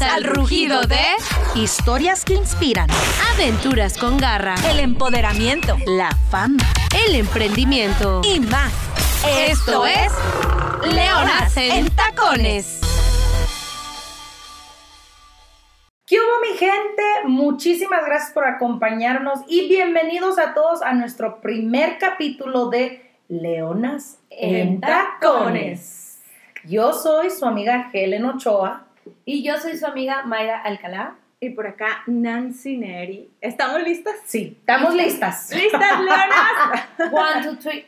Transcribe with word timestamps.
Al 0.00 0.24
rugido 0.24 0.82
de 0.82 0.98
Historias 1.54 2.24
que 2.24 2.34
inspiran. 2.34 2.88
Aventuras 3.34 3.98
con 3.98 4.16
garra, 4.18 4.54
el 4.70 4.80
empoderamiento, 4.80 5.76
La 5.86 6.10
fama. 6.30 6.62
el 7.06 7.16
emprendimiento. 7.16 8.22
y 8.24 8.40
más. 8.40 8.72
Esto 9.46 9.84
es 9.86 10.12
Leonas 10.94 11.56
en 11.56 11.90
Tacones. 11.90 12.80
¿Qué 16.06 16.16
hubo 16.16 16.40
mi 16.50 16.56
gente? 16.56 17.02
Muchísimas 17.26 18.04
gracias 18.06 18.32
por 18.32 18.46
acompañarnos 18.46 19.40
y 19.48 19.68
bienvenidos 19.68 20.38
a 20.38 20.54
todos 20.54 20.82
a 20.82 20.92
nuestro 20.94 21.40
primer 21.40 21.98
capítulo 21.98 22.70
de 22.70 23.10
Leonas 23.28 24.18
en 24.30 24.80
Tacones. 24.80 26.20
Yo 26.64 26.92
soy 26.92 27.30
su 27.30 27.44
amiga 27.46 27.90
Helen 27.92 28.24
Ochoa. 28.24 28.86
Y 29.24 29.42
yo 29.42 29.56
soy 29.58 29.76
su 29.76 29.86
amiga 29.86 30.22
Mayra 30.24 30.60
Alcalá. 30.60 31.16
Y 31.42 31.50
por 31.50 31.66
acá, 31.66 32.02
Nancy 32.06 32.76
Neri. 32.76 33.30
¿Estamos 33.40 33.82
listas? 33.82 34.14
Sí, 34.26 34.58
estamos 34.60 34.94
listas. 34.94 35.50
¿Listas, 35.54 36.00
Leonas? 36.02 36.88
One, 37.10 37.42
two, 37.42 37.56
three. 37.56 37.82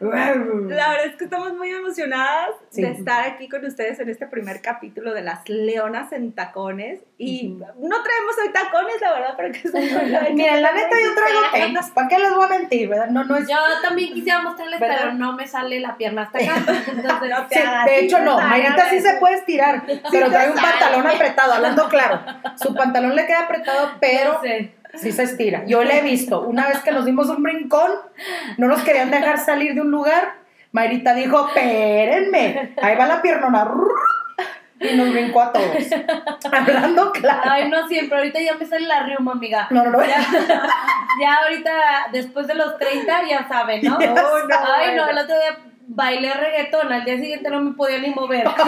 La 0.00 0.88
verdad 0.90 1.06
es 1.06 1.16
que 1.16 1.24
estamos 1.24 1.54
muy 1.54 1.70
emocionadas 1.70 2.50
Sí. 2.70 2.82
de 2.82 2.90
estar 2.90 3.24
aquí 3.26 3.48
con 3.48 3.64
ustedes 3.64 4.00
en 4.00 4.08
este 4.08 4.26
primer 4.26 4.60
capítulo 4.60 5.14
de 5.14 5.22
las 5.22 5.48
Leonas 5.48 6.12
en 6.12 6.32
Tacones. 6.32 7.00
Y 7.26 7.48
no 7.48 8.02
traemos 8.02 8.38
hoy 8.42 8.52
tacones, 8.52 9.00
la 9.00 9.12
verdad, 9.12 9.34
porque 9.36 9.58
es 9.64 9.72
un 9.74 10.34
Mira, 10.34 10.56
la 10.60 10.72
neta 10.72 10.96
yo 11.02 11.14
traigo 11.14 11.40
tenis, 11.52 11.90
¿para 11.94 12.08
qué 12.08 12.18
les 12.18 12.34
voy 12.34 12.44
a 12.44 12.48
mentir, 12.48 12.88
verdad? 12.88 13.06
No, 13.08 13.24
no 13.24 13.36
es... 13.36 13.48
Yo 13.48 13.56
también 13.82 14.12
quisiera 14.12 14.42
mostrarles, 14.42 14.78
¿Verdad? 14.80 14.96
pero 15.00 15.12
no 15.14 15.32
me 15.32 15.46
sale 15.46 15.80
la 15.80 15.96
pierna 15.96 16.22
hasta 16.22 16.38
acá. 16.38 16.54
Entonces, 16.88 16.94
No 17.04 17.46
te 17.46 17.54
Sí, 17.54 17.60
hagas, 17.60 17.86
de 17.86 17.98
hecho 18.00 18.18
no, 18.20 18.36
Mayrita 18.38 18.90
sí 18.90 19.00
se 19.00 19.14
puede 19.14 19.34
estirar, 19.36 19.82
pero 20.10 20.30
trae 20.30 20.50
un 20.50 20.56
pantalón 20.56 21.06
apretado, 21.06 21.52
hablando 21.54 21.88
claro. 21.88 22.20
Su 22.56 22.74
pantalón 22.74 23.14
le 23.16 23.26
queda 23.26 23.40
apretado, 23.42 23.92
pero 24.00 24.34
no 24.34 24.40
sé. 24.42 24.74
sí 24.94 25.12
se 25.12 25.22
estira. 25.24 25.64
Yo 25.66 25.82
le 25.84 25.98
he 25.98 26.02
visto, 26.02 26.42
una 26.42 26.68
vez 26.68 26.80
que 26.80 26.92
nos 26.92 27.04
dimos 27.04 27.28
un 27.28 27.42
brincón, 27.42 27.90
no 28.58 28.66
nos 28.68 28.82
querían 28.82 29.10
dejar 29.10 29.38
salir 29.38 29.74
de 29.74 29.80
un 29.80 29.90
lugar, 29.90 30.34
Mayrita 30.72 31.14
dijo, 31.14 31.46
espérenme, 31.48 32.74
ahí 32.82 32.96
va 32.96 33.06
la 33.06 33.22
piernona, 33.22 33.64
y 34.90 34.96
nos 34.96 35.10
brincó 35.12 35.42
a 35.42 35.52
todos. 35.52 35.76
Hablando 36.52 37.12
claro. 37.12 37.42
Ay, 37.44 37.68
no 37.68 37.86
siempre. 37.88 38.18
Ahorita 38.18 38.40
ya 38.40 38.54
me 38.54 38.66
sale 38.66 38.86
la 38.86 39.02
riuma, 39.04 39.32
amiga. 39.32 39.66
No, 39.70 39.84
no, 39.84 39.90
no. 39.90 40.04
Ya, 40.04 40.16
ya 41.20 41.34
ahorita, 41.42 41.72
después 42.12 42.46
de 42.46 42.54
los 42.54 42.76
30, 42.78 43.28
ya 43.28 43.48
saben, 43.48 43.82
¿no? 43.82 43.98
Ya 44.00 44.14
Ay, 44.76 44.94
no, 44.96 45.08
el 45.08 45.18
otro 45.18 45.34
día 45.36 45.58
bailé 45.86 46.32
reggaetón. 46.34 46.92
Al 46.92 47.04
día 47.04 47.16
siguiente 47.16 47.50
no 47.50 47.60
me 47.60 47.72
podía 47.72 47.98
ni 47.98 48.10
mover. 48.10 48.46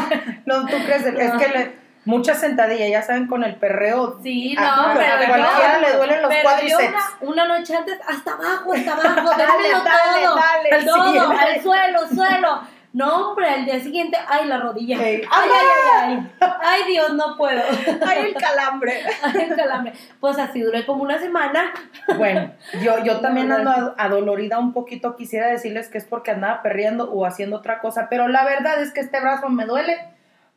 No, 0.46 0.64
tú 0.64 0.76
crees, 0.84 1.04
es 1.04 1.32
que 1.32 1.48
le, 1.48 1.74
mucha 2.04 2.34
sentadilla, 2.36 2.86
ya 2.86 3.02
saben, 3.02 3.26
con 3.26 3.42
el 3.42 3.56
perreo. 3.56 4.20
Sí, 4.22 4.54
no, 4.54 4.62
a, 4.64 4.94
pero 4.94 5.12
a 5.12 5.26
cualquiera 5.26 5.78
le 5.80 5.92
duelen 5.96 6.22
los 6.22 6.32
cuádriceps. 6.36 6.94
una, 7.20 7.44
una 7.44 7.58
noche 7.58 7.74
antes, 7.74 7.98
hasta 8.06 8.32
abajo, 8.32 8.72
hasta 8.72 8.92
abajo, 8.92 9.30
Dale, 9.30 9.44
dale, 9.44 10.22
todo, 10.22 10.36
dale. 10.36 10.70
Al 10.70 10.84
todo, 10.84 11.04
siguiente. 11.04 11.36
al 11.36 11.62
suelo, 11.62 12.08
suelo. 12.08 12.75
No, 12.92 13.30
hombre, 13.30 13.48
al 13.48 13.64
día 13.66 13.78
siguiente, 13.80 14.16
ay, 14.26 14.46
la 14.46 14.58
rodilla. 14.58 14.96
Ey, 14.96 15.22
Ay, 15.30 15.50
ay, 15.52 15.66
ay, 15.92 16.30
ay. 16.40 16.48
Ay, 16.62 16.82
Dios, 16.88 17.12
no 17.14 17.36
puedo. 17.36 17.62
Ay, 18.06 18.26
el 18.28 18.34
calambre. 18.34 19.02
Ay, 19.22 19.48
el 19.50 19.56
calambre. 19.56 19.92
Pues 20.18 20.38
así 20.38 20.60
duré 20.60 20.86
como 20.86 21.02
una 21.02 21.18
semana. 21.18 21.72
Bueno, 22.16 22.52
yo, 22.82 23.04
yo 23.04 23.20
también 23.20 23.52
ando 23.52 23.94
adolorida 23.98 24.58
un 24.58 24.72
poquito. 24.72 25.16
Quisiera 25.16 25.48
decirles 25.48 25.88
que 25.88 25.98
es 25.98 26.04
porque 26.04 26.30
andaba 26.30 26.62
perreando 26.62 27.12
o 27.12 27.26
haciendo 27.26 27.56
otra 27.56 27.80
cosa, 27.80 28.06
pero 28.08 28.28
la 28.28 28.44
verdad 28.44 28.80
es 28.80 28.92
que 28.92 29.00
este 29.00 29.20
brazo 29.20 29.48
me 29.48 29.66
duele 29.66 29.98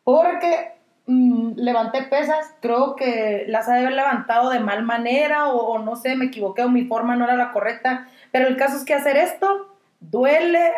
porque 0.03 0.73
mm, 1.07 1.53
levanté 1.55 2.03
pesas. 2.03 2.53
Creo 2.61 2.95
que 2.95 3.45
las 3.47 3.67
ha 3.67 3.73
de 3.73 3.79
haber 3.79 3.93
levantado 3.93 4.51
de 4.51 4.59
mal 4.59 4.83
manera 4.83 5.47
o, 5.47 5.57
o 5.57 5.79
no 5.79 5.95
sé, 5.95 6.15
me 6.15 6.25
equivoqué 6.25 6.63
o 6.63 6.69
mi 6.69 6.85
forma 6.85 7.15
no 7.15 7.25
era 7.25 7.35
la 7.35 7.51
correcta. 7.51 8.07
Pero 8.31 8.47
el 8.47 8.55
caso 8.55 8.77
es 8.77 8.85
que 8.85 8.93
hacer 8.93 9.17
esto 9.17 9.75
duele 9.99 10.71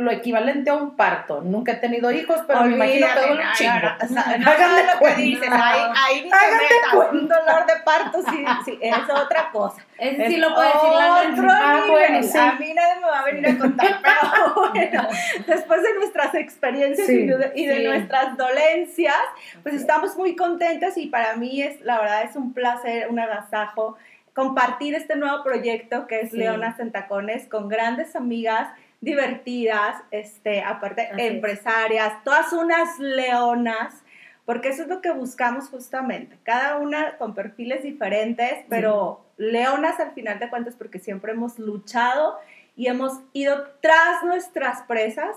lo 0.00 0.10
equivalente 0.10 0.70
a 0.70 0.74
un 0.74 0.96
parto. 0.96 1.40
Nunca 1.42 1.72
he 1.72 1.76
tenido 1.76 2.10
hijos, 2.10 2.38
pero 2.46 2.62
me 2.62 2.74
imagino 2.74 3.06
que 3.06 3.12
Olvídate, 3.12 3.28
duele 3.28 3.44
un 3.46 3.52
chingo. 3.54 3.88
o 4.02 4.06
sea, 4.08 4.22
Háganle 4.52 4.82
lo 4.92 4.98
que 5.06 5.14
dices. 5.22 5.48
Ahí, 5.50 5.80
ahí 5.94 6.22
ni 6.24 6.30
te. 6.30 6.96
Un 7.16 7.28
dolor 7.28 7.66
de 7.66 7.74
parto, 7.84 8.22
sí, 8.30 8.44
sí, 8.64 8.78
es 8.80 8.94
otra 9.14 9.50
cosa. 9.52 9.82
Ese 9.98 10.22
Es 10.26 10.32
sí 10.32 10.36
lo 10.38 10.54
puede 10.54 10.68
decir 10.68 10.90
la. 10.92 11.22
Otro 11.32 11.48
Ah, 11.50 11.84
bueno, 11.88 12.22
sí. 12.22 12.38
A 12.38 12.52
mí 12.52 12.72
nadie 12.74 12.94
me 13.00 13.06
va 13.06 13.18
a 13.20 13.24
venir 13.24 13.46
a 13.48 13.58
contar, 13.58 14.00
pero 14.02 14.54
bueno, 14.70 15.08
después 15.46 15.82
de 15.82 15.94
nuestras 15.94 16.34
experiencias 16.34 17.06
Sí, 17.06 17.20
y 17.20 17.26
de, 17.26 17.52
y 17.54 17.66
de 17.66 17.76
sí. 17.78 17.84
nuestras 17.84 18.36
dolencias, 18.36 19.14
pues 19.62 19.74
estamos 19.74 20.16
muy 20.16 20.36
contentas 20.36 20.96
y 20.96 21.06
para 21.06 21.36
mí 21.36 21.62
es, 21.62 21.80
la 21.82 21.98
verdad, 22.00 22.22
es 22.22 22.36
un 22.36 22.52
placer, 22.54 23.08
un 23.10 23.18
agasajo 23.20 23.96
compartir 24.32 24.94
este 24.94 25.16
nuevo 25.16 25.42
proyecto 25.42 26.06
que 26.06 26.20
es 26.20 26.30
Sí. 26.30 26.36
Leonas 26.38 26.78
en 26.80 26.92
Tacones 26.92 27.46
con 27.48 27.68
grandes 27.68 28.14
amigas 28.16 28.68
divertidas, 29.00 29.96
este, 30.10 30.62
aparte 30.62 31.02
Así 31.02 31.20
es. 31.20 31.30
empresarias, 31.32 32.12
todas 32.24 32.52
unas 32.52 32.98
leonas, 32.98 34.02
porque 34.44 34.68
eso 34.68 34.82
es 34.82 34.88
lo 34.88 35.00
que 35.00 35.10
buscamos 35.12 35.68
justamente, 35.68 36.38
cada 36.42 36.76
una 36.78 37.16
con 37.16 37.34
perfiles 37.34 37.82
diferentes, 37.82 38.64
pero 38.68 39.24
leonas 39.36 39.98
al 40.00 40.12
final 40.12 40.38
de 40.38 40.50
cuentas 40.50 40.74
porque 40.76 40.98
siempre 40.98 41.32
hemos 41.32 41.58
luchado 41.58 42.36
y 42.76 42.88
hemos 42.88 43.20
ido 43.32 43.68
tras 43.80 44.22
nuestras 44.24 44.82
presas, 44.82 45.36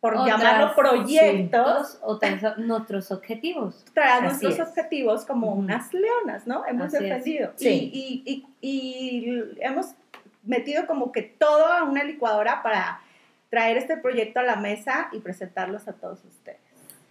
por 0.00 0.26
llamarlo 0.26 0.74
proyectos, 0.74 1.98
Otros, 2.02 2.22
otros- 2.42 2.58
nuestros 2.58 3.10
objetivos. 3.10 3.86
tras 3.94 4.16
Así 4.16 4.22
nuestros 4.24 4.54
es. 4.54 4.60
objetivos 4.60 5.24
como 5.24 5.54
unas 5.54 5.94
leonas, 5.94 6.46
¿no? 6.46 6.66
Hemos 6.66 6.88
Así 6.88 6.96
es. 6.96 7.02
defendido. 7.04 7.52
Sí. 7.56 7.90
Y, 7.90 8.22
y, 8.26 8.46
y, 8.60 9.30
y 9.56 9.62
hemos 9.62 9.94
metido 10.44 10.86
como 10.86 11.12
que 11.12 11.22
todo 11.22 11.66
a 11.66 11.84
una 11.84 12.04
licuadora 12.04 12.62
para 12.62 13.00
traer 13.50 13.76
este 13.76 13.96
proyecto 13.96 14.40
a 14.40 14.42
la 14.42 14.56
mesa 14.56 15.08
y 15.12 15.20
presentarlos 15.20 15.86
a 15.88 15.92
todos 15.92 16.24
ustedes. 16.24 16.58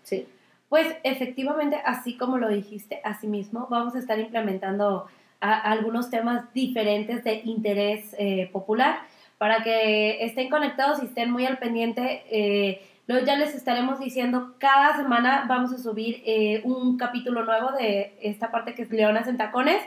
Sí. 0.03 0.27
Pues 0.69 0.87
efectivamente, 1.03 1.79
así 1.85 2.17
como 2.17 2.37
lo 2.37 2.49
dijiste, 2.49 2.99
así 3.03 3.27
mismo, 3.27 3.67
vamos 3.69 3.95
a 3.95 3.99
estar 3.99 4.19
implementando 4.19 5.07
algunos 5.39 6.09
temas 6.09 6.51
diferentes 6.53 7.23
de 7.23 7.41
interés 7.45 8.15
eh, 8.17 8.49
popular 8.51 9.01
para 9.37 9.61
que 9.61 10.23
estén 10.23 10.49
conectados 10.49 11.03
y 11.03 11.05
estén 11.05 11.31
muy 11.31 11.45
al 11.45 11.59
pendiente. 11.59 12.23
eh, 12.31 12.81
luego 13.07 13.25
ya 13.25 13.35
les 13.35 13.53
estaremos 13.53 13.99
diciendo, 13.99 14.55
cada 14.57 14.95
semana 14.95 15.45
vamos 15.47 15.73
a 15.73 15.77
subir 15.77 16.23
eh, 16.25 16.61
un 16.63 16.97
capítulo 16.97 17.43
nuevo 17.43 17.71
de 17.73 18.17
esta 18.21 18.51
parte 18.51 18.73
que 18.73 18.83
es 18.83 18.89
Leonas 18.89 19.27
en 19.27 19.37
Tacones. 19.37 19.83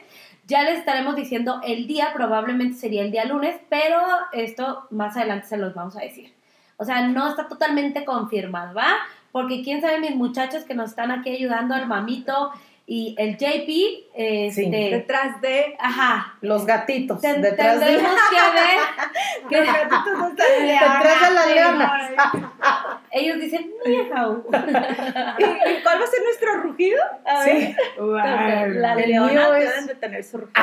Ya 0.47 0.63
les 0.63 0.79
estaremos 0.79 1.17
diciendo 1.17 1.61
el 1.65 1.89
día, 1.89 2.13
probablemente 2.15 2.77
sería 2.77 3.03
el 3.03 3.11
día 3.11 3.25
lunes, 3.25 3.57
pero 3.69 4.01
esto 4.33 4.87
más 4.91 5.17
adelante 5.17 5.49
se 5.49 5.57
los 5.57 5.75
vamos 5.75 5.97
a 5.97 6.01
decir. 6.01 6.33
O 6.77 6.85
sea, 6.85 7.09
no 7.09 7.29
está 7.29 7.49
totalmente 7.49 8.05
confirmado, 8.05 8.73
¿va? 8.75 8.95
Porque 9.33 9.63
quién 9.65 9.81
sabe 9.81 9.99
mis 9.99 10.15
muchachos 10.15 10.63
que 10.63 10.75
nos 10.75 10.91
están 10.91 11.11
aquí 11.11 11.31
ayudando, 11.31 11.75
el 11.75 11.87
mamito 11.87 12.53
y 12.89 13.17
el 13.19 13.37
JP, 13.37 14.07
este, 14.15 14.71
Detrás 14.71 15.41
de... 15.41 15.77
ajá, 15.79 16.35
Los 16.41 16.65
gatitos 16.65 17.21
ten- 17.21 17.43
detrás 17.43 17.81
de 17.81 17.87
que 17.87 17.93
ver 17.97 18.01
que 19.51 19.57
Los 19.59 19.67
gatitos 19.67 20.19
no 20.19 20.29
están 20.29 20.67
detrás 20.67 21.29
de 21.29 21.35
las 21.35 21.47
leonas. 21.55 21.93
ellos 23.11 23.41
dicen 23.41 23.71
miau. 23.85 24.45
¿Y, 25.39 25.43
y 25.45 25.83
cuál 25.83 26.01
va 26.01 26.05
a 26.05 26.07
ser 26.07 26.23
nuestro 26.23 26.55
rugido? 26.63 27.03
A 27.25 27.43
Sí. 27.43 27.75
ver. 27.99 28.69
Las 28.77 28.99
El 28.99 29.11
leonas 29.11 29.33
mío 29.35 29.55
es- 29.57 29.69
deben 29.69 29.87
de 29.87 29.95
tener 29.97 30.23
su 30.25 30.39
rugido. 30.39 30.55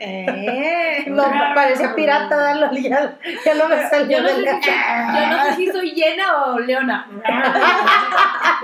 Eh. 0.00 1.04
No, 1.06 1.24
parecía 1.54 1.94
pirata, 1.94 2.36
dalo, 2.36 2.72
ya, 2.72 3.18
ya 3.44 3.54
lo 3.54 3.68
me 3.68 3.88
salió 3.88 4.18
Yo 4.18 4.22
no, 4.22 4.28
sé 4.30 4.34
si, 4.62 4.70
yo 4.70 5.26
no 5.30 5.44
sé 5.44 5.55
si 5.96 6.02
soy 6.02 6.10
llena 6.10 6.44
o 6.46 6.58
leona. 6.58 7.08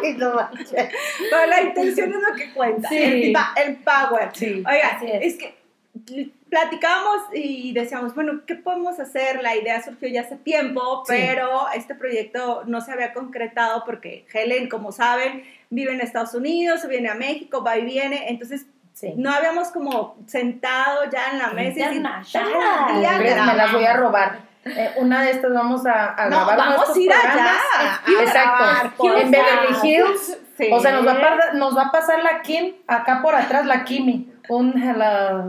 Ay, 0.02 0.14
no 0.14 0.34
manches. 0.34 0.88
Pero 1.30 1.46
la 1.46 1.62
intención 1.62 2.10
es 2.12 2.20
lo 2.20 2.34
que 2.34 2.52
cuenta. 2.52 2.88
Sí. 2.88 3.32
El, 3.56 3.76
power. 3.76 4.30
Sí. 4.32 4.62
Oiga, 4.66 4.98
es. 5.02 5.34
es. 5.34 5.38
que 5.38 5.62
platicábamos 6.48 7.22
y 7.34 7.72
decíamos, 7.72 8.14
bueno, 8.14 8.40
¿qué 8.46 8.54
podemos 8.56 8.98
hacer? 9.00 9.42
La 9.42 9.56
idea 9.56 9.82
surgió 9.82 10.08
ya 10.08 10.22
hace 10.22 10.36
tiempo, 10.36 11.02
Sí. 11.06 11.14
pero 11.16 11.66
este 11.74 11.94
proyecto 11.94 12.62
no 12.66 12.80
se 12.80 12.92
había 12.92 13.12
concretado 13.12 13.84
porque 13.84 14.26
Helen, 14.32 14.68
como 14.68 14.92
saben, 14.92 15.44
vive 15.70 15.92
en 15.92 16.00
Estados 16.00 16.34
Unidos, 16.34 16.86
viene 16.88 17.08
a 17.08 17.14
México, 17.14 17.62
va 17.64 17.78
y 17.78 17.84
viene, 17.84 18.28
entonces 18.28 18.66
Sí. 18.94 19.14
no 19.16 19.30
habíamos 19.32 19.68
como 19.68 20.16
sentado 20.26 21.10
ya 21.10 21.30
en 21.32 21.38
la 21.38 21.48
mesa 21.52 21.78
y 21.78 21.82
decir, 21.82 21.96
Internacional. 21.96 22.52
"Tal 22.88 22.98
día 23.00 23.16
¿Crees? 23.18 23.30
Me 23.34 23.36
las 23.36 23.46
grabamos". 23.54 23.72
voy 23.74 23.84
a 23.86 23.96
robar. 23.96 24.38
Eh, 24.64 24.92
una 24.96 25.22
de 25.22 25.30
estas 25.32 25.52
vamos 25.52 25.84
a, 25.86 26.14
a 26.14 26.28
No, 26.30 26.36
grabar 26.46 26.56
vamos 26.56 26.96
a 26.96 27.00
ir 27.00 27.12
allá. 27.12 27.22
programas. 28.04 28.26
Exacto. 28.28 29.16
En 29.18 29.30
Beverly. 29.30 29.76
Hills. 29.82 30.38
Sí. 30.56 30.68
O 30.72 30.78
sea, 30.80 30.92
nos 30.92 31.06
va, 31.06 31.12
a 31.12 31.52
nos 31.54 31.76
va 31.76 31.82
a 31.84 31.90
pasar 31.92 32.22
la 32.22 32.42
Kim, 32.42 32.74
acá 32.86 33.20
por 33.22 33.34
atrás 33.34 33.66
la 33.66 33.84
Kimi. 33.84 34.30
Un, 34.48 34.74
la- 34.98 35.46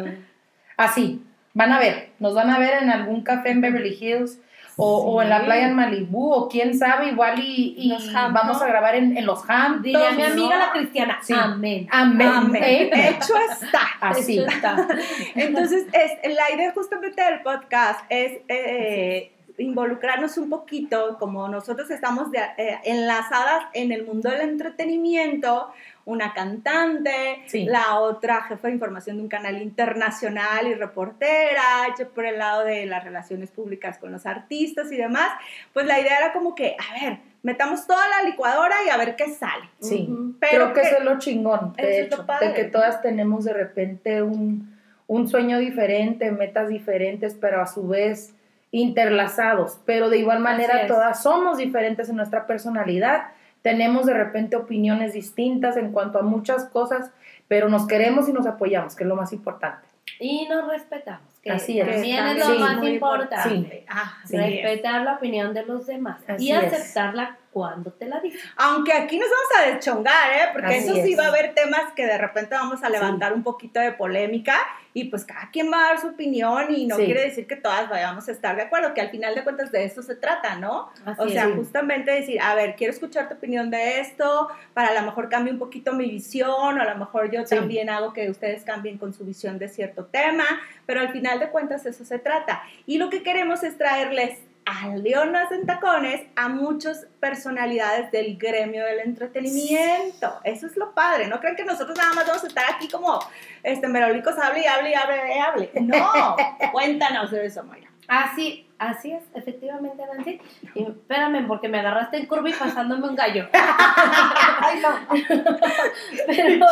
así. 0.77 1.23
Van 1.53 1.71
a 1.71 1.79
ver. 1.79 2.09
Nos 2.19 2.33
van 2.33 2.49
a 2.49 2.57
ver 2.57 2.81
en 2.81 2.89
algún 2.89 3.21
café 3.23 3.51
en 3.51 3.61
Beverly 3.61 3.95
Hills. 3.99 4.39
O, 4.75 4.97
o 4.97 5.21
en 5.21 5.29
la 5.29 5.45
playa 5.45 5.67
en 5.67 5.75
Malibú, 5.75 6.31
o 6.33 6.49
quién 6.49 6.77
sabe, 6.77 7.09
igual 7.09 7.39
y, 7.39 7.75
y 7.77 8.13
vamos 8.13 8.61
a 8.61 8.65
grabar 8.67 8.95
en, 8.95 9.15
en 9.17 9.25
los 9.25 9.47
Hamptons. 9.47 9.83
Diría 9.83 10.11
mi 10.11 10.23
amiga 10.23 10.57
la 10.57 10.71
cristiana, 10.71 11.19
Sí. 11.21 11.33
amén. 11.37 11.87
Amén. 11.91 12.27
Amén. 12.27 12.89
Hecho 12.93 13.35
está. 13.37 13.81
Así. 14.01 14.39
Hecho 14.39 14.47
está. 14.49 14.87
Entonces, 15.35 15.85
es, 15.93 16.35
la 16.35 16.51
idea 16.55 16.71
justamente 16.73 17.21
del 17.23 17.41
podcast 17.41 17.99
es 18.09 18.39
eh, 18.47 19.31
involucrarnos 19.59 20.37
un 20.39 20.49
poquito, 20.49 21.17
como 21.19 21.47
nosotros 21.47 21.91
estamos 21.91 22.31
de- 22.31 22.39
eh, 22.57 22.79
enlazadas 22.85 23.65
en 23.73 23.91
el 23.91 24.05
mundo 24.05 24.29
del 24.31 24.41
entretenimiento, 24.41 25.71
una 26.05 26.33
cantante, 26.33 27.43
Sí. 27.47 27.65
la 27.65 27.99
otra 27.99 28.41
jefa 28.43 28.67
de 28.67 28.73
información 28.73 29.17
de 29.17 29.23
un 29.23 29.29
canal 29.29 29.61
internacional 29.61 30.67
y 30.67 30.73
reportera, 30.73 31.61
yo 31.97 32.09
por 32.09 32.25
el 32.25 32.37
lado 32.39 32.65
de 32.65 32.85
las 32.85 33.03
relaciones 33.03 33.51
públicas 33.51 33.97
con 33.97 34.11
los 34.11 34.25
artistas 34.25 34.91
y 34.91 34.97
demás, 34.97 35.29
pues 35.73 35.85
la 35.85 35.99
idea 35.99 36.17
era 36.17 36.33
como 36.33 36.55
que, 36.55 36.75
a 36.77 37.05
ver, 37.05 37.19
metamos 37.41 37.87
toda 37.87 38.03
la 38.09 38.27
licuadora 38.29 38.75
y 38.85 38.89
a 38.89 38.97
ver 38.97 39.15
qué 39.15 39.29
sale. 39.29 39.69
Sí, 39.79 40.07
Ujú. 40.11 40.35
Pero 40.39 40.51
creo 40.51 40.73
que, 40.73 40.81
que- 40.81 40.87
eso 40.87 40.97
es 40.97 41.03
lo 41.05 41.19
chingón, 41.19 41.73
de 41.73 41.83
lo 41.83 41.89
hecho, 41.89 42.25
padre. 42.25 42.49
de 42.49 42.53
que 42.53 42.63
todas 42.65 43.01
tenemos 43.01 43.45
de 43.45 43.53
repente 43.53 44.21
un, 44.21 44.77
un 45.07 45.27
sueño 45.29 45.57
diferente, 45.59 46.31
metas 46.31 46.67
diferentes, 46.69 47.33
pero 47.35 47.61
a 47.61 47.67
su 47.67 47.87
vez 47.87 48.33
interlazados, 48.71 49.79
pero 49.85 50.09
de 50.09 50.17
igual 50.17 50.39
manera 50.39 50.87
todas 50.87 51.21
somos 51.23 51.57
diferentes 51.57 52.09
en 52.09 52.15
nuestra 52.15 52.45
personalidad, 52.47 53.27
tenemos 53.63 54.05
de 54.05 54.13
repente 54.13 54.55
opiniones 54.55 55.13
distintas 55.13 55.75
en 55.77 55.91
cuanto 55.91 56.19
a 56.19 56.21
muchas 56.21 56.65
cosas, 56.65 57.09
pero 57.47 57.67
nos 57.69 57.87
queremos 57.87 58.29
y 58.29 58.33
nos 58.33 58.45
apoyamos, 58.45 58.95
que 58.95 59.03
es 59.03 59.07
lo 59.09 59.15
más 59.15 59.33
importante. 59.33 59.87
Y 60.19 60.45
nos 60.49 60.67
respetamos, 60.67 61.27
que 61.41 61.49
Así 61.49 61.79
es. 61.79 61.87
también 61.89 62.25
es 62.27 62.45
Sí, 62.45 62.51
lo 62.51 62.59
más 62.59 62.83
importante. 62.83 63.49
Sí. 63.49 63.85
Ah, 63.89 64.17
Sí. 64.25 64.37
Respetar 64.37 65.01
la 65.01 65.13
opinión 65.15 65.53
de 65.53 65.65
los 65.65 65.87
demás 65.87 66.21
Así 66.27 66.47
y 66.47 66.51
es. 66.51 66.61
aceptarla 66.73 67.37
cuando 67.51 67.91
te 67.91 68.05
la 68.07 68.19
dicen. 68.19 68.39
Aunque 68.57 68.91
aquí 68.93 69.17
nos 69.17 69.29
vamos 69.29 69.49
a 69.65 69.73
deschongar, 69.73 70.31
¿eh? 70.33 70.49
Porque 70.51 70.75
Así 70.75 70.89
eso 70.89 70.95
sí 70.95 71.13
es. 71.13 71.19
va 71.19 71.25
a 71.25 71.27
haber 71.29 71.53
temas 71.55 71.93
que 71.95 72.05
de 72.05 72.17
repente 72.17 72.53
vamos 72.55 72.83
a 72.83 72.89
levantar 72.89 73.33
un 73.33 73.43
poquito 73.43 73.79
de 73.79 73.93
polémica 73.93 74.55
y 74.93 75.05
pues 75.05 75.25
cada 75.25 75.49
quien 75.51 75.71
va 75.71 75.79
a 75.79 75.87
dar 75.89 75.99
su 75.99 76.07
opinión 76.09 76.73
y 76.73 76.85
no 76.85 76.97
Sí. 76.97 77.05
quiere 77.05 77.21
decir 77.21 77.47
que 77.47 77.55
todas 77.55 77.89
vayamos 77.89 78.27
a 78.27 78.31
estar 78.31 78.55
de 78.55 78.61
acuerdo, 78.63 78.93
que 78.93 79.01
al 79.01 79.09
final 79.09 79.33
de 79.35 79.43
cuentas 79.43 79.71
de 79.71 79.83
eso 79.85 80.03
se 80.03 80.15
trata, 80.15 80.55
¿no? 80.55 80.89
Así 81.05 81.21
o 81.21 81.29
sea, 81.29 81.49
justamente 81.55 82.11
decir, 82.11 82.39
a 82.41 82.53
ver, 82.55 82.75
quiero 82.75 82.93
escuchar 82.93 83.27
tu 83.27 83.35
opinión 83.35 83.69
de 83.71 83.99
esto, 83.99 84.49
para 84.73 84.89
a 84.89 84.93
lo 84.93 85.01
mejor 85.05 85.29
cambie 85.29 85.51
un 85.51 85.59
poquito 85.59 85.93
mi 85.93 86.09
visión, 86.09 86.77
o 86.77 86.81
a 86.81 86.85
lo 86.85 86.95
mejor 86.97 87.31
yo 87.31 87.45
Sí. 87.45 87.55
también 87.55 87.89
hago 87.89 88.13
que 88.13 88.29
ustedes 88.29 88.63
cambien 88.63 88.97
con 88.97 89.13
su 89.13 89.25
visión 89.25 89.57
de 89.59 89.67
cierto 89.67 90.05
tema, 90.05 90.45
pero 90.85 90.99
al 90.99 91.09
final 91.11 91.39
de 91.39 91.49
cuentas 91.49 91.85
eso 91.85 92.05
se 92.05 92.19
trata. 92.19 92.61
Y 92.85 92.97
lo 92.97 93.09
que 93.09 93.23
queremos 93.23 93.63
es 93.63 93.77
traerles 93.77 94.39
a 94.65 94.95
Leonas 94.95 95.51
en 95.51 95.65
Tacones 95.65 96.21
a 96.35 96.49
muchas 96.49 97.07
personalidades 97.19 98.11
del 98.11 98.37
gremio 98.37 98.85
del 98.85 98.99
entretenimiento. 98.99 100.39
Eso 100.43 100.67
es 100.67 100.77
lo 100.77 100.93
padre. 100.93 101.27
No 101.27 101.39
creen 101.39 101.55
que 101.55 101.65
nosotros 101.65 101.97
nada 101.97 102.13
más 102.13 102.27
vamos 102.27 102.43
a 102.43 102.47
estar 102.47 102.65
aquí 102.73 102.87
como 102.87 103.19
este 103.63 103.87
merolicos, 103.87 104.37
hable 104.37 104.61
y 104.61 104.65
hable 104.65 104.91
y 104.91 104.93
hable 104.93 105.35
y 105.35 105.39
hable. 105.39 105.71
No, 105.81 106.35
cuéntanos 106.71 107.31
de 107.31 107.45
eso, 107.45 107.63
Mayra. 107.63 107.89
Así, 108.07 108.67
así 108.89 109.11
es, 109.11 109.23
efectivamente, 109.33 110.03
Nancy. 110.05 110.39
Y 110.75 110.83
espérame, 110.83 111.47
porque 111.47 111.67
me 111.67 111.79
agarraste 111.79 112.17
en 112.17 112.25
curva 112.25 112.49
y 112.49 112.53
pasándome 112.53 113.07
un 113.07 113.15
gallo. 113.15 113.47
Ay, 113.53 114.79
no. 114.81 114.89
pero, 116.27 116.67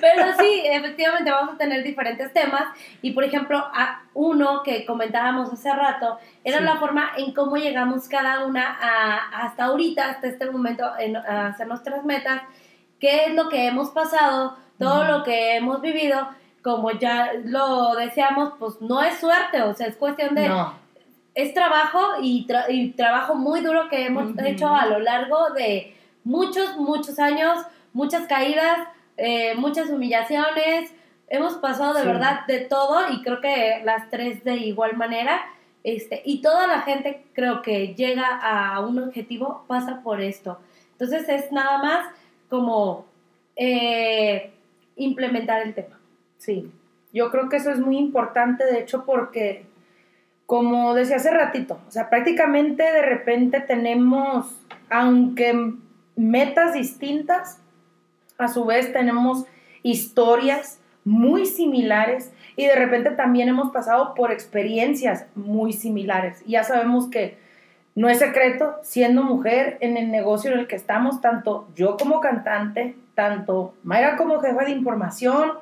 pero 0.00 0.32
sí, 0.38 0.62
efectivamente 0.64 1.30
vamos 1.30 1.54
a 1.54 1.58
tener 1.58 1.82
diferentes 1.82 2.32
temas. 2.32 2.64
Y 3.02 3.12
por 3.12 3.24
ejemplo, 3.24 3.58
a 3.58 4.02
uno 4.14 4.62
que 4.62 4.84
comentábamos 4.86 5.52
hace 5.52 5.72
rato 5.72 6.18
era 6.44 6.58
Sí. 6.58 6.64
la 6.64 6.76
forma 6.76 7.12
en 7.16 7.32
cómo 7.32 7.56
llegamos 7.56 8.08
cada 8.08 8.44
una 8.44 8.78
a, 8.80 9.44
hasta 9.44 9.64
ahorita, 9.64 10.10
hasta 10.10 10.28
este 10.28 10.50
momento, 10.50 10.90
en, 10.98 11.16
a 11.16 11.48
hacer 11.48 11.66
nuestras 11.66 12.04
metas, 12.04 12.42
qué 13.00 13.24
es 13.26 13.34
lo 13.34 13.48
que 13.48 13.66
hemos 13.66 13.90
pasado, 13.90 14.56
todo 14.78 15.04
lo 15.04 15.22
que 15.24 15.56
hemos 15.56 15.80
vivido. 15.80 16.28
Como 16.62 16.92
ya 16.92 17.32
lo 17.44 17.96
decíamos, 17.96 18.52
pues 18.60 18.80
no 18.80 19.02
es 19.02 19.18
suerte, 19.18 19.62
o 19.62 19.74
sea, 19.74 19.88
es 19.88 19.96
cuestión 19.96 20.36
de 20.36 20.48
No, 20.48 20.72
es 21.34 21.54
trabajo 21.54 22.00
y, 22.20 22.46
tra- 22.46 22.66
y 22.68 22.90
trabajo 22.90 23.34
muy 23.34 23.60
duro 23.60 23.88
que 23.88 24.06
hemos 24.06 24.36
hecho 24.44 24.68
a 24.74 24.86
lo 24.86 24.98
largo 24.98 25.50
de 25.50 25.96
muchos, 26.24 26.76
muchos 26.76 27.18
años, 27.18 27.58
muchas 27.92 28.26
caídas, 28.26 28.86
eh, 29.16 29.54
muchas 29.56 29.88
humillaciones. 29.90 30.92
Hemos 31.28 31.54
pasado 31.54 31.94
de 31.94 32.02
Sí. 32.02 32.06
verdad 32.06 32.46
de 32.46 32.60
todo 32.60 33.10
y 33.10 33.22
creo 33.22 33.40
que 33.40 33.80
las 33.84 34.10
tres 34.10 34.44
de 34.44 34.56
igual 34.56 34.96
manera. 34.96 35.40
Este, 35.84 36.22
y 36.24 36.42
toda 36.42 36.66
la 36.66 36.82
gente 36.82 37.24
creo 37.32 37.60
que 37.62 37.94
llega 37.94 38.26
a 38.40 38.78
un 38.80 38.98
objetivo 39.02 39.64
pasa 39.66 40.00
por 40.04 40.20
esto. 40.20 40.58
Entonces 40.92 41.28
es 41.28 41.50
nada 41.50 41.78
más 41.78 42.06
como 42.48 43.06
eh, 43.56 44.52
implementar 44.96 45.62
el 45.62 45.74
tema. 45.74 45.98
Sí, 46.38 46.70
yo 47.12 47.30
creo 47.30 47.48
que 47.48 47.56
eso 47.56 47.70
es 47.70 47.78
muy 47.78 47.96
importante, 47.98 48.64
de 48.64 48.80
hecho, 48.80 49.04
porque, 49.04 49.66
como 50.52 50.92
decía 50.92 51.16
hace 51.16 51.30
ratito, 51.30 51.80
o 51.88 51.90
sea, 51.90 52.10
prácticamente 52.10 52.82
de 52.82 53.00
repente 53.00 53.58
tenemos, 53.60 54.54
aunque 54.90 55.72
metas 56.14 56.74
distintas, 56.74 57.58
a 58.36 58.48
su 58.48 58.66
vez 58.66 58.92
tenemos 58.92 59.46
historias 59.82 60.78
muy 61.06 61.46
similares 61.46 62.34
y 62.54 62.66
de 62.66 62.74
repente 62.74 63.12
también 63.12 63.48
hemos 63.48 63.70
pasado 63.70 64.12
por 64.12 64.30
experiencias 64.30 65.24
muy 65.34 65.72
similares. 65.72 66.42
Ya 66.46 66.64
sabemos 66.64 67.08
que 67.08 67.38
no 67.94 68.10
es 68.10 68.18
secreto, 68.18 68.74
siendo 68.82 69.22
mujer 69.22 69.78
en 69.80 69.96
el 69.96 70.10
negocio 70.10 70.52
en 70.52 70.58
el 70.58 70.66
que 70.66 70.76
estamos, 70.76 71.22
tanto 71.22 71.66
yo 71.74 71.96
como 71.96 72.20
cantante, 72.20 72.94
tanto 73.14 73.72
Mayra 73.84 74.18
como 74.18 74.38
jefa 74.38 74.64
de 74.64 74.72
información, 74.72 75.52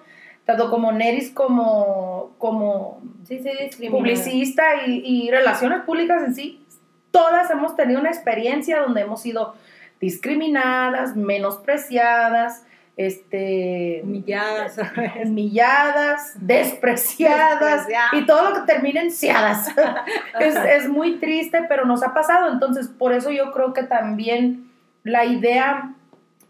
tanto 0.56 0.70
como 0.70 0.92
Neris 0.92 1.30
como, 1.30 2.32
como 2.38 3.00
Sí, 3.24 3.38
sí, 3.42 3.50
discrimina. 3.60 3.96
publicista 3.98 4.86
y, 4.86 5.02
y 5.04 5.30
relaciones 5.30 5.82
públicas 5.82 6.22
en 6.24 6.34
sí, 6.34 6.64
todas 7.10 7.50
hemos 7.50 7.76
tenido 7.76 8.00
una 8.00 8.10
experiencia 8.10 8.80
donde 8.80 9.02
hemos 9.02 9.22
sido 9.22 9.54
discriminadas, 10.00 11.14
menospreciadas, 11.16 12.64
este, 12.96 14.00
Humilladas. 14.04 14.76
humilladas, 15.24 16.32
despreciadas 16.36 17.60
Despreciadas. 17.86 18.12
y 18.14 18.26
todo 18.26 18.50
lo 18.50 18.54
que 18.56 18.72
termina 18.72 19.00
en 19.00 19.10
ciadas. 19.10 19.68
es, 20.40 20.54
es 20.56 20.88
muy 20.88 21.16
triste, 21.18 21.64
pero 21.68 21.84
nos 21.86 22.02
ha 22.02 22.12
pasado. 22.12 22.52
Entonces, 22.52 22.88
por 22.88 23.12
eso 23.12 23.30
yo 23.30 23.52
creo 23.52 23.72
que 23.72 23.84
también 23.84 24.70
la 25.04 25.24
idea, 25.24 25.94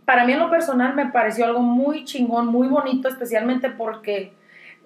para 0.04 0.24
mí 0.24 0.32
en 0.32 0.40
lo 0.40 0.50
personal 0.50 0.94
me 0.94 1.06
pareció 1.06 1.44
algo 1.44 1.60
muy 1.60 2.04
chingón, 2.04 2.46
muy 2.46 2.68
bonito, 2.68 3.08
especialmente 3.08 3.70
porque 3.70 4.32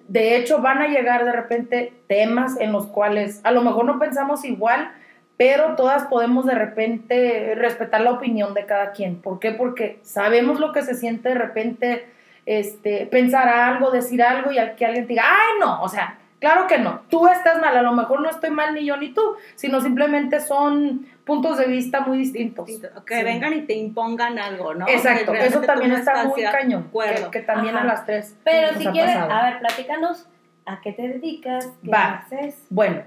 de 0.07 0.37
hecho 0.37 0.61
van 0.61 0.81
a 0.81 0.87
llegar 0.87 1.25
de 1.25 1.31
repente 1.31 1.93
temas 2.07 2.59
en 2.59 2.71
los 2.71 2.87
cuales 2.87 3.41
a 3.43 3.51
lo 3.51 3.61
mejor 3.61 3.85
no 3.85 3.99
pensamos 3.99 4.45
igual, 4.45 4.91
pero 5.37 5.75
todas 5.75 6.03
podemos 6.05 6.45
de 6.45 6.55
repente 6.55 7.55
respetar 7.55 8.01
la 8.01 8.11
opinión 8.11 8.53
de 8.53 8.65
cada 8.65 8.91
quien. 8.91 9.21
¿Por 9.21 9.39
qué? 9.39 9.51
Porque 9.51 9.99
sabemos 10.03 10.59
lo 10.59 10.71
que 10.71 10.83
se 10.83 10.93
siente 10.93 11.29
de 11.29 11.35
repente 11.35 12.05
este, 12.45 13.07
pensar 13.07 13.49
algo, 13.49 13.91
decir 13.91 14.21
algo 14.21 14.51
y 14.51 14.57
que 14.77 14.85
alguien 14.85 15.07
diga, 15.07 15.23
ay 15.25 15.59
no, 15.59 15.81
o 15.81 15.89
sea, 15.89 16.19
claro 16.45 16.67
que 16.67 16.77
no, 16.77 17.01
tú 17.09 17.27
estás 17.27 17.59
mal, 17.59 17.75
a 17.75 17.81
lo 17.81 17.93
mejor 17.93 18.21
no 18.21 18.29
estoy 18.29 18.51
mal 18.51 18.75
ni 18.75 18.85
yo 18.85 18.97
ni 18.97 19.13
tú, 19.13 19.35
sino 19.55 19.81
simplemente 19.81 20.39
son 20.39 21.07
puntos 21.25 21.57
de 21.57 21.65
vista 21.65 22.01
muy 22.01 22.19
distintos. 22.19 22.69
Que 23.05 23.17
Sí. 23.17 23.23
vengan 23.23 23.53
y 23.53 23.61
te 23.61 23.73
impongan 23.73 24.37
algo, 24.37 24.75
¿no? 24.75 24.87
Exacto, 24.87 25.33
eso 25.33 25.61
también 25.61 25.91
está 25.93 26.23
muy 26.25 26.43
cañón, 26.43 26.91
que, 26.93 27.31
que 27.31 27.39
también 27.39 27.75
Ajá. 27.75 27.83
a 27.83 27.87
las 27.87 28.05
tres. 28.05 28.37
Pero 28.43 28.73
nos 28.73 28.81
si 28.81 28.87
ha 28.87 28.91
quieres, 28.91 29.15
pasado. 29.15 29.31
a 29.33 29.43
ver, 29.49 29.59
platícanos 29.59 30.27
a 30.67 30.81
qué 30.81 30.91
te 30.93 31.07
dedicas, 31.07 31.71
qué 31.83 31.89
Va. 31.89 32.13
haces. 32.25 32.63
Bueno, 32.69 33.01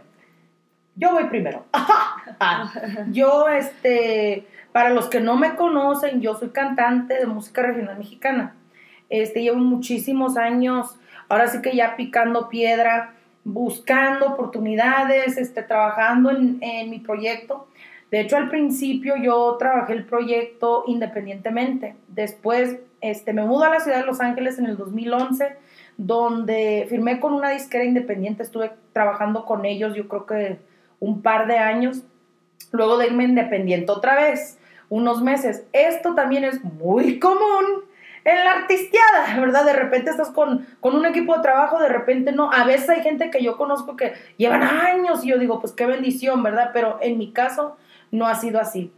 yo 0.97 1.12
voy 1.12 1.25
primero. 1.25 1.64
Ah, 2.40 2.71
yo, 3.11 3.49
este, 3.49 4.47
para 4.73 4.90
los 4.90 5.09
que 5.09 5.21
no 5.21 5.37
me 5.37 5.54
conocen, 5.57 6.21
yo 6.21 6.35
soy 6.37 6.50
cantante 6.50 7.14
de 7.14 7.26
música 7.26 7.62
regional 7.62 7.99
mexicana. 7.99 8.54
Este, 9.11 9.42
llevo 9.42 9.59
muchísimos 9.59 10.37
años, 10.37 10.97
ahora 11.28 11.49
sí 11.49 11.61
que 11.62 11.75
ya 11.75 11.97
picando 11.97 12.49
piedra, 12.49 13.14
buscando 13.52 14.26
oportunidades, 14.26 15.38
este, 15.38 15.62
trabajando 15.62 16.31
en, 16.31 16.59
en 16.61 16.90
mi 16.90 16.99
proyecto. 16.99 17.67
De 18.11 18.21
hecho, 18.21 18.37
al 18.37 18.49
principio 18.49 19.17
yo 19.17 19.57
trabajé 19.59 19.95
el 19.95 20.05
proyecto 20.05 20.85
independientemente. 20.87 21.97
Después 22.09 22.78
este, 23.00 23.33
me 23.33 23.45
mudo 23.45 23.64
a 23.64 23.71
la 23.71 23.81
ciudad 23.81 24.00
de 24.00 24.07
Los 24.07 24.21
Ángeles 24.21 24.59
en 24.59 24.67
el 24.67 24.76
2011, 24.76 25.57
donde 25.97 26.87
firmé 26.88 27.21
con 27.21 27.33
una 27.33 27.50
disquera 27.50 27.85
independiente. 27.85 28.43
Estuve 28.43 28.73
trabajando 28.93 29.45
con 29.45 29.64
ellos, 29.64 29.95
yo 29.95 30.09
creo 30.09 30.26
que 30.26 30.59
un 31.00 31.23
par 31.23 31.47
de 31.47 31.59
años. 31.59 32.02
Luego 32.73 32.99
de 32.99 33.07
irme 33.07 33.25
independiente 33.25 33.90
otra 33.93 34.14
vez, 34.14 34.59
unos 34.90 35.23
meses. 35.23 35.64
Esto 35.73 36.14
también 36.14 36.45
es 36.45 36.62
muy 36.62 37.19
común 37.19 37.85
en 38.25 38.45
la 38.45 38.53
artisteada, 38.53 39.39
¿verdad? 39.41 39.65
De 39.65 39.73
repente 39.73 40.11
estás 40.11 40.31
con, 40.31 40.67
con 40.81 40.95
un 40.97 41.07
equipo 41.07 41.37
de 41.37 41.43
trabajo, 41.43 41.79
de 41.79 41.89
repente 41.89 42.33
no. 42.33 42.51
A 42.53 42.65
veces 42.65 42.89
hay 42.91 43.03
gente 43.03 43.31
que 43.31 43.43
yo 43.43 43.57
conozco 43.57 43.97
que 43.97 44.15
llevan 44.37 44.63
años 44.63 45.25
y 45.25 45.29
yo 45.29 45.39
digo, 45.39 45.61
pues 45.61 45.73
qué 45.73 45.87
bendición, 45.87 46.43
¿verdad? 46.43 46.71
Pero 46.73 46.99
en 47.01 47.19
mi 47.19 47.33
caso 47.33 47.77
no 48.11 48.27
ha 48.27 48.35
sido 48.35 48.61
así. 48.61 48.93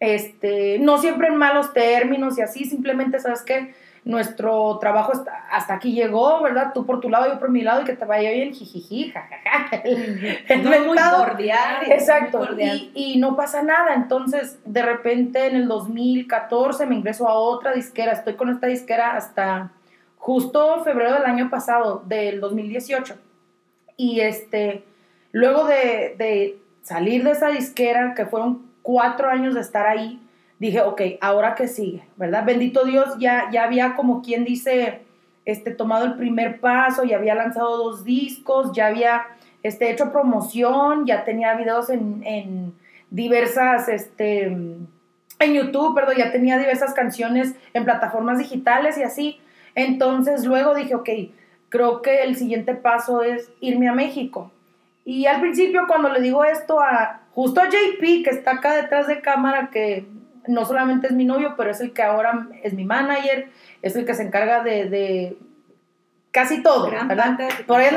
Este, 0.00 0.78
no 0.78 0.98
siempre 0.98 1.28
en 1.28 1.36
malos 1.36 1.72
términos 1.72 2.38
y 2.38 2.42
así, 2.42 2.64
simplemente, 2.64 3.18
¿sabes 3.18 3.42
qué? 3.42 3.74
Nuestro 4.08 4.78
trabajo 4.78 5.12
hasta 5.50 5.74
aquí 5.74 5.92
llegó, 5.92 6.40
¿verdad? 6.42 6.72
Tú 6.72 6.86
por 6.86 6.98
tu 6.98 7.10
lado, 7.10 7.28
yo 7.28 7.38
por 7.38 7.50
mi 7.50 7.60
lado 7.60 7.82
y 7.82 7.84
que 7.84 7.92
te 7.92 8.06
vaya 8.06 8.30
bien, 8.30 8.54
jijiji, 8.54 9.10
jajaja. 9.10 9.76
El 9.84 10.64
No 10.64 10.70
muy 10.86 10.96
cordial. 10.96 11.76
Exacto, 11.86 12.38
Muy 12.38 12.46
cordial. 12.46 12.90
y, 12.94 13.12
y 13.14 13.18
no 13.18 13.36
pasa 13.36 13.62
nada. 13.62 13.92
Entonces, 13.92 14.58
de 14.64 14.80
repente 14.80 15.46
en 15.46 15.56
el 15.56 15.68
2014 15.68 16.86
me 16.86 16.94
ingreso 16.94 17.28
a 17.28 17.34
otra 17.34 17.72
disquera. 17.74 18.12
Estoy 18.12 18.32
con 18.32 18.48
esta 18.48 18.66
disquera 18.66 19.14
hasta 19.14 19.72
justo 20.16 20.82
febrero 20.84 21.12
del 21.12 21.24
año 21.26 21.50
pasado, 21.50 22.02
del 22.06 22.40
2018. 22.40 23.14
Y 23.98 24.20
este, 24.20 24.84
luego 25.32 25.64
de, 25.66 26.14
de 26.16 26.58
salir 26.80 27.24
de 27.24 27.32
esa 27.32 27.48
disquera, 27.48 28.14
que 28.14 28.24
fueron 28.24 28.70
cuatro 28.80 29.28
años 29.28 29.54
de 29.54 29.60
estar 29.60 29.86
ahí, 29.86 30.18
dije, 30.58 30.80
ok, 30.80 31.00
ahora 31.20 31.54
qué 31.54 31.68
sigue, 31.68 32.04
¿verdad? 32.16 32.44
Bendito 32.44 32.84
Dios, 32.84 33.16
ya, 33.18 33.48
ya 33.52 33.64
había 33.64 33.94
como 33.94 34.22
quien 34.22 34.44
dice, 34.44 35.02
este, 35.44 35.70
tomado 35.70 36.04
el 36.04 36.14
primer 36.16 36.60
paso, 36.60 37.04
ya 37.04 37.16
había 37.16 37.34
lanzado 37.34 37.76
dos 37.76 38.04
discos, 38.04 38.72
ya 38.72 38.88
había 38.88 39.26
este, 39.62 39.90
hecho 39.90 40.12
promoción, 40.12 41.06
ya 41.06 41.24
tenía 41.24 41.54
videos 41.54 41.90
en, 41.90 42.22
en 42.24 42.74
diversas, 43.10 43.88
este, 43.88 44.42
en 44.44 45.54
YouTube, 45.54 45.94
perdón, 45.94 46.16
ya 46.16 46.32
tenía 46.32 46.58
diversas 46.58 46.94
canciones 46.94 47.54
en 47.72 47.84
plataformas 47.84 48.38
digitales 48.38 48.98
y 48.98 49.02
así. 49.02 49.40
Entonces 49.74 50.44
luego 50.44 50.74
dije, 50.74 50.94
ok, 50.94 51.08
creo 51.68 52.02
que 52.02 52.22
el 52.24 52.36
siguiente 52.36 52.74
paso 52.74 53.22
es 53.22 53.50
irme 53.60 53.88
a 53.88 53.94
México. 53.94 54.50
Y 55.04 55.26
al 55.26 55.40
principio 55.40 55.84
cuando 55.86 56.08
le 56.10 56.20
digo 56.20 56.44
esto 56.44 56.80
a 56.80 57.22
justo 57.32 57.60
a 57.60 57.66
JP, 57.66 58.00
que 58.24 58.30
está 58.30 58.52
acá 58.52 58.74
detrás 58.74 59.06
de 59.06 59.20
cámara, 59.20 59.70
que 59.72 60.06
no 60.48 60.64
solamente 60.64 61.06
es 61.06 61.12
mi 61.12 61.24
novio, 61.24 61.54
pero 61.56 61.70
es 61.70 61.80
el 61.80 61.92
que 61.92 62.02
ahora 62.02 62.48
es 62.62 62.72
mi 62.72 62.84
manager, 62.84 63.48
es 63.82 63.96
el 63.96 64.04
que 64.04 64.14
se 64.14 64.22
encarga 64.22 64.62
de, 64.62 64.88
de 64.88 65.36
casi 66.30 66.62
todo, 66.62 66.90
Gran 66.90 67.08
¿verdad? 67.08 67.32
de 67.32 67.48
Por 67.64 67.80
él, 67.80 67.96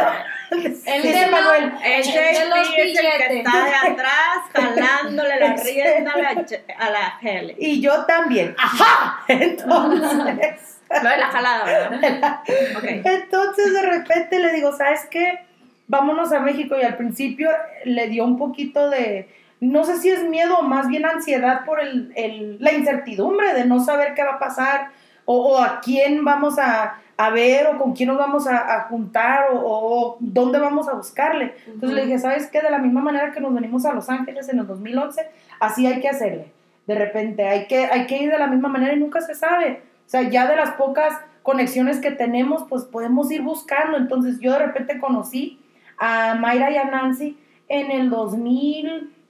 El 0.51 1.01
de 1.03 1.27
Manuel, 1.27 1.72
El 1.84 2.03
de 2.03 2.50
los 2.50 2.70
es 2.77 3.00
el 3.00 3.27
que 3.27 3.38
está 3.38 3.65
de 3.65 3.91
atrás 3.91 4.38
jalándole 4.53 5.39
la 5.39 5.55
rienda 5.63 6.12
a 6.13 6.17
la, 6.17 6.46
a 6.77 6.89
la 6.89 7.20
Helen. 7.22 7.55
y 7.58 7.81
yo 7.81 8.05
también. 8.05 8.55
¡Ajá! 8.58 9.24
Entonces... 9.27 10.79
Lo 10.89 11.10
de 11.10 11.17
la 11.17 11.27
jalada, 11.27 11.89
¿verdad? 11.89 12.41
Entonces 12.84 13.74
de 13.74 13.81
repente 13.81 14.39
le 14.39 14.51
digo, 14.51 14.75
¿sabes 14.75 15.08
qué? 15.10 15.39
Vámonos 15.88 16.34
a 16.34 16.41
México 16.41 16.75
y 16.77 16.84
al 16.84 16.98
principio 16.98 17.50
le 17.86 18.08
dio 18.08 18.25
un 18.25 18.38
poquito 18.38 18.89
de, 18.89 19.29
no 19.62 19.84
sé 19.86 19.98
si 19.98 20.10
es 20.10 20.27
miedo 20.27 20.58
o 20.60 20.63
más 20.63 20.88
bien 20.89 21.06
ansiedad 21.06 21.63
por 21.65 21.80
el, 21.80 22.12
el- 22.15 22.58
la 22.60 22.74
incertidumbre 22.74 23.53
de 23.53 23.63
no 23.65 23.80
saber 23.80 24.13
qué 24.15 24.24
va 24.24 24.34
a 24.34 24.39
pasar 24.39 24.89
o, 25.25 25.51
o 25.53 25.58
a 25.62 25.80
quién 25.82 26.25
vamos 26.25 26.58
a, 26.60 26.96
a 27.15 27.30
ver 27.30 27.68
o 27.68 27.77
con 27.77 27.94
quién 27.94 28.10
nos 28.10 28.18
vamos 28.18 28.48
a, 28.48 28.75
a 28.75 28.82
juntar 28.89 29.46
o, 29.53 29.60
o 29.63 30.18
dónde 30.20 30.58
vamos 30.60 30.89
a 30.89 30.94
buscarle. 30.96 31.53
Entonces 31.68 31.91
le 31.96 32.06
dije, 32.06 32.18
¿sabes 32.20 32.48
qué? 32.48 32.60
De 32.62 32.72
la 32.72 32.80
misma 32.80 33.01
manera 33.01 33.32
que 33.32 33.39
nos 33.39 33.53
venimos 33.53 33.86
a 33.86 33.94
Los 33.94 34.10
Ángeles 34.10 34.50
en 34.50 34.60
el 34.60 34.65
2011, 34.68 35.22
así 35.60 35.86
hay 35.86 36.01
que 36.01 36.10
hacerle. 36.10 36.51
De 36.88 36.96
repente 36.96 37.48
hay 37.48 37.68
que, 37.68 37.86
hay 37.86 38.08
que 38.08 38.18
ir 38.18 38.32
de 38.32 38.39
la 38.39 38.48
misma 38.48 38.68
manera 38.68 38.94
y 38.94 39.00
nunca 39.00 39.22
se 39.22 39.36
sabe. 39.36 39.82
O 40.08 40.10
sea, 40.10 40.24
ya 40.24 40.48
de 40.48 40.56
las 40.56 40.72
pocas 40.72 41.13
conexiones 41.44 42.00
que 42.00 42.10
tenemos, 42.12 42.65
pues 42.68 42.84
podemos 42.86 43.32
ir 43.32 43.44
buscando. 43.44 43.98
Entonces 43.98 44.39
yo 44.39 44.51
de 44.53 44.60
repente 44.60 45.00
conocí 45.00 45.60
a 46.00 46.34
Mayra 46.34 46.72
y 46.72 46.77
a 46.77 46.86
Nancy 46.86 47.38
en 47.70 47.91
el 47.91 48.10
2016. 48.10 49.20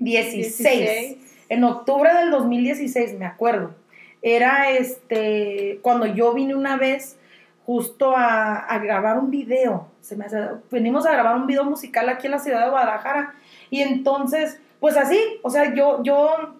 16. 0.00 1.16
En 1.48 1.64
octubre 1.64 2.12
del 2.14 2.30
2016, 2.30 3.18
me 3.18 3.26
acuerdo. 3.26 3.74
Era 4.22 4.70
este, 4.70 5.78
cuando 5.82 6.06
yo 6.06 6.34
vine 6.34 6.54
una 6.54 6.76
vez 6.76 7.16
justo 7.64 8.16
a, 8.16 8.56
a 8.56 8.78
grabar 8.78 9.18
un 9.18 9.30
video. 9.30 9.88
Se 10.00 10.16
me 10.16 10.24
hace- 10.24 10.48
venimos 10.70 11.06
a 11.06 11.12
grabar 11.12 11.36
un 11.36 11.46
video 11.46 11.64
musical 11.64 12.08
aquí 12.08 12.26
en 12.26 12.32
la 12.32 12.38
ciudad 12.38 12.64
de 12.64 12.70
Guadalajara. 12.70 13.34
Y 13.70 13.80
entonces, 13.82 14.58
pues 14.80 14.96
así, 14.96 15.18
o 15.42 15.50
sea, 15.50 15.74
yo, 15.74 16.02
yo 16.02 16.54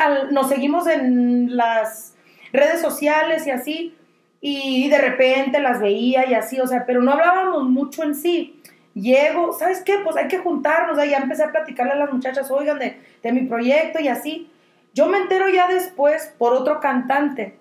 al- 0.00 0.32
nos 0.32 0.48
seguimos 0.48 0.86
en 0.86 1.56
las 1.56 2.14
redes 2.52 2.80
sociales 2.80 3.46
y 3.46 3.50
así, 3.50 3.94
y 4.40 4.88
de 4.88 4.98
repente 4.98 5.58
las 5.60 5.80
veía 5.80 6.26
y 6.28 6.34
así, 6.34 6.60
o 6.60 6.66
sea, 6.66 6.86
pero 6.86 7.02
no 7.02 7.12
hablábamos 7.12 7.64
mucho 7.68 8.04
en 8.04 8.14
sí. 8.14 8.57
Llego, 9.00 9.52
¿sabes 9.52 9.82
qué? 9.82 9.98
Pues 10.04 10.16
hay 10.16 10.28
que 10.28 10.38
juntarnos, 10.38 10.96
ya 11.08 11.18
empecé 11.18 11.44
a 11.44 11.52
platicarle 11.52 11.92
a 11.92 11.96
las 11.96 12.12
muchachas, 12.12 12.50
oigan, 12.50 12.78
de, 12.78 12.98
de 13.22 13.32
mi 13.32 13.42
proyecto 13.42 14.00
y 14.00 14.08
así. 14.08 14.50
Yo 14.94 15.06
me 15.06 15.18
entero 15.18 15.48
ya 15.48 15.68
después 15.68 16.34
por 16.38 16.52
otro 16.54 16.80
cantante, 16.80 17.56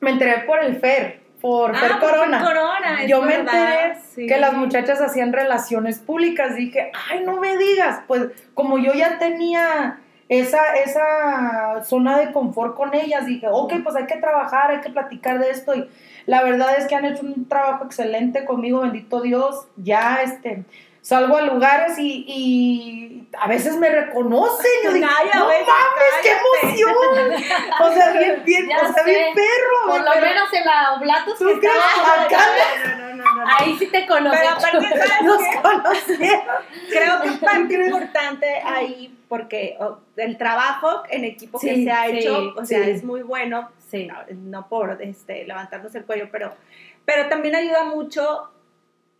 me 0.00 0.10
enteré 0.10 0.38
por 0.46 0.62
el 0.64 0.76
Fer, 0.80 1.20
por 1.40 1.76
Fer 1.76 1.92
Ah, 1.92 1.98
por 2.00 2.10
Corona. 2.10 2.38
Fer 2.38 2.46
Corona, 2.48 3.02
es 3.02 3.10
Yo 3.10 3.20
me 3.22 3.36
verdad, 3.38 3.84
enteré 3.84 3.98
sí. 4.14 4.26
que 4.26 4.38
las 4.38 4.52
muchachas 4.54 5.00
hacían 5.00 5.32
relaciones 5.32 5.98
públicas. 5.98 6.54
Dije, 6.54 6.92
ay, 7.10 7.22
no 7.24 7.40
me 7.40 7.56
digas. 7.56 8.00
Pues 8.06 8.28
como 8.54 8.78
yo 8.78 8.92
ya 8.94 9.18
tenía 9.18 9.98
esa, 10.30 10.74
esa 10.76 11.82
zona 11.84 12.16
de 12.16 12.30
confort 12.32 12.76
con 12.76 12.94
ellas, 12.94 13.26
dije, 13.26 13.48
ok, 13.50 13.74
pues 13.82 13.96
hay 13.96 14.06
que 14.06 14.16
trabajar, 14.16 14.70
hay 14.70 14.80
que 14.80 14.88
platicar 14.90 15.40
de 15.40 15.50
esto. 15.50 15.74
Y 15.74 15.90
la 16.26 16.44
verdad 16.44 16.76
es 16.78 16.86
que 16.86 16.94
han 16.94 17.04
hecho 17.04 17.22
un 17.26 17.48
trabajo 17.48 17.84
excelente 17.84 18.44
conmigo, 18.44 18.80
bendito 18.82 19.20
Dios. 19.22 19.66
Ya 19.76 20.20
este, 20.22 20.62
salgo 21.02 21.36
a 21.36 21.42
lugares 21.42 21.98
y, 21.98 22.24
y 22.28 23.28
a 23.40 23.48
veces 23.48 23.76
me 23.76 23.88
reconocen. 23.88 24.70
Yo 24.84 24.92
digo, 24.92 25.08
Ay, 25.10 25.30
a 25.32 25.38
no 25.40 25.46
mames, 25.46 25.58
qué 26.22 26.28
cállate". 26.30 26.62
emoción. 26.62 26.94
O 27.80 27.92
sea, 27.92 28.12
bien, 28.12 28.42
bien, 28.44 28.68
Ya 28.68 28.88
o 28.88 28.92
sea, 28.92 29.02
bien 29.02 29.34
sé. 29.34 29.34
perro. 29.34 29.92
Por 29.96 30.00
lo 30.04 30.12
pero- 30.12 30.26
menos 30.26 30.52
en 30.52 30.64
la 30.64 30.92
Oblatos 30.92 31.38
¿Tú 31.40 31.46
que 31.46 31.52
estaba- 31.54 32.22
Acá 32.24 32.38
No, 32.98 33.14
no, 33.16 33.34
no. 33.34 33.44
Ahí 33.58 33.76
sí 33.80 33.86
te 33.88 34.06
conocí. 34.06 34.36
Pero 34.38 34.50
aparte, 34.52 34.88
¿sabes 34.96 35.22
nos 35.24 35.38
qué? 36.18 36.40
Creo 36.88 37.20
que 37.22 37.28
es 37.30 37.38
parte 37.40 37.74
importante 37.74 38.62
ahí 38.64 39.16
porque 39.30 39.78
el 40.16 40.36
trabajo 40.36 41.04
en 41.08 41.24
equipo 41.24 41.58
que 41.60 41.84
se 41.84 41.90
ha 41.90 42.06
sí, 42.08 42.18
hecho, 42.18 42.52
o 42.56 42.64
sea, 42.66 42.82
sí. 42.84 42.90
es 42.90 43.04
muy 43.04 43.22
bueno, 43.22 43.70
Sí. 43.88 44.06
no, 44.06 44.16
no 44.34 44.68
por 44.68 44.98
este, 45.00 45.44
levantarnos 45.46 45.94
el 45.94 46.04
cuello, 46.04 46.28
pero, 46.32 46.52
pero 47.04 47.28
también 47.28 47.54
ayuda 47.54 47.84
mucho 47.84 48.50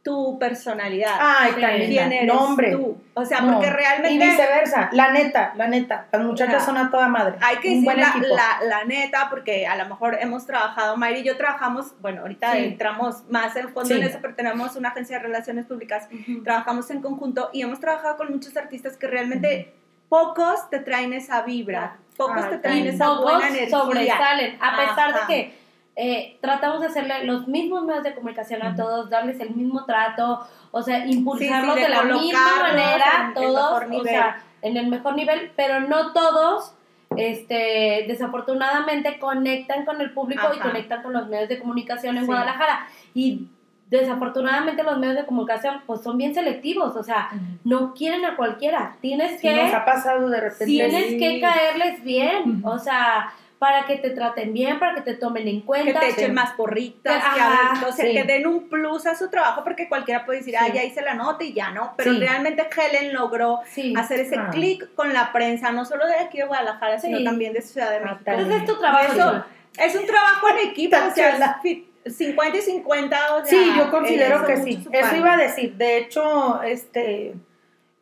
tu 0.03 0.39
personalidad. 0.39 1.15
Ay. 1.21 1.53
¿Quién 1.53 2.11
eres 2.13 2.27
No, 2.27 2.41
hombre. 2.47 2.73
tú? 2.73 2.97
O 3.15 3.25
sea, 3.25 3.43
No. 3.43 3.53
porque 3.53 3.67
Y 3.67 3.71
realmente 3.71 4.25
viceversa, 4.27 4.89
la 4.93 5.13
neta, 5.13 5.53
la 5.57 5.69
neta. 5.69 6.07
Las 6.11 6.23
muchachas 6.23 6.65
son 6.65 6.77
a 6.79 6.91
toda 6.91 7.07
madre. 7.09 7.37
hay 7.43 7.59
que 7.59 7.69
decir 7.69 7.85
la, 7.85 8.15
la, 8.19 8.67
la 8.67 8.85
neta, 8.85 9.29
porque 9.31 9.67
a 9.67 9.77
lo 9.77 9.87
mejor 9.87 10.17
hemos 10.21 10.47
trabajado, 10.47 10.97
Mayra 10.97 11.19
y 11.19 11.23
yo 11.23 11.37
trabajamos, 11.37 11.93
bueno, 12.01 12.23
ahorita 12.23 12.53
Sí. 12.53 12.59
entramos 12.65 13.23
más 13.29 13.55
en 13.57 13.69
fondo 13.69 13.89
Sí. 13.95 14.01
en 14.01 14.05
eso, 14.05 14.19
pero 14.23 14.35
tenemos 14.35 14.75
una 14.75 14.89
agencia 14.89 15.19
de 15.19 15.23
relaciones 15.25 15.67
públicas 15.67 16.09
trabajamos 16.45 16.91
en 16.91 17.03
conjunto 17.03 17.51
y 17.53 17.61
hemos 17.63 17.79
trabajado 17.79 18.17
con 18.17 18.31
muchos 18.33 18.57
artistas 18.57 18.97
que 18.97 19.07
realmente 19.07 19.75
pocos 20.11 20.69
te 20.69 20.81
traen 20.81 21.15
esa 21.15 21.41
vibra, 21.43 21.97
pocos 22.19 22.51
te 22.51 22.59
traen 22.59 22.87
esa 22.87 23.07
Pocos 23.07 23.23
buena 23.23 23.49
energía. 23.49 23.71
sobresalen, 23.71 24.59
a 24.61 24.77
pesar 24.77 25.11
Ajá. 25.11 25.21
de 25.21 25.27
que 25.27 25.61
eh, 25.97 26.39
tratamos 26.43 26.81
de 26.81 26.87
hacerle 26.89 27.25
los 27.25 27.49
mismos 27.49 27.85
medios 27.85 28.03
de 28.05 28.15
comunicación 28.15 28.63
a 28.63 28.75
todos, 28.77 29.09
darles 29.09 29.41
el 29.41 29.51
mismo 29.55 29.85
trato, 29.87 30.47
o 30.71 30.83
sea, 30.83 31.07
impulsarlos 31.07 31.75
Sí, 31.77 31.81
sí, 31.81 31.87
de, 31.87 31.89
de 31.89 31.89
la 31.89 32.03
misma 32.15 32.63
manera, 32.63 33.05
en 33.29 33.35
todos, 33.35 33.87
mejor 33.89 34.01
o 34.01 34.05
sea, 34.05 34.43
en 34.63 34.77
el 34.77 34.89
mejor 34.89 35.15
nivel, 35.15 35.53
pero 35.57 35.81
no 35.81 36.13
todos, 36.13 36.75
este, 37.17 38.05
desafortunadamente 38.09 39.19
conectan 39.19 39.85
con 39.85 40.01
el 40.01 40.13
público 40.13 40.47
y 40.55 40.59
conectan 40.59 41.03
con 41.03 41.13
los 41.13 41.29
medios 41.29 41.49
de 41.49 41.59
comunicación 41.59 42.17
en 42.17 42.23
Sí. 42.23 42.27
Guadalajara 42.27 42.87
y 43.15 43.49
desafortunadamente 43.91 44.83
los 44.83 44.99
medios 44.99 45.17
de 45.17 45.27
comunicación 45.27 45.83
pues 45.87 46.01
son 46.03 46.17
bien 46.17 46.35
selectivos, 46.35 46.97
o 46.97 47.03
sea, 47.03 47.31
no 47.65 47.93
quieren 47.95 48.25
a 48.25 48.37
cualquiera, 48.37 48.97
tienes 49.01 49.33
Sí, 49.41 49.49
que 49.49 49.57
nos 49.65 49.75
ha 49.75 49.85
pasado 49.85 50.29
de 50.31 50.41
repente. 50.41 50.65
tienes 50.67 51.07
sí. 51.11 51.19
que 51.19 51.41
caerles 51.41 52.03
bien, 52.05 52.63
o 52.65 52.79
sea, 52.79 53.33
para 53.59 53.85
que 53.85 53.97
te 53.97 54.09
traten 54.11 54.55
bien, 54.55 54.79
para 54.79 54.95
que 54.95 55.03
te 55.03 55.15
tomen 55.15 55.47
en 55.47 55.61
que 55.61 55.67
cuenta. 55.67 56.01
te 56.01 56.09
echen 56.09 56.33
más 56.33 56.53
porritas, 56.53 57.23
que, 57.35 57.41
Ajá, 57.41 57.87
o 57.87 57.93
sea, 57.93 58.05
que 58.11 58.25
den 58.25 58.47
un 58.47 58.69
plus 58.71 59.05
a 59.07 59.15
su 59.15 59.29
trabajo, 59.29 59.63
porque 59.65 59.87
cualquiera 59.89 60.25
puede 60.25 60.39
decir, 60.39 60.57
ah, 60.57 60.69
ya 60.73 60.83
hice 60.83 61.03
la 61.03 61.13
nota 61.15 61.45
y 61.45 61.53
ya 61.53 61.71
no, 61.71 61.93
pero 61.97 62.13
realmente 62.15 62.67
Helen 62.75 63.13
logró 63.13 63.59
hacer 63.97 64.21
ese 64.21 64.39
Ah. 64.39 64.49
clic 64.51 64.95
con 64.95 65.13
la 65.13 65.31
prensa, 65.33 65.73
no 65.73 65.85
solo 65.85 66.07
de 66.07 66.15
aquí 66.15 66.39
de 66.39 66.45
Guadalajara, 66.45 66.99
sino 66.99 67.23
también 67.23 67.53
de 67.53 67.61
Ciudad 67.61 67.91
de 67.91 67.97
Ah, 67.99 68.01
México. 68.05 68.23
Entonces 68.31 68.57
es 68.63 68.65
tu 68.67 68.79
trabajo. 68.79 69.13
Eso-. 69.13 69.45
Es 69.79 69.95
un 69.95 70.07
trabajo 70.07 70.49
en 70.49 70.69
equipo, 70.71 70.97
o 70.97 71.11
sea, 71.15 71.61
50 72.07 72.57
y 72.59 72.61
50, 72.63 73.35
o 73.37 73.45
sea, 73.45 73.59
Sí, 73.59 73.71
yo 73.77 73.91
considero 73.91 74.47
que 74.47 74.57
sí. 74.59 74.87
Eso 74.93 75.17
iba 75.17 75.35
a 75.35 75.37
decir. 75.37 75.75
De 75.77 75.99
hecho, 75.99 76.63
este, 76.63 77.35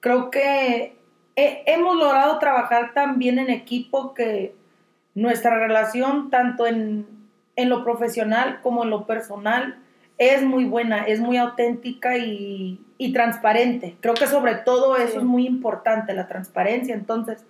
creo 0.00 0.30
que 0.30 0.96
he- 1.36 1.62
hemos 1.66 1.96
logrado 1.96 2.38
trabajar 2.38 2.92
tan 2.94 3.18
bien 3.18 3.38
en 3.38 3.50
equipo 3.50 4.14
que 4.14 4.54
nuestra 5.14 5.58
relación, 5.58 6.30
tanto 6.30 6.66
en 6.66 7.06
en 7.56 7.68
lo 7.70 7.82
profesional 7.82 8.60
como 8.62 8.84
en 8.84 8.90
lo 8.90 9.04
personal 9.04 9.80
es 10.16 10.42
muy 10.44 10.64
buena, 10.64 11.02
es 11.02 11.18
muy 11.18 11.38
auténtica 11.38 12.16
y, 12.16 12.80
y 12.98 13.12
transparente. 13.12 13.96
Creo 14.00 14.14
que 14.14 14.28
sobre 14.28 14.54
todo 14.54 14.96
eso 14.96 15.10
Sí. 15.14 15.16
es 15.18 15.24
muy 15.24 15.44
importante, 15.44 16.14
la 16.14 16.28
transparencia. 16.28 16.94
Entonces, 16.94 17.44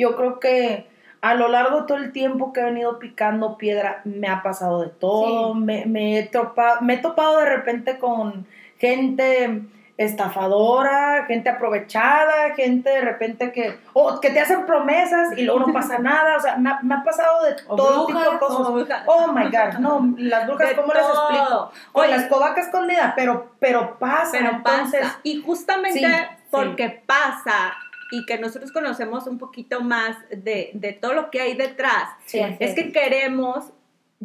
yo 0.00 0.16
creo 0.16 0.40
que 0.40 0.88
a 1.22 1.34
lo 1.34 1.48
largo 1.48 1.80
de 1.80 1.86
todo 1.86 1.96
el 1.98 2.12
tiempo 2.12 2.52
que 2.52 2.60
he 2.60 2.64
venido 2.64 2.98
picando 2.98 3.56
piedra, 3.56 4.02
me 4.04 4.28
ha 4.28 4.42
pasado 4.42 4.82
de 4.82 4.88
todo. 4.90 5.54
Sí. 5.54 5.60
Me, 5.60 5.86
me 5.86 6.18
he 6.18 6.30
tropa- 6.30 6.80
me 6.82 6.94
he 6.94 6.98
topado 6.98 7.38
de 7.38 7.46
repente 7.46 7.98
con 7.98 8.46
gente 8.78 9.62
estafadora, 9.98 11.24
gente 11.26 11.48
aprovechada, 11.50 12.54
gente 12.56 12.90
de 12.90 13.00
repente 13.02 13.52
que, 13.52 13.78
o 13.92 14.20
que 14.20 14.30
te 14.30 14.40
hacen 14.40 14.66
promesas 14.66 15.36
y 15.36 15.42
luego 15.44 15.66
no 15.66 15.72
pasa 15.72 15.98
nada. 15.98 16.36
O 16.36 16.40
sea, 16.40 16.56
me, 16.56 16.70
ha- 16.70 16.80
me 16.82 16.94
ha 16.94 17.02
pasado 17.04 17.44
de 17.44 17.56
O 17.68 17.76
todo 17.76 18.06
tipo 18.06 18.18
de 18.18 18.38
cosas. 18.38 18.66
o 18.68 18.72
brujas. 18.72 19.02
Oh 19.06 19.28
my 19.32 19.44
God, 19.44 19.78
no, 19.78 20.14
las 20.18 20.46
brujas, 20.46 20.68
De 20.70 20.76
¿cómo 20.76 20.92
les 20.92 21.04
explico? 21.04 21.72
Con 21.92 22.02
Oye, 22.04 22.16
la 22.16 22.22
escobaca 22.22 22.60
escondida, 22.60 23.12
pero, 23.16 23.52
pero 23.58 23.98
pasa. 23.98 24.32
pero 24.32 24.50
entonces, 24.50 25.00
pasa. 25.02 25.20
Y 25.22 25.40
justamente 25.42 26.00
Sí, 26.00 26.06
porque 26.50 27.02
pasa 27.06 27.74
y 28.12 28.24
que 28.26 28.38
nosotros 28.38 28.70
conocemos 28.70 29.26
un 29.26 29.38
poquito 29.38 29.80
más 29.80 30.16
de, 30.30 30.70
de 30.74 30.92
todo 30.92 31.12
lo 31.14 31.30
que 31.30 31.40
hay 31.40 31.54
detrás, 31.54 32.10
Sí, 32.26 32.40
es 32.60 32.74
que 32.74 32.92
queremos 32.92 33.72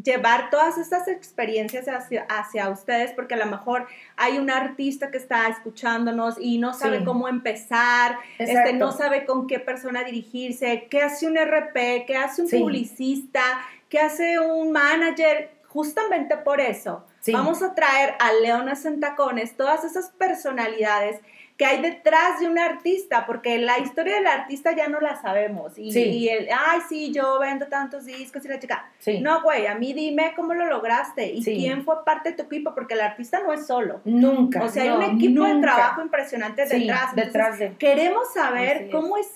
llevar 0.03 0.51
todas 0.51 0.77
estas 0.77 1.07
experiencias 1.07 1.87
hacia, 1.87 2.21
hacia 2.29 2.69
ustedes 2.69 3.13
porque 3.13 3.33
a 3.33 3.37
lo 3.37 3.47
mejor 3.47 3.87
hay 4.15 4.37
un 4.37 4.51
artista 4.51 5.09
que 5.09 5.17
está 5.17 5.47
escuchándonos 5.47 6.35
y 6.39 6.59
no 6.59 6.75
sabe 6.75 6.99
Sí. 6.99 7.03
cómo 7.05 7.27
empezar, 7.27 8.19
este, 8.37 8.73
no 8.73 8.91
sabe 8.91 9.25
con 9.25 9.47
qué 9.47 9.57
persona 9.59 10.03
dirigirse, 10.03 10.85
qué 10.91 11.01
hace 11.01 11.25
un 11.25 11.35
RP, 11.37 12.05
qué 12.05 12.15
hace 12.15 12.43
un 12.43 12.47
Sí. 12.47 12.59
publicista, 12.59 13.41
qué 13.89 13.99
hace 13.99 14.37
un 14.37 14.71
manager. 14.71 15.49
Justamente 15.67 16.37
por 16.37 16.61
eso 16.61 17.03
Sí. 17.21 17.31
vamos 17.33 17.63
a 17.63 17.73
traer 17.73 18.13
a 18.19 18.31
Leonas 18.33 18.85
en 18.85 18.99
Tacones 18.99 19.57
todas 19.57 19.83
esas 19.83 20.09
personalidades 20.11 21.19
que 21.57 21.65
hay 21.65 21.81
detrás 21.81 22.39
de 22.39 22.47
un 22.47 22.59
artista, 22.59 23.25
porque 23.25 23.57
la 23.57 23.79
historia 23.79 24.15
del 24.17 24.27
artista 24.27 24.73
ya 24.75 24.87
no 24.87 24.99
la 24.99 25.19
sabemos. 25.19 25.75
Y, 25.77 25.91
Sí. 25.91 26.03
y 26.03 26.29
el, 26.29 26.47
ay, 26.55 26.81
sí, 26.87 27.11
yo 27.11 27.39
vendo 27.39 27.65
tantos 27.67 28.05
discos 28.05 28.45
y 28.45 28.47
la 28.47 28.59
chica. 28.59 28.91
Sí. 28.99 29.21
No, 29.21 29.41
güey, 29.41 29.65
a 29.65 29.73
mí 29.73 29.91
dime 29.93 30.33
cómo 30.35 30.53
lo 30.53 30.67
lograste 30.67 31.25
y 31.33 31.41
Sí. 31.41 31.55
quién 31.57 31.83
fue 31.83 32.05
parte 32.05 32.29
de 32.29 32.35
tu 32.35 32.43
equipo, 32.43 32.75
porque 32.75 32.93
el 32.93 33.01
artista 33.01 33.39
no 33.41 33.51
es 33.53 33.65
solo. 33.65 34.01
nunca. 34.05 34.63
O 34.63 34.69
sea, 34.69 34.85
no, 34.85 34.99
hay 34.99 35.09
un 35.09 35.15
equipo 35.17 35.43
de 35.45 35.53
nunca. 35.55 35.73
trabajo 35.75 36.01
impresionante 36.03 36.61
detrás. 36.65 36.79
Entonces, 37.09 37.15
detrás 37.25 37.59
de. 37.59 37.75
Queremos 37.77 38.31
saber 38.33 38.83
es. 38.83 38.91
cómo 38.91 39.17
es, 39.17 39.27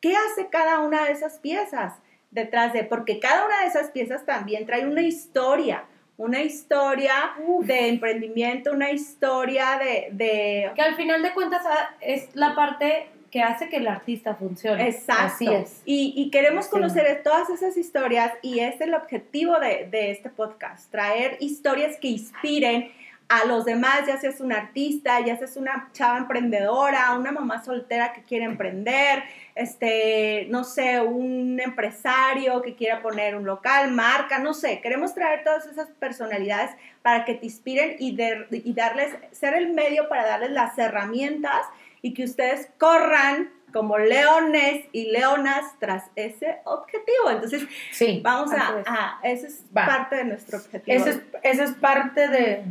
qué 0.00 0.14
hace 0.16 0.48
cada 0.48 0.80
una 0.80 1.04
de 1.04 1.12
esas 1.12 1.38
piezas 1.38 1.94
detrás 2.32 2.72
de, 2.72 2.84
porque 2.84 3.20
cada 3.20 3.46
una 3.46 3.60
de 3.60 3.68
esas 3.68 3.90
piezas 3.90 4.26
también 4.26 4.66
trae 4.66 4.84
una 4.86 5.00
historia, 5.02 5.84
una 6.18 6.42
historia 6.42 7.14
de 7.62 7.88
emprendimiento, 7.88 8.72
una 8.72 8.90
historia 8.90 9.78
de, 9.78 10.08
de 10.12 10.70
Que 10.74 10.82
al 10.82 10.96
final 10.96 11.22
de 11.22 11.32
cuentas 11.32 11.62
ah, 11.64 11.94
es 12.00 12.34
la 12.34 12.54
parte 12.54 13.08
que 13.30 13.42
hace 13.42 13.68
que 13.68 13.76
el 13.76 13.86
artista 13.86 14.34
funcione. 14.34 14.88
Exacto. 14.88 15.22
Así 15.34 15.46
es. 15.46 15.82
Y, 15.84 16.14
y 16.16 16.30
queremos 16.30 16.66
conocer 16.66 17.22
todas 17.22 17.48
esas 17.50 17.76
historias 17.76 18.32
y 18.42 18.60
es 18.60 18.80
el 18.80 18.94
objetivo 18.94 19.58
de, 19.60 19.86
de 19.90 20.10
este 20.10 20.28
podcast, 20.28 20.90
traer 20.90 21.36
historias 21.40 21.96
que 21.98 22.08
inspiren 22.08 22.90
a 23.30 23.44
los 23.44 23.66
demás, 23.66 24.06
ya 24.06 24.18
seas 24.18 24.40
un 24.40 24.52
artista, 24.54 25.20
ya 25.20 25.36
seas 25.36 25.56
una 25.58 25.90
chava 25.92 26.16
emprendedora, 26.16 27.12
una 27.12 27.30
mamá 27.30 27.62
soltera 27.62 28.14
que 28.14 28.22
quiere 28.22 28.46
emprender, 28.46 29.22
este, 29.54 30.46
no 30.48 30.64
sé, 30.64 31.00
un 31.02 31.60
empresario 31.60 32.62
que 32.62 32.74
quiera 32.74 33.02
poner 33.02 33.36
un 33.36 33.44
local, 33.44 33.90
marca, 33.90 34.38
no 34.38 34.54
sé, 34.54 34.80
queremos 34.80 35.14
traer 35.14 35.44
todas 35.44 35.66
esas 35.66 35.88
personalidades 35.98 36.70
para 37.02 37.26
que 37.26 37.34
te 37.34 37.44
inspiren 37.44 37.96
y, 37.98 38.16
de- 38.16 38.46
y 38.50 38.72
darles, 38.72 39.14
ser 39.32 39.52
el 39.54 39.74
medio 39.74 40.08
para 40.08 40.24
darles 40.26 40.52
las 40.52 40.78
herramientas 40.78 41.66
y 42.00 42.14
que 42.14 42.24
ustedes 42.24 42.70
corran 42.78 43.50
como 43.74 43.98
leones 43.98 44.86
y 44.92 45.10
leonas 45.10 45.78
tras 45.78 46.04
ese 46.16 46.56
objetivo. 46.64 47.30
Entonces, 47.30 47.66
Sí. 47.92 48.20
vamos 48.24 48.50
a, 48.52 48.82
a- 48.86 49.20
ese 49.22 49.48
es 49.48 49.62
Va. 49.76 49.84
parte 49.84 50.16
de 50.16 50.24
nuestro 50.24 50.56
objetivo. 50.56 50.96
Esa 50.96 51.10
es, 51.10 51.20
esa 51.42 51.64
es 51.64 51.72
parte 51.72 52.28
de 52.28 52.62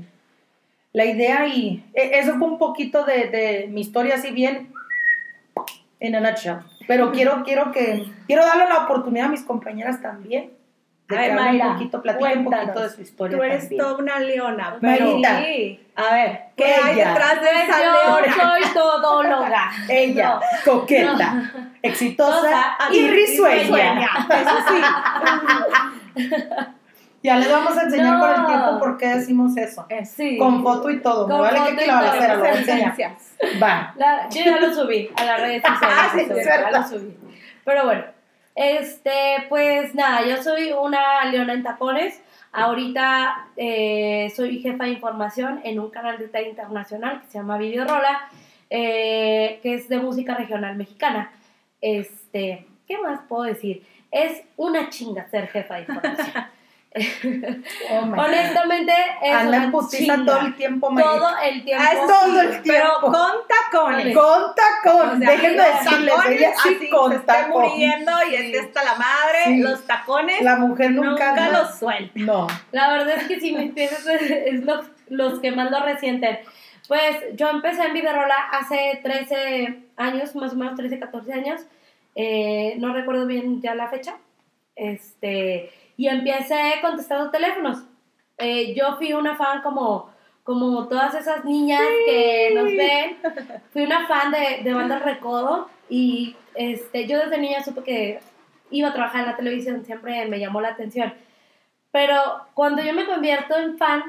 la 0.97 1.05
idea 1.05 1.45
y 1.47 1.83
e- 1.93 2.19
eso 2.19 2.33
fue 2.39 2.47
un 2.47 2.57
poquito 2.57 3.03
de, 3.05 3.27
de 3.27 3.67
mi 3.69 3.81
historia 3.81 4.15
así 4.15 4.31
bien 4.31 4.71
en 5.99 6.15
a 6.15 6.19
nutshell. 6.19 6.57
Pero 6.87 7.11
quiero, 7.11 7.43
quiero 7.45 7.71
que, 7.71 8.03
quiero 8.25 8.43
darle 8.45 8.65
la 8.67 8.85
oportunidad 8.85 9.27
a 9.27 9.29
mis 9.29 9.43
compañeras 9.43 10.01
también 10.01 10.51
de 11.07 11.17
A 11.17 11.21
ver, 11.21 11.33
Mayra, 11.35 11.67
un 11.67 11.73
poquito, 11.73 12.03
un 12.37 12.43
poquito 12.43 12.81
de 12.81 12.89
su 12.89 13.01
historia 13.01 13.37
Tú 13.37 13.43
eres 13.43 13.59
también. 13.61 13.81
toda 13.81 13.95
una 13.97 14.19
leona, 14.19 14.77
pero 14.81 15.05
Sí. 15.17 15.79
a 15.95 16.13
ver, 16.15 16.41
¿qué 16.57 16.65
Ella. 16.75 16.85
hay 16.85 16.95
detrás 16.95 17.41
de 17.41 17.49
esa 17.63 17.77
Yo 17.83 17.91
leona? 17.93 18.35
soy 18.35 18.73
todóloga. 18.73 19.71
Ella, 19.89 20.39
coqueta, 20.65 21.51
exitosa 21.81 22.41
Tosa 22.41 22.77
y 22.91 22.97
y 22.97 23.07
risueña. 23.07 24.09
Eso 24.29 24.57
sí. 24.67 24.79
Ya 27.27 27.35
les 27.35 27.51
vamos 27.51 27.77
a 27.77 27.81
enseñar 27.83 28.13
No. 28.13 28.19
con 28.21 28.29
el 28.29 28.45
tiempo 28.45 28.79
por 28.79 28.97
qué 28.97 29.07
decimos 29.07 29.57
eso. 29.57 29.85
Sí. 30.05 30.37
Con 30.37 30.63
foto 30.63 30.89
y 30.89 31.01
todo. 31.01 31.27
Con 31.27 31.41
vale 31.41 31.57
que 31.57 31.81
aquí 31.81 31.85
lo 31.91 31.97
voy 31.97 32.05
a 32.07 32.51
enseñar. 32.53 32.91
Esencias. 32.93 33.35
Va. 33.61 33.93
La- 33.97 34.29
yo 34.29 34.43
ya 34.45 34.59
lo 34.61 34.73
subí 34.73 35.09
a 35.13 35.25
las 35.25 35.41
redes 35.41 35.61
sociales. 35.61 35.97
Ah, 35.99 36.09
sí, 36.13 36.25
es 36.29 36.45
ya 36.45 36.71
lo 36.71 36.87
subí. 36.87 37.17
Pero 37.65 37.83
bueno, 37.83 38.03
este, 38.55 39.11
pues 39.49 39.93
nada, 39.93 40.25
yo 40.25 40.41
soy 40.41 40.71
una 40.71 41.25
leona 41.25 41.51
en 41.51 41.63
tacones. 41.63 42.21
Ahorita 42.53 43.47
eh, 43.57 44.31
soy 44.33 44.59
jefa 44.61 44.85
de 44.85 44.91
información 44.91 45.59
en 45.65 45.79
un 45.79 45.89
canal 45.89 46.17
de 46.17 46.29
tele 46.29 46.47
internacional 46.49 47.19
que 47.21 47.27
se 47.27 47.37
llama 47.39 47.57
Videorola, 47.57 48.29
eh, 48.69 49.59
que 49.61 49.73
es 49.73 49.89
de 49.89 49.97
música 49.97 50.33
regional 50.35 50.77
mexicana. 50.77 51.29
Este, 51.81 52.65
¿qué 52.87 52.97
más 52.99 53.19
puedo 53.27 53.43
decir? 53.43 53.85
Es 54.11 54.43
una 54.55 54.89
chinga 54.89 55.27
ser 55.29 55.47
jefa 55.49 55.75
de 55.75 55.81
información. 55.81 56.27
Oh. 57.91 58.01
Honestamente, 58.21 58.93
es 59.21 59.33
Anda 59.35 59.63
en 59.63 59.71
putiza 59.71 59.97
chinga. 60.15 60.25
todo 60.25 60.39
el 60.47 60.55
tiempo, 60.55 60.89
Mayra. 60.91 61.09
Todo 61.11 61.29
el 61.43 61.63
tiempo. 61.63 61.83
Ah, 61.87 61.93
es 61.93 62.07
todo 62.07 62.41
el 62.41 62.47
Pero 62.49 62.61
tiempo. 62.63 63.01
con 63.01 63.31
tacones. 63.47 64.17
Con 64.17 64.55
tacón. 64.55 65.09
O 65.09 65.19
sea, 65.19 65.29
Déjenme 65.31 65.63
decirles, 65.63 66.15
tacones, 66.15 66.39
ella 66.41 66.51
sí 66.63 66.75
así 66.77 66.89
con 66.89 67.11
se 67.11 67.17
esté 67.17 67.27
tacón. 67.27 67.63
muriendo 67.69 68.11
y 68.29 68.35
esté 68.35 68.59
hasta 68.59 68.83
la 68.83 68.95
madre, 68.95 69.39
Sí. 69.45 69.57
los 69.59 69.87
tacones 69.87 70.41
La 70.41 70.55
mujer 70.57 70.91
nunca, 70.91 71.09
nunca 71.31 71.45
no. 71.51 71.59
los 71.59 71.79
suelta. 71.79 72.11
No. 72.15 72.47
La 72.71 72.89
verdad 72.91 73.15
es 73.17 73.27
que 73.27 73.39
si 73.39 73.55
mis 73.55 73.71
pies 73.73 73.91
es, 74.07 74.21
es 74.31 74.63
los, 74.63 74.85
los 75.09 75.39
que 75.39 75.51
más 75.51 75.69
lo 75.71 75.79
resienten. 75.83 76.39
Pues 76.87 77.17
yo 77.33 77.49
empecé 77.49 77.83
en 77.83 77.93
Viderola 77.93 78.35
hace 78.51 78.99
13 79.03 79.79
años, 79.97 80.35
más 80.35 80.53
o 80.53 80.55
menos 80.55 80.75
13, 80.75 80.99
14 80.99 81.33
años. 81.33 81.61
Eh, 82.15 82.75
no 82.79 82.93
recuerdo 82.93 83.25
bien 83.27 83.61
ya 83.61 83.75
la 83.75 83.89
fecha. 83.89 84.15
Este, 84.75 85.69
y 85.97 86.07
empecé 86.07 86.75
contestando 86.81 87.31
teléfonos. 87.31 87.83
Eh, 88.37 88.73
yo 88.75 88.95
fui 88.97 89.13
una 89.13 89.35
fan 89.35 89.61
como, 89.61 90.11
como 90.43 90.87
todas 90.87 91.15
esas 91.15 91.43
niñas 91.43 91.81
que 92.05 92.51
nos 92.53 92.65
ven. 92.65 93.17
Fui 93.73 93.83
una 93.83 94.07
fan 94.07 94.31
de, 94.31 94.63
de 94.63 94.73
Banda 94.73 94.99
Recodo 94.99 95.69
y 95.89 96.35
este, 96.53 97.07
yo 97.07 97.19
desde 97.19 97.39
niña 97.39 97.63
supe 97.63 97.83
que 97.83 98.19
iba 98.69 98.89
a 98.89 98.93
trabajar 98.93 99.21
en 99.21 99.27
la 99.27 99.37
televisión, 99.37 99.85
siempre 99.85 100.25
me 100.27 100.39
llamó 100.39 100.61
la 100.61 100.69
atención. 100.69 101.13
Pero 101.91 102.21
cuando 102.53 102.83
yo 102.83 102.93
me 102.93 103.05
convierto 103.05 103.57
en 103.57 103.77
fan, 103.77 104.03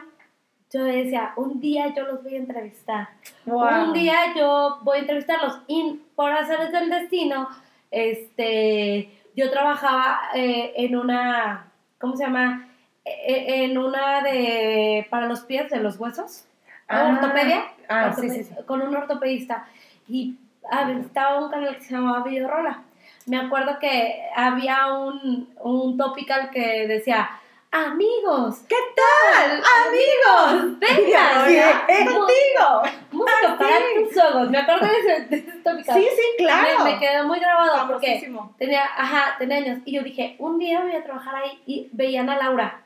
yo 0.71 0.85
decía, 0.85 1.33
un 1.37 1.61
día 1.61 1.95
yo 1.95 2.05
los 2.05 2.23
voy 2.23 2.35
a 2.35 2.39
entrevistar. 2.39 3.09
Un 3.47 3.93
día 3.93 4.35
yo 4.37 4.81
voy 4.83 4.99
a 4.99 5.01
entrevistarlos. 5.01 5.61
Y 5.67 6.01
por 6.15 6.31
hacer 6.33 6.71
del 6.71 6.91
destino, 6.91 7.49
este, 7.91 9.23
yo 9.35 9.51
trabajaba 9.51 10.21
eh, 10.35 10.75
en 10.77 10.97
una, 10.97 11.68
¿cómo 11.99 12.17
se 12.17 12.25
llama? 12.25 12.69
Eh, 13.05 13.65
en 13.65 13.79
una 13.79 14.23
de, 14.23 15.07
para 15.11 15.27
los 15.27 15.41
pies 15.41 15.71
de 15.71 15.81
los 15.81 15.99
huesos. 15.99 16.45
Ah, 16.89 17.15
ortopedia. 17.15 17.65
ah, 17.89 18.13
sí, 18.19 18.29
sí, 18.31 18.45
sí. 18.45 18.55
Con 18.67 18.83
un 18.83 18.95
ortopedista. 18.97 19.67
Y 20.09 20.37
ah, 20.71 20.91
estaba 20.91 21.45
un 21.45 21.51
canal 21.51 21.77
que 21.77 21.85
se 21.85 21.95
llamaba 21.95 22.23
Videorola. 22.23 22.83
Me 23.27 23.39
acuerdo 23.39 23.79
que 23.79 24.23
había 24.35 24.93
un, 24.95 25.49
un 25.61 25.97
topical 25.99 26.51
que 26.51 26.87
decía, 26.87 27.29
amigos, 27.71 28.61
¿Qué 28.69 28.77
tal, 28.97 29.63
amigos? 29.87 30.79
vengan, 30.81 31.85
Contigo. 32.07 32.83
música 33.13 33.59
para 33.59 33.77
tus 34.09 34.17
ojos. 34.25 34.51
Me 34.51 34.59
acuerdo 34.59 34.87
de 34.87 34.99
ese, 34.99 35.21
de 35.27 35.37
ese 35.37 35.53
topical. 35.59 35.95
Sí, 36.01 36.09
sí, 36.17 36.23
claro. 36.39 36.85
Me, 36.85 36.93
me 36.95 36.99
quedó 36.99 37.25
muy 37.27 37.39
grabado 37.39 37.87
porque 37.89 38.27
tenía, 38.59 38.85
ajá, 38.85 39.37
tenía 39.39 39.59
años. 39.59 39.79
Y 39.85 39.93
yo 39.93 40.03
dije, 40.03 40.37
un 40.39 40.59
día 40.59 40.81
voy 40.81 40.95
a 40.95 41.03
trabajar 41.05 41.37
ahí 41.37 41.63
y 41.67 41.89
veía 41.93 42.21
a 42.21 42.23
Ana 42.23 42.37
Laura, 42.39 42.83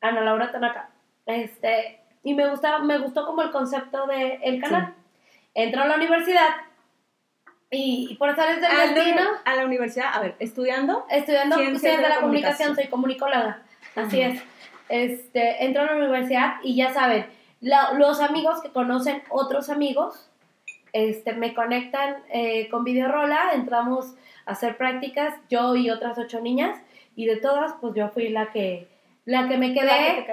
Ana 0.00 0.20
Laura 0.20 0.52
Tanaka. 0.52 0.90
Este, 1.26 2.00
y 2.22 2.34
me 2.34 2.48
gustaba, 2.48 2.78
me 2.78 2.98
gustó 2.98 3.26
como 3.26 3.42
el 3.42 3.50
concepto 3.50 4.06
del 4.06 4.38
el 4.42 4.60
canal. 4.60 4.94
Entró 5.54 5.82
a 5.82 5.86
la 5.86 5.96
universidad 5.96 6.48
y, 7.70 8.08
y 8.10 8.14
por 8.16 8.30
estar 8.30 8.48
A 8.48 8.52
la- 8.58 8.92
destino, 8.92 9.22
a 9.44 9.54
la 9.56 9.64
universidad, 9.64 10.14
a 10.14 10.20
ver, 10.20 10.36
estudiando. 10.38 11.04
estudiando 11.10 11.56
Ciencias 11.56 11.80
ciencias 11.80 11.96
de 11.96 12.02
de 12.02 12.08
la 12.08 12.14
la 12.16 12.20
comunicación, 12.20 12.68
comunicación. 12.68 12.76
soy 12.76 12.86
comunicóloga. 12.88 13.62
Así 13.96 14.20
es. 14.20 14.42
este, 14.88 15.64
entro 15.64 15.82
a 15.82 15.86
la 15.86 15.96
universidad 15.96 16.54
y 16.62 16.74
ya 16.76 16.92
saben, 16.92 17.26
la- 17.60 17.92
los 17.92 18.20
amigos 18.20 18.60
que 18.62 18.70
conocen 18.70 19.22
otros 19.30 19.70
amigos, 19.70 20.28
este, 20.92 21.32
me 21.34 21.54
conectan 21.54 22.16
eh, 22.32 22.68
con 22.70 22.82
Videorola, 22.84 23.52
entramos 23.54 24.14
a 24.46 24.52
hacer 24.52 24.76
prácticas, 24.76 25.34
yo 25.48 25.76
y 25.76 25.90
otras 25.90 26.18
ocho 26.18 26.40
niñas, 26.40 26.76
y 27.14 27.26
de 27.26 27.36
todas, 27.36 27.74
pues 27.80 27.94
yo 27.94 28.08
fui 28.08 28.28
la 28.30 28.50
que, 28.50 28.88
la 29.26 29.46
que 29.48 29.56
me 29.58 29.74
que 29.74 29.80
quedé 29.80 30.26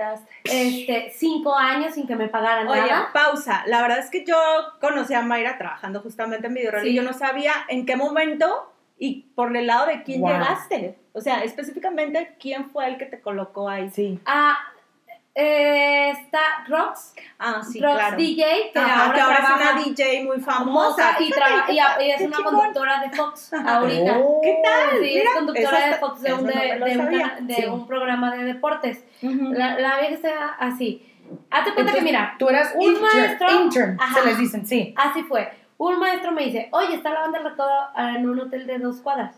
este, 0.45 1.11
cinco 1.15 1.55
años 1.55 1.93
sin 1.93 2.07
que 2.07 2.15
me 2.15 2.27
pagaran 2.29 2.67
Oye, 2.67 2.81
nada. 2.81 3.09
pausa. 3.13 3.63
La 3.67 3.81
verdad 3.81 3.99
es 3.99 4.09
que 4.09 4.23
yo 4.25 4.35
conocí 4.79 5.13
a 5.13 5.21
Mayra 5.21 5.57
trabajando 5.57 5.99
justamente 6.01 6.47
en 6.47 6.53
Videorol 6.55 6.81
Sí. 6.81 6.89
y 6.89 6.93
yo 6.95 7.03
no 7.03 7.13
sabía 7.13 7.53
en 7.67 7.85
qué 7.85 7.95
momento 7.95 8.71
y 8.99 9.23
por 9.35 9.55
el 9.55 9.67
lado 9.67 9.85
de 9.87 10.03
quién 10.03 10.21
Wow. 10.21 10.31
llegaste. 10.31 10.97
O 11.13 11.21
sea, 11.21 11.43
específicamente, 11.43 12.35
¿quién 12.39 12.69
fue 12.71 12.87
el 12.87 12.97
que 12.97 13.05
te 13.05 13.21
colocó 13.21 13.69
ahí? 13.69 13.89
Sí. 13.89 14.19
Ah, 14.25 14.57
eh, 15.39 16.09
está 16.09 16.39
Rox, 16.67 17.13
Ah, 17.37 17.61
sí, 17.63 17.79
Rox 17.79 17.93
claro. 17.95 18.17
DJ, 18.17 18.71
que 18.73 18.79
Ajá, 18.79 19.03
ahora, 19.05 19.13
que 19.15 19.21
ahora 19.21 19.37
es 19.37 19.49
una 19.75 19.83
DJ 19.83 20.23
muy 20.25 20.39
famosa. 20.39 21.15
y, 21.19 21.29
traba- 21.29 21.71
y, 21.71 21.77
a- 21.77 22.01
y 22.01 22.09
es 22.11 22.21
una 22.21 22.37
chingón. 22.37 22.55
conductora 22.55 23.01
de 23.01 23.09
Fox 23.11 23.53
ahorita. 23.53 24.17
Oh. 24.17 24.41
¿Qué 24.41 24.59
tal? 24.63 24.99
Sí, 24.99 25.17
es 25.19 25.29
conductora 25.35 25.87
de 25.87 25.93
Fox 25.97 26.21
de, 26.21 26.33
un, 26.33 26.41
no 26.43 26.47
de, 26.47 26.55
me 26.55 26.79
lo 26.79 26.85
de 26.87 26.91
un, 26.97 27.03
sabía. 27.05 27.19
cana- 27.35 27.39
de 27.41 27.53
Sí. 27.55 27.65
un 27.65 27.87
programa 27.87 28.35
de 28.35 28.43
deportes. 28.45 29.05
La, 29.21 29.77
la 29.79 29.99
vieja 29.99 30.15
está 30.15 30.45
así. 30.59 31.03
Hazte 31.51 31.73
cuenta 31.73 31.93
que 31.93 32.01
mira, 32.01 32.35
Tú 32.39 32.49
eras 32.49 32.73
un 32.75 32.81
intern, 32.93 33.03
maestro- 33.05 33.61
intern, 33.63 33.97
Ajá. 33.99 34.19
se 34.21 34.25
les 34.25 34.37
dicen, 34.39 34.65
sí. 34.65 34.93
así 34.97 35.21
fue. 35.23 35.51
Un 35.77 35.99
maestro 35.99 36.31
me 36.31 36.45
dice, 36.45 36.69
oye, 36.71 36.95
está 36.95 37.11
la 37.11 37.21
banda 37.21 37.39
del 37.39 37.49
recodo 37.51 37.71
en 37.97 38.27
un 38.29 38.39
hotel 38.39 38.65
de 38.67 38.79
dos 38.79 39.01
cuadras. 39.01 39.35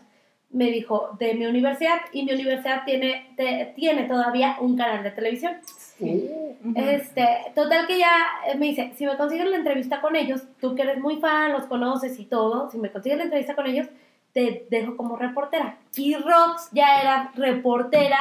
Me 0.52 0.64
dijo, 0.70 1.16
de 1.20 1.34
mi 1.34 1.46
universidad, 1.46 2.00
y 2.12 2.24
mi 2.24 2.32
universidad 2.32 2.82
tiene, 2.84 3.32
te- 3.36 3.72
tiene 3.76 4.04
todavía 4.04 4.56
un 4.60 4.76
canal 4.76 5.02
de 5.04 5.10
televisión. 5.12 5.52
Ujú. 6.00 6.72
Este, 6.74 7.28
total 7.54 7.86
que 7.86 7.98
ya 7.98 8.10
eh, 8.48 8.56
me 8.56 8.66
dice, 8.66 8.92
si 8.96 9.06
me 9.06 9.16
consigues 9.16 9.46
la 9.48 9.56
entrevista 9.56 10.00
con 10.00 10.16
ellos, 10.16 10.42
tú 10.60 10.74
que 10.74 10.82
eres 10.82 10.98
muy 10.98 11.16
fan, 11.18 11.52
los 11.52 11.66
conoces 11.66 12.18
y 12.18 12.24
todo, 12.24 12.68
si 12.70 12.78
me 12.78 12.90
consigues 12.90 13.18
la 13.18 13.24
entrevista 13.24 13.54
con 13.54 13.66
ellos, 13.66 13.86
te 14.32 14.66
dejo 14.70 14.96
como 14.96 15.16
reportera. 15.16 15.76
Y 15.96 16.14
Rox 16.16 16.70
ya 16.72 17.00
era 17.00 17.30
reportera 17.36 18.18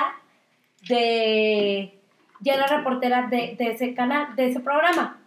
de, 0.88 2.00
ya 2.42 2.54
era 2.56 2.68
reportera 2.68 3.28
de, 3.28 3.56
de 3.58 3.72
ese 3.72 3.94
canal, 3.94 4.36
de 4.36 4.48
ese 4.50 4.60
programa. 4.60 5.20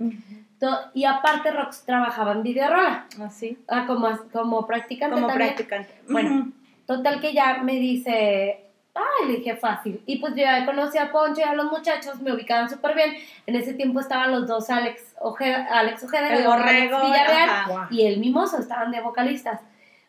Y 0.95 1.05
aparte 1.05 1.51
Rox 1.51 1.85
trabajaba 1.85 2.33
en 2.33 2.43
Videorola, 2.43 3.07
Así, 3.25 3.59
ah, 3.69 3.85
como, 3.87 4.07
as- 4.07 4.21
como 4.33 4.67
practicante 4.67 5.15
como 5.15 5.27
también. 5.29 5.51
practicante. 5.55 5.95
Bueno. 6.09 6.53
Total 6.87 7.21
que 7.21 7.33
ya 7.33 7.59
me 7.63 7.75
dice, 7.77 8.65
ay, 8.95 9.29
le 9.29 9.37
dije 9.39 9.57
fácil. 9.57 10.03
Y 10.07 10.19
pues 10.19 10.35
yo 10.35 10.43
ya 10.43 10.67
conocí 10.67 10.99
a 10.99 11.11
Poncho 11.13 11.41
y 11.41 11.45
a 11.45 11.55
los 11.55 11.71
muchachos, 11.71 12.21
me 12.21 12.33
ubicaban 12.33 12.69
súper 12.69 12.95
bien. 12.95 13.15
En 13.47 13.57
ese 13.57 13.75
tiempo 13.75 14.01
estaban 14.01 14.31
los 14.33 14.47
dos 14.47 14.69
Alex 14.71 15.15
Ojeda, 15.21 15.67
Alex 15.71 16.05
Ojeda 16.05 16.29
El 16.29 16.41
y 16.41 16.45
Alex 16.45 16.49
borrego, 16.49 17.01
Villarreal 17.07 17.49
ajá. 17.51 17.89
y 17.91 18.07
el 18.07 18.19
mimoso, 18.19 18.59
estaban 18.59 18.91
de 18.91 19.01
vocalistas. 19.01 19.61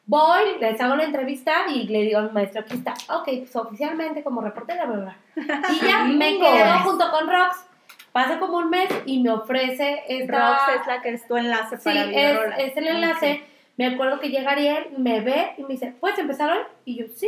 Voy, 0.06 0.58
les 0.60 0.82
hago 0.82 0.96
la 0.98 1.04
entrevista 1.06 1.54
y 1.74 1.84
le 1.88 2.02
digo 2.02 2.20
al 2.20 2.34
maestro, 2.34 2.62
aquí 2.62 2.74
está, 2.74 2.94
ok, 3.16 3.24
pues 3.40 3.56
oficialmente 3.56 4.22
como 4.24 4.42
reportera, 4.42 4.86
bla, 4.86 4.98
bla. 4.98 5.16
bla". 5.36 5.62
Y 5.72 5.86
ya 5.88 6.04
me 6.04 6.38
quedo 6.38 6.80
junto 6.84 7.10
con 7.10 7.28
Rox. 7.30 7.66
Pasa 8.14 8.40
como 8.40 8.60
un 8.60 8.70
mes 8.70 8.88
y 9.06 9.22
me 9.22 9.32
ofrece 9.32 10.04
esta... 10.08 10.50
Rox 10.70 10.80
es 10.82 10.88
la 10.88 11.02
que 11.02 11.10
es 11.10 11.28
tu 11.28 11.36
enlace 11.36 11.78
Sí, 11.78 11.84
para 11.84 12.04
es, 12.04 12.08
Videorola. 12.10 12.56
es 12.58 12.78
el 12.78 12.88
enlace. 12.88 13.32
Ok. 13.44 13.50
Me 13.76 13.88
acuerdo 13.88 14.20
que 14.20 14.30
llega 14.30 14.52
Ariel, 14.52 14.86
me 14.98 15.20
ve 15.22 15.54
y 15.58 15.64
me 15.64 15.70
dice, 15.70 15.94
¿puedes 16.00 16.18
empezar 16.20 16.52
hoy? 16.56 16.64
Y 16.86 16.96
yo, 16.96 17.08
sí. 17.16 17.28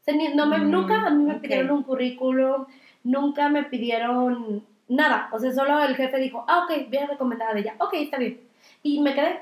O 0.00 0.04
sea, 0.04 0.14
ni- 0.14 0.34
no 0.34 0.46
me, 0.46 0.58
Mm, 0.58 0.70
nunca 0.70 1.06
a 1.06 1.10
mí 1.10 1.22
me 1.24 1.34
ok. 1.34 1.40
pidieron 1.42 1.70
un 1.70 1.82
currículum, 1.82 2.64
nunca 3.04 3.48
me 3.50 3.64
pidieron 3.64 4.64
nada. 4.88 5.28
O 5.30 5.38
sea, 5.38 5.52
solo 5.52 5.78
el 5.84 5.94
jefe 5.94 6.16
dijo, 6.18 6.42
ah, 6.48 6.64
ok, 6.64 6.88
bien 6.88 7.06
recomendada 7.06 7.52
de 7.52 7.60
ella. 7.60 7.74
Ok, 7.78 7.92
está 7.94 8.16
bien. 8.16 8.40
Y 8.82 9.00
me 9.00 9.14
quedé. 9.14 9.40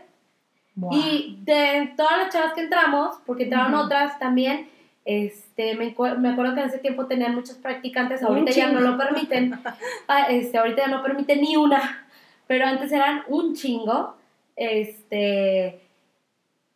Wow. 0.74 0.90
Y 0.92 1.38
de 1.44 1.94
todas 1.96 2.18
las 2.18 2.32
chavas 2.32 2.52
que 2.54 2.62
entramos, 2.62 3.16
porque 3.24 3.44
entraron 3.44 3.74
otras 3.74 4.18
también, 4.18 4.68
este, 5.06 5.76
me, 5.76 5.94
me 6.18 6.28
acuerdo 6.28 6.54
que 6.54 6.60
en 6.60 6.66
ese 6.66 6.78
tiempo 6.78 7.06
tenían 7.06 7.34
muchos 7.34 7.56
practicantes, 7.56 8.22
ahorita 8.22 8.50
ya 8.50 8.72
no 8.72 8.80
lo 8.80 8.98
permiten, 8.98 9.58
Ah, 10.08 10.26
este, 10.28 10.58
ahorita 10.58 10.82
ya 10.82 10.88
no 10.88 11.02
permiten 11.02 11.40
ni 11.40 11.56
una, 11.56 12.06
pero 12.46 12.66
antes 12.66 12.92
eran 12.92 13.22
un 13.28 13.54
chingo, 13.54 14.16
este, 14.56 15.80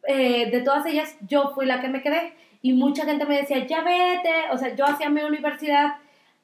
eh, 0.07 0.51
de 0.51 0.61
todas 0.65 0.87
ellas 0.87 1.17
yo 1.27 1.51
fui 1.55 1.67
la 1.67 1.81
que 1.81 1.89
me 1.89 2.03
quedé. 2.03 2.35
Y 2.63 2.75
mucha 2.75 3.05
gente 3.05 3.25
me 3.25 3.39
decía, 3.39 3.67
ya 3.67 3.83
vete, 3.83 4.51
o 4.53 4.59
sea, 4.59 4.75
yo 4.75 4.85
hacía 4.85 5.09
mi 5.09 5.23
universidad, 5.23 5.95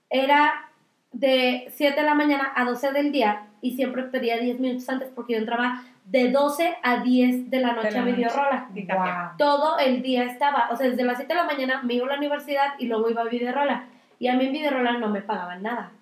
era 0.08 0.70
de 1.12 1.68
7 1.70 2.00
de 2.00 2.06
la 2.06 2.14
mañana 2.14 2.52
a 2.54 2.64
12 2.64 2.92
del 2.92 3.12
día 3.12 3.46
y 3.60 3.76
siempre 3.76 4.02
pedía 4.04 4.38
10 4.38 4.60
minutos 4.60 4.88
antes 4.88 5.10
porque 5.14 5.34
yo 5.34 5.38
entraba 5.38 5.84
de 6.06 6.30
12 6.30 6.78
a 6.82 7.02
10 7.02 7.50
de 7.50 7.60
la 7.60 7.72
noche 7.72 7.90
la 7.90 8.02
a. 8.02 8.04
Videorola. 8.04 8.68
Wow. 8.72 9.36
Todo 9.38 9.78
el 9.78 10.02
día 10.02 10.24
estaba, 10.24 10.68
o 10.70 10.76
sea, 10.76 10.88
desde 10.88 11.02
las 11.02 11.16
7 11.16 11.32
de 11.32 11.40
la 11.40 11.46
mañana 11.46 11.82
me 11.82 11.94
iba 11.94 12.06
a 12.06 12.10
la 12.10 12.16
universidad 12.16 12.74
y 12.78 12.86
luego 12.86 13.10
iba 13.10 13.22
a 13.22 13.24
Videorola. 13.24 13.86
Y 14.18 14.28
a 14.28 14.34
mí 14.34 14.46
en 14.46 14.52
Videorola 14.52 14.92
no 14.92 15.08
me 15.08 15.20
pagaban 15.20 15.62
nada. 15.62 15.92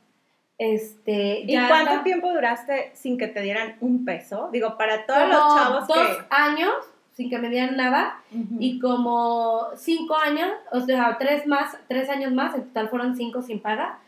Este, 0.59 1.41
¿Y 1.41 1.53
ya 1.53 1.69
cuánto 1.69 2.03
tiempo 2.03 2.33
duraste 2.33 2.93
sin 2.95 3.19
que 3.19 3.27
te 3.27 3.41
dieran 3.41 3.77
un 3.81 4.05
peso? 4.05 4.51
Digo, 4.53 4.77
para 4.77 5.05
todos 5.05 5.21
como 5.21 5.33
los 5.33 5.55
chavos 5.55 5.89
dos 5.89 5.97
que... 5.97 6.25
años 6.31 6.75
sin 7.15 7.31
que 7.31 7.39
me 7.39 7.49
dieran 7.49 7.77
nada 7.77 8.21
Ujú. 8.33 8.57
y 8.59 8.79
como 8.79 9.69
cinco 9.77 10.17
años, 10.17 10.49
o 10.73 10.81
sea, 10.81 11.17
tres 11.19 11.47
más, 11.47 11.77
tres 11.89 12.11
años 12.11 12.33
más, 12.33 12.55
en 12.55 12.65
total 12.65 12.89
fueron 12.89 13.17
cinco 13.17 13.41
sin 13.41 13.61
paga, 13.61 13.99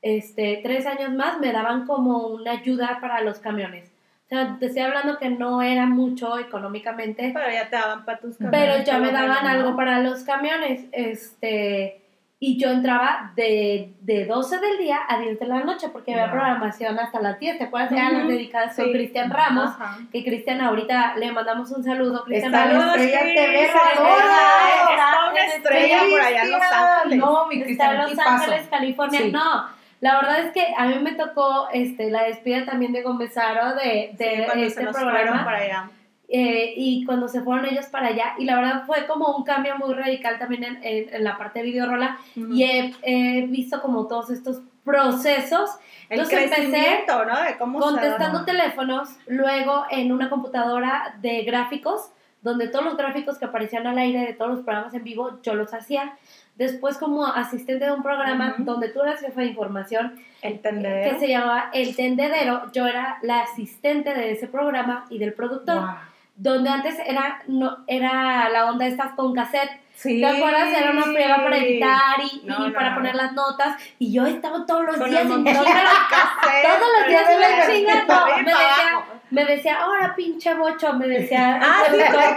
este, 0.00 0.60
tres 0.62 0.86
años 0.86 1.12
más 1.12 1.38
me 1.40 1.52
daban 1.52 1.86
como 1.86 2.26
una 2.28 2.52
ayuda 2.52 2.98
para 3.00 3.20
los 3.20 3.38
camiones. 3.38 3.91
O 4.32 4.34
sea, 4.34 4.56
te 4.58 4.64
estoy 4.64 4.80
hablando 4.80 5.18
que 5.18 5.28
no 5.28 5.60
era 5.60 5.84
mucho 5.84 6.38
económicamente, 6.38 7.32
Pero 7.34 7.50
ya 7.52 7.68
te 7.68 7.76
daban 7.76 8.06
para 8.06 8.18
tus 8.18 8.36
pero 8.38 8.50
camiones, 8.50 8.86
ya 8.86 8.98
me 8.98 9.12
daban 9.12 9.46
algo 9.46 9.76
para 9.76 9.98
los 10.00 10.22
camiones, 10.24 10.86
este, 10.92 12.00
y 12.40 12.58
yo 12.58 12.70
entraba 12.70 13.32
de, 13.36 13.92
de 14.00 14.24
12 14.24 14.58
del 14.58 14.78
día 14.78 15.00
a 15.06 15.18
10 15.18 15.38
de 15.38 15.46
la 15.46 15.60
noche, 15.64 15.90
porque 15.90 16.12
había 16.14 16.28
Wow. 16.28 16.32
programación 16.32 16.98
hasta 16.98 17.20
las 17.20 17.38
10, 17.38 17.58
¿te 17.58 17.64
acuerdas? 17.64 17.92
Eran 17.92 18.12
las 18.14 18.22
Ujú. 18.22 18.30
dedicadas 18.32 18.74
con 18.74 18.86
Sí. 18.86 18.92
Cristian 18.92 19.30
Ramos, 19.30 19.70
que 20.10 20.24
Cristian 20.24 20.62
ahorita 20.62 21.14
le 21.18 21.30
mandamos 21.30 21.70
un 21.70 21.84
saludo, 21.84 22.24
Cristian 22.24 22.54
Está 22.54 22.66
Ramos. 22.72 22.86
Estrella 22.96 23.20
Cris, 23.20 23.34
TV 23.34 23.62
está 23.64 23.78
está 23.92 25.30
una 25.30 25.44
en 25.44 25.50
estrella 25.50 25.98
por 26.10 26.20
allá 26.22 26.42
en 26.42 26.50
Los 26.52 26.62
Ángeles. 26.62 27.18
No, 27.18 27.46
mi 27.48 27.54
Está 27.56 27.64
Cristian, 27.66 27.92
en 27.92 27.98
Los. 28.16 28.18
Ángeles, 28.18 28.66
California. 28.70 29.20
Sí. 29.20 29.30
No, 29.30 29.81
la 30.02 30.16
verdad 30.16 30.40
es 30.40 30.52
que 30.52 30.66
a 30.76 30.84
mí 30.86 30.98
me 31.00 31.12
tocó 31.12 31.68
este, 31.72 32.10
la 32.10 32.24
despedida 32.24 32.66
también 32.66 32.92
de 32.92 33.00
Gomezaro 33.02 33.74
de, 33.76 34.10
de 34.18 34.46
Sí, 34.52 34.62
este 34.64 34.84
se 34.84 34.90
programa. 34.92 35.44
para 35.44 35.58
allá. 35.58 35.90
eh, 36.28 36.74
y 36.76 37.04
cuando 37.04 37.28
se 37.28 37.40
fueron 37.42 37.64
ellos 37.66 37.86
para 37.86 38.08
allá. 38.08 38.34
Y 38.38 38.44
la 38.44 38.56
verdad 38.56 38.84
fue 38.86 39.06
como 39.06 39.34
un 39.36 39.44
cambio 39.44 39.76
muy 39.78 39.94
radical 39.94 40.38
también 40.38 40.64
en, 40.64 40.78
en- 40.82 41.14
en 41.14 41.24
la 41.24 41.36
parte 41.38 41.60
de 41.60 41.64
videorola. 41.66 42.18
Y 42.34 42.64
he, 42.64 42.94
he 43.02 43.46
visto 43.46 43.80
como 43.80 44.06
todos 44.08 44.30
estos 44.30 44.60
procesos. 44.84 45.70
El 46.08 46.20
Entonces 46.20 46.50
empecé 46.58 47.04
¿no? 47.06 47.42
De 47.42 47.56
cómo 47.58 47.80
se 47.80 47.84
contestando 47.88 48.40
da. 48.40 48.44
teléfonos, 48.44 49.08
luego 49.26 49.84
en 49.90 50.12
una 50.12 50.28
computadora 50.28 51.14
de 51.20 51.42
gráficos, 51.42 52.10
donde 52.42 52.66
todos 52.68 52.84
los 52.84 52.96
gráficos 52.96 53.38
que 53.38 53.44
aparecían 53.44 53.86
al 53.86 53.98
aire 53.98 54.20
de 54.26 54.32
todos 54.34 54.50
los 54.50 54.60
programas 54.62 54.92
en 54.94 55.04
vivo, 55.04 55.38
yo 55.42 55.54
los 55.54 55.72
hacía. 55.74 56.14
Después 56.62 56.96
como 56.96 57.26
asistente 57.26 57.84
de 57.86 57.92
un 57.92 58.02
programa 58.04 58.54
donde 58.58 58.88
tú 58.88 59.02
eras 59.02 59.20
jefa 59.20 59.40
de 59.40 59.48
información, 59.48 60.14
El 60.42 60.52
que 60.54 60.58
tendedero. 60.60 61.18
se 61.18 61.28
llamaba 61.28 61.70
El 61.72 61.96
Tendedero, 61.96 62.70
yo 62.72 62.86
era 62.86 63.18
la 63.22 63.40
asistente 63.40 64.14
de 64.14 64.30
ese 64.30 64.46
programa 64.46 65.04
y 65.10 65.18
del 65.18 65.32
productor, 65.32 65.80
Wow. 65.80 65.90
donde 66.36 66.70
antes 66.70 66.96
era, 67.04 67.42
no, 67.48 67.78
era 67.88 68.48
la 68.48 68.70
onda 68.70 68.86
estas 68.86 69.12
con 69.14 69.34
cassette, 69.34 69.70
Sí. 70.02 70.20
¿Te 70.20 70.26
acuerdas? 70.26 70.68
Era 70.76 70.90
una 70.90 71.04
prueba 71.04 71.36
para 71.36 71.56
editar 71.58 72.16
y, 72.20 72.42
No, 72.44 72.66
y 72.66 72.68
no, 72.68 72.74
para 72.74 72.90
no. 72.90 72.96
poner 72.96 73.14
las 73.14 73.32
notas. 73.34 73.76
Y 73.98 74.12
yo 74.12 74.26
estaba 74.26 74.66
todos 74.66 74.84
los 74.84 74.96
Con 74.96 75.08
días 75.10 75.22
en 75.22 75.28
chinga. 75.44 75.52
Todos 75.60 76.88
los 76.98 77.08
días 77.08 77.24
en 77.30 77.72
chinga. 77.74 78.04
me 78.36 78.42
decía, 78.44 79.04
me 79.30 79.44
decía, 79.44 79.80
ahora 79.82 80.14
pinche 80.16 80.54
bocho, 80.54 80.92
me 80.94 81.06
decía. 81.06 81.60
Ah, 81.62 81.82
sí, 81.86 81.96
corría 81.96 82.36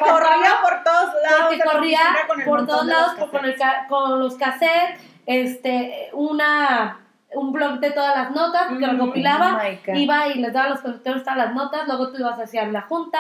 por 0.62 0.84
todos 0.84 1.14
lados. 1.24 1.46
Porque 1.48 1.60
corría 1.60 2.00
por 2.46 2.66
todos 2.68 2.86
lados 2.86 3.14
con, 3.32 3.46
el 3.46 3.56
con 3.90 4.20
los 4.20 4.36
cassettes, 4.36 5.02
este, 5.26 6.10
una, 6.14 7.00
un 7.34 7.52
blog 7.52 7.80
de 7.80 7.92
todas 7.92 8.16
las 8.16 8.32
notas 8.32 8.68
que 8.68 8.74
Mm, 8.88 8.92
recopilaba. 8.92 9.62
oh 9.88 9.96
iba 9.96 10.28
y 10.28 10.36
les 10.36 10.54
daba 10.54 10.68
a 10.68 10.70
los 10.70 10.82
conductores 10.82 11.24
todas 11.24 11.38
las 11.38 11.54
notas, 11.54 11.88
luego 11.88 12.12
tú 12.12 12.20
ibas 12.20 12.40
hacia 12.40 12.66
la 12.68 12.82
junta. 12.84 13.20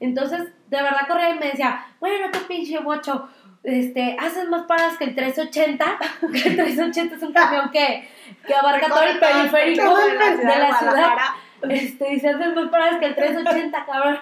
Entonces, 0.00 0.40
de 0.68 0.82
verdad 0.82 1.08
corría 1.08 1.30
y 1.30 1.38
me 1.38 1.46
decía, 1.46 1.84
bueno, 2.00 2.26
tú 2.30 2.38
pinche 2.46 2.78
bocho, 2.80 3.28
este, 3.66 4.16
haces 4.18 4.48
más 4.48 4.62
paradas 4.62 4.96
que 4.96 5.04
el 5.04 5.14
380, 5.14 5.98
que 6.32 6.48
el 6.48 6.56
380 6.56 7.16
es 7.16 7.22
un 7.22 7.32
camión 7.32 7.70
que, 7.70 8.08
que 8.46 8.54
abarca 8.54 8.86
todo 8.86 9.02
el 9.02 9.18
periférico 9.18 9.96
de 9.96 10.14
la, 10.14 10.36
de 10.36 10.44
la 10.44 10.78
ciudad. 10.78 10.92
Guadalajara. 10.92 11.36
Este, 11.68 12.10
dice, 12.10 12.28
haces 12.28 12.54
más 12.54 12.68
paradas 12.68 13.00
que 13.00 13.06
el 13.06 13.14
380, 13.16 13.86
cabrón. 13.86 14.18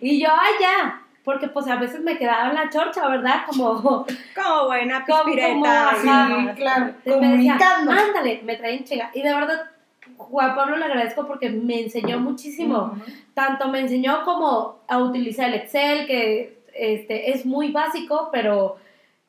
Y 0.00 0.20
yo, 0.20 0.28
ay, 0.30 0.52
ya. 0.60 1.02
porque 1.24 1.48
pues 1.48 1.66
a 1.68 1.76
veces 1.76 2.02
me 2.02 2.18
quedaba 2.18 2.50
en 2.50 2.56
la 2.56 2.68
chorcha, 2.68 3.08
¿verdad? 3.08 3.44
Como, 3.46 4.04
Como 4.34 4.66
buena 4.66 5.04
pispireta. 5.06 5.54
como, 5.54 6.50
sí. 6.50 6.54
claro, 6.56 6.94
me 7.06 7.36
decía, 7.36 7.58
ándale, 7.78 8.42
me 8.44 8.56
traen 8.56 8.84
chinga. 8.84 9.10
Y 9.14 9.22
de 9.22 9.32
verdad, 9.32 9.70
Juan 10.18 10.54
Pablo 10.54 10.76
le 10.76 10.84
agradezco 10.84 11.26
porque 11.26 11.48
me 11.48 11.80
enseñó 11.80 12.18
muchísimo. 12.18 12.98
Tanto 13.32 13.68
me 13.68 13.80
enseñó 13.80 14.24
como 14.24 14.80
a 14.88 14.98
utilizar 14.98 15.48
el 15.48 15.54
Excel, 15.54 16.06
que 16.06 16.63
este, 16.74 17.30
es 17.32 17.44
muy 17.46 17.70
básico, 17.72 18.28
pero 18.32 18.76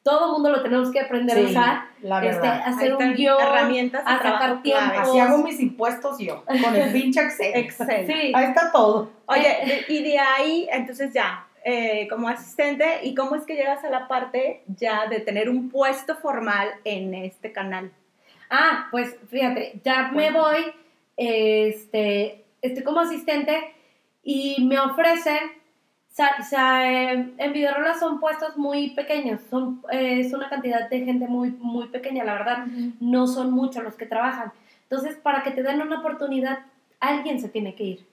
todo 0.03 0.33
mundo 0.33 0.49
lo 0.51 0.61
tenemos 0.61 0.91
que 0.91 0.99
aprender 0.99 1.35
Sí, 1.37 1.45
a 1.45 1.47
usar. 1.49 1.81
la 2.01 2.23
Este, 2.23 2.41
verdad. 2.41 2.61
hacer 2.65 2.93
Ahí 2.99 3.07
un 3.07 3.13
guion, 3.15 3.41
herramientas 3.41 4.03
a 4.05 4.17
sacar 4.17 4.61
tiempo. 4.61 4.93
Así 4.99 5.19
hago 5.19 5.37
mis 5.39 5.59
impuestos 5.59 6.19
yo, 6.19 6.43
con 6.45 6.75
el 6.75 6.91
pinche 6.93 7.21
Excel. 7.21 7.51
Excel. 7.55 8.05
Sí. 8.07 8.31
Ahí 8.35 8.45
está 8.45 8.71
todo. 8.71 9.09
Oye, 9.25 9.83
y 9.87 10.03
de 10.03 10.19
ahí, 10.19 10.67
entonces 10.71 11.11
ya, 11.13 11.47
eh, 11.63 12.07
como 12.09 12.27
asistente, 12.29 12.99
¿y 13.01 13.15
cómo 13.15 13.35
es 13.35 13.43
que 13.45 13.55
llegas 13.55 13.83
a 13.83 13.89
la 13.89 14.07
parte 14.07 14.61
ya 14.67 15.07
de 15.07 15.19
tener 15.21 15.49
un 15.49 15.69
puesto 15.69 16.15
formal 16.17 16.69
en 16.83 17.15
este 17.15 17.51
canal? 17.51 17.91
Ah, 18.51 18.87
pues 18.91 19.15
fíjate, 19.31 19.79
ya 19.83 20.09
me 20.13 20.29
voy, 20.29 20.71
este, 21.17 22.43
estoy 22.61 22.83
como 22.83 22.99
asistente 22.99 23.73
y 24.23 24.63
me 24.67 24.79
ofrecen, 24.79 25.39
en 26.17 27.53
Videorola 27.53 27.93
son 27.99 28.19
puestos 28.21 28.55
muy 28.57 28.91
pequeños, 28.91 29.41
son, 29.49 29.81
eh, 29.91 30.21
es 30.21 30.33
una 30.33 30.49
cantidad 30.49 30.89
de 30.89 31.01
gente 31.03 31.27
muy, 31.27 31.51
muy 31.51 31.87
pequeña, 31.89 32.23
la 32.23 32.33
verdad, 32.33 32.65
no 33.01 33.27
son 33.27 33.51
muchos 33.51 33.83
los 33.83 33.95
que 33.95 34.05
trabajan. 34.05 34.51
Entonces, 34.83 35.15
para 35.17 35.43
que 35.43 35.51
te 35.51 35.61
den 35.63 35.81
una 35.81 35.99
oportunidad, 35.99 36.59
alguien 36.99 37.39
se 37.41 37.49
tiene 37.49 37.75
que 37.75 37.83
ir. 37.83 38.05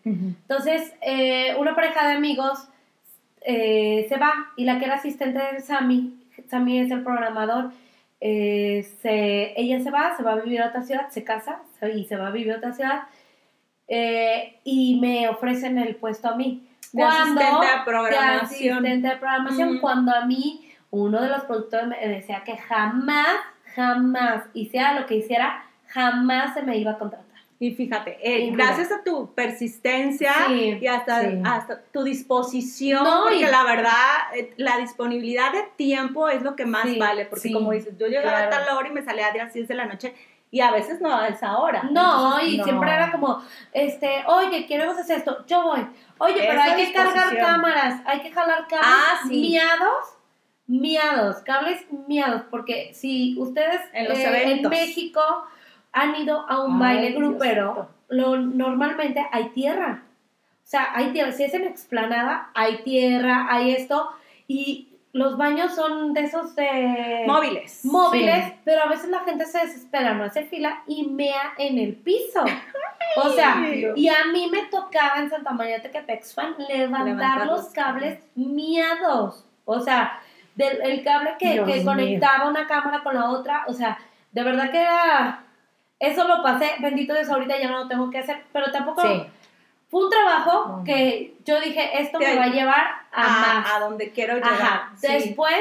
Entonces, 0.42 0.92
eh, 1.00 1.54
una 1.58 1.74
pareja 1.76 2.08
de 2.08 2.14
amigos 2.14 2.68
eh, 3.44 4.06
se 4.08 4.16
va 4.18 4.32
y 4.56 4.64
la 4.64 4.78
que 4.78 4.84
era 4.86 4.94
asistente 4.96 5.38
de 5.52 5.60
Sammy, 5.60 6.14
Sammy 6.48 6.78
es 6.80 6.90
el 6.90 7.02
programador, 7.02 7.70
eh, 8.20 8.86
se- 9.00 9.52
ella 9.60 9.80
se 9.80 9.90
va, 9.90 10.16
se 10.16 10.22
va 10.22 10.32
a 10.32 10.36
vivir 10.36 10.60
a 10.62 10.68
otra 10.68 10.82
ciudad, 10.82 11.08
se 11.10 11.22
casa 11.24 11.60
y 11.94 12.04
se 12.04 12.16
va 12.16 12.28
a 12.28 12.30
vivir 12.30 12.52
a 12.52 12.56
otra 12.58 12.72
ciudad 12.72 13.02
y 14.64 14.98
me 15.00 15.28
ofrecen 15.28 15.78
el 15.78 15.96
puesto 15.96 16.28
a 16.28 16.36
mí. 16.36 16.66
De 16.92 17.02
asistente 17.02 17.66
a 17.66 17.84
programación. 17.84 18.38
de 18.38 18.44
asistente 18.44 19.08
de 19.08 19.16
programación, 19.16 19.78
cuando 19.78 20.14
a 20.14 20.26
mí 20.26 20.72
uno 20.90 21.20
de 21.22 21.28
los 21.28 21.42
productores 21.44 21.88
me 21.88 22.06
decía 22.08 22.42
que 22.44 22.56
jamás, 22.56 23.26
jamás, 23.74 24.44
hiciera 24.54 24.98
lo 25.00 25.06
que 25.06 25.14
hiciera, 25.16 25.64
jamás 25.88 26.54
se 26.54 26.62
me 26.62 26.76
iba 26.76 26.92
a 26.92 26.98
contratar. 26.98 27.26
Y 27.58 27.70
fíjate, 27.76 28.18
eh, 28.20 28.40
Y 28.46 28.50
gracias 28.50 28.90
a 28.90 29.04
tu 29.04 29.32
persistencia 29.34 30.32
Sí, 30.48 30.78
y 30.80 30.86
hasta, 30.88 31.20
sí. 31.20 31.40
hasta 31.44 31.80
tu 31.92 32.02
disposición, 32.02 33.04
No, 33.04 33.20
porque 33.22 33.36
y- 33.36 33.42
la 33.46 33.62
verdad, 33.62 33.92
eh, 34.34 34.52
la 34.56 34.78
disponibilidad 34.78 35.52
de 35.52 35.62
tiempo 35.76 36.28
es 36.28 36.42
lo 36.42 36.56
que 36.56 36.66
más 36.66 36.82
Sí, 36.88 36.98
vale, 36.98 37.24
porque 37.26 37.52
como 37.52 37.70
dices, 37.70 37.96
yo 37.98 38.08
llegaba 38.08 38.38
claro. 38.38 38.46
a 38.46 38.50
tal 38.66 38.76
hora 38.76 38.88
y 38.88 38.92
me 38.92 39.02
salía 39.04 39.28
a 39.28 39.36
las 39.36 39.52
10 39.54 39.68
de 39.68 39.74
la 39.76 39.86
noche 39.86 40.12
y 40.52 40.60
a 40.60 40.70
veces 40.70 41.00
no 41.00 41.12
a 41.12 41.28
esa 41.28 41.56
hora. 41.56 41.82
No, 41.90 42.38
Entonces, 42.38 42.48
y 42.52 42.58
no. 42.58 42.64
siempre 42.64 42.92
era 42.92 43.10
como, 43.10 43.42
este, 43.72 44.22
oye, 44.26 44.66
queremos 44.66 44.96
hacer 44.98 45.18
esto, 45.18 45.44
yo 45.46 45.62
voy. 45.62 45.80
Oye, 46.18 46.44
pero 46.46 46.60
hay 46.60 46.84
que 46.86 46.92
cargar 46.92 47.36
cámaras, 47.36 48.02
hay 48.04 48.20
que 48.20 48.30
jalar 48.30 48.68
cables 48.68 48.86
Ah, 48.86 49.20
sí. 49.26 49.40
miados, 49.40 50.04
miados, 50.66 51.36
cables 51.38 51.84
miados, 52.06 52.42
porque 52.50 52.92
si 52.92 53.34
ustedes 53.38 53.80
En 53.94 54.08
los 54.10 54.18
eh. 54.18 54.62
México 54.68 55.20
han 55.90 56.16
ido 56.16 56.44
a 56.48 56.62
un 56.62 56.74
Ay, 56.82 56.96
baile 56.96 57.12
grupero, 57.12 57.88
lo, 58.08 58.36
normalmente 58.36 59.26
hay 59.32 59.48
tierra. 59.48 60.02
O 60.62 60.66
sea, 60.72 60.88
hay 60.94 61.12
tierra, 61.12 61.32
si 61.32 61.44
es 61.44 61.54
en 61.54 61.64
explanada, 61.64 62.50
hay 62.54 62.82
tierra, 62.82 63.46
hay 63.48 63.72
esto, 63.72 64.10
y 64.48 64.91
los 65.12 65.36
baños 65.36 65.74
son 65.74 66.14
de 66.14 66.22
esos 66.22 66.54
de 66.56 67.24
móviles. 67.26 67.84
móviles, 67.84 68.44
Sí. 68.46 68.52
pero 68.64 68.82
a 68.82 68.86
veces 68.86 69.10
la 69.10 69.20
gente 69.20 69.44
se 69.44 69.58
desespera, 69.58 70.14
no 70.14 70.24
hace 70.24 70.44
fila 70.44 70.82
y 70.86 71.06
mea 71.08 71.52
en 71.58 71.78
el 71.78 71.94
piso. 71.94 72.44
O 73.16 73.28
sea, 73.28 73.56
Dios. 73.60 73.92
y 73.98 74.08
a 74.08 74.24
mí 74.32 74.48
me 74.50 74.62
tocaba 74.70 75.18
en 75.18 75.28
Santa 75.28 75.50
María 75.50 75.82
Tequepexpan 75.82 76.54
levantar, 76.66 77.04
Levantar 77.06 77.46
los 77.46 77.64
los 77.64 77.72
cables 77.74 78.20
miados. 78.36 79.44
O 79.66 79.80
sea, 79.80 80.18
del, 80.54 80.80
el 80.80 81.04
cable 81.04 81.32
que, 81.38 81.62
que 81.64 81.84
conectaba 81.84 82.48
una 82.48 82.66
cámara 82.66 83.02
con 83.02 83.14
la 83.14 83.28
otra, 83.28 83.64
o 83.66 83.72
sea, 83.74 83.98
de 84.30 84.42
verdad 84.42 84.70
que 84.70 84.80
era... 84.80 85.44
Eso 85.98 86.26
lo 86.26 86.42
pasé, 86.42 86.70
bendito 86.80 87.12
Dios, 87.12 87.28
ahorita 87.28 87.58
ya 87.60 87.70
no 87.70 87.80
lo 87.80 87.88
tengo 87.88 88.08
que 88.10 88.18
hacer, 88.18 88.44
pero 88.52 88.70
tampoco... 88.72 89.02
Sí. 89.02 89.26
Fue 89.92 90.04
un 90.04 90.10
trabajo 90.10 90.82
que 90.86 91.36
yo 91.44 91.60
dije, 91.60 92.00
esto 92.02 92.18
me 92.18 92.34
va 92.34 92.44
a 92.44 92.48
llevar 92.48 92.86
a, 93.12 93.20
más. 93.28 93.70
a, 93.72 93.76
a 93.76 93.80
donde 93.80 94.10
quiero 94.10 94.36
llegar. 94.36 94.52
Ajá. 94.52 94.92
sí. 94.96 95.06
Después 95.06 95.54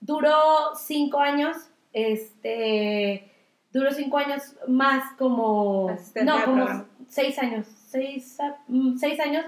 duró 0.00 0.74
cinco 0.76 1.18
años, 1.18 1.56
este, 1.92 3.30
duró 3.72 3.90
cinco 3.92 4.18
años 4.18 4.42
más 4.68 5.12
como, 5.18 5.88
Asistente 5.90 6.30
no, 6.30 6.44
como 6.44 6.56
programa. 6.56 6.84
seis 7.08 7.38
años, 7.38 7.66
seis, 7.88 8.38
a- 8.40 8.56
mm, 8.68 8.96
seis 8.96 9.18
años 9.20 9.44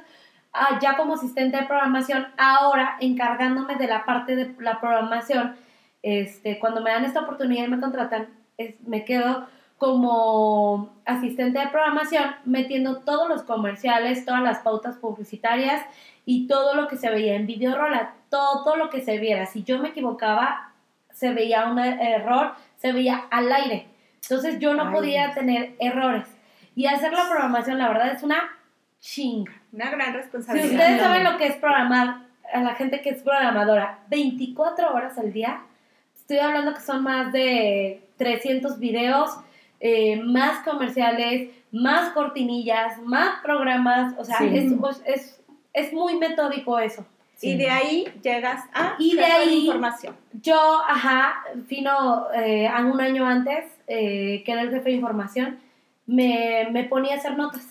ah, 0.53 0.79
ya 0.81 0.97
como 0.97 1.15
asistente 1.15 1.57
de 1.59 1.65
programación, 1.67 2.27
ahora 2.39 2.97
encargándome 3.01 3.77
de 3.77 3.87
la 3.87 4.05
parte 4.07 4.35
de 4.37 4.55
la 4.59 4.81
programación, 4.81 5.55
este, 6.03 6.59
cuando 6.59 6.81
me 6.81 6.91
dan 6.91 7.05
esta 7.05 7.21
oportunidad 7.21 7.65
y 7.67 7.69
me 7.69 7.81
contratan, 7.81 8.29
es- 8.57 8.75
me 8.87 9.05
quedo 9.05 9.47
como 9.79 10.95
asistente 11.05 11.59
de 11.59 11.69
programación 11.69 12.35
metiendo 12.45 12.99
todos 13.01 13.29
los 13.29 13.43
comerciales, 13.43 14.25
todas 14.25 14.43
las 14.43 14.61
pautas 14.61 14.97
publicitarias 14.97 15.85
y 16.25 16.47
todo 16.47 16.75
lo 16.75 16.89
que 16.89 16.97
se 16.97 17.11
veía 17.11 17.35
en 17.35 17.47
Videorola, 17.47 18.15
todo 18.31 18.77
lo 18.77 18.91
que 18.91 19.03
se 19.03 19.19
viera. 19.19 19.47
Si 19.47 19.65
yo 19.65 19.79
me 19.79 19.89
equivocaba, 19.89 20.73
se 21.12 21.33
veía 21.33 21.69
un 21.69 21.79
error, 21.79 22.55
se 22.79 22.93
veía 22.93 23.27
al 23.31 23.53
aire. 23.53 23.89
Entonces 24.23 24.59
yo 24.59 24.75
no 24.75 24.89
Ay, 24.89 24.95
podía 24.95 25.35
tener 25.35 25.75
errores. 25.79 26.27
Y 26.75 26.87
hacer 26.87 27.12
la 27.12 27.29
programación, 27.29 27.79
la 27.79 27.89
verdad, 27.89 28.12
es 28.12 28.23
una 28.23 28.51
chinga. 29.01 29.53
Una 29.73 29.91
gran 29.91 30.12
Si 30.12 30.17
responsabilidad. 30.17 30.71
ustedes 30.73 31.01
saben 31.01 31.25
lo 31.25 31.37
que 31.37 31.47
es 31.47 31.57
programar, 31.57 32.27
a 32.53 32.61
la 32.61 32.75
gente 32.75 33.01
que 33.03 33.11
es 33.11 33.23
programadora, 33.23 34.01
24 34.09 34.93
horas 34.93 35.19
al 35.19 35.33
día, 35.33 35.62
estoy 36.15 36.39
hablando 36.39 36.75
que 36.75 36.81
son 36.81 37.03
más 37.03 37.33
de 37.33 38.09
300 38.19 38.79
videos, 38.79 39.31
eh, 39.81 40.21
más 40.23 40.61
comerciales, 40.65 41.51
más 41.73 42.11
cortinillas, 42.11 43.01
más 43.03 43.41
programas, 43.43 44.15
o 44.19 44.25
sea, 44.25 44.39
Sí. 44.39 44.51
es, 44.57 44.73
pues, 44.81 45.03
es, 45.07 45.41
es 45.73 45.93
muy 45.93 46.17
metódico 46.17 46.79
eso. 46.79 47.05
Y 47.43 47.55
de 47.59 47.69
ahí 47.69 48.07
llegas 48.23 48.65
a 48.73 48.95
Y 48.99 49.15
de 49.15 49.25
ahí- 49.25 49.67
información. 49.67 50.17
Yo, 50.41 50.83
ajá, 50.89 51.35
Fino, 51.67 52.29
eh, 52.35 52.67
a 52.67 52.81
un 52.81 52.99
año 53.01 53.27
antes, 53.27 53.67
eh, 53.87 54.43
que 54.47 54.53
era 54.53 54.62
el 54.62 54.71
jefe 54.71 54.89
de 54.89 54.97
información, 54.97 55.59
me, 56.07 56.67
me 56.71 56.85
ponía 56.85 57.15
a 57.15 57.19
hacer 57.19 57.37
notas. 57.37 57.67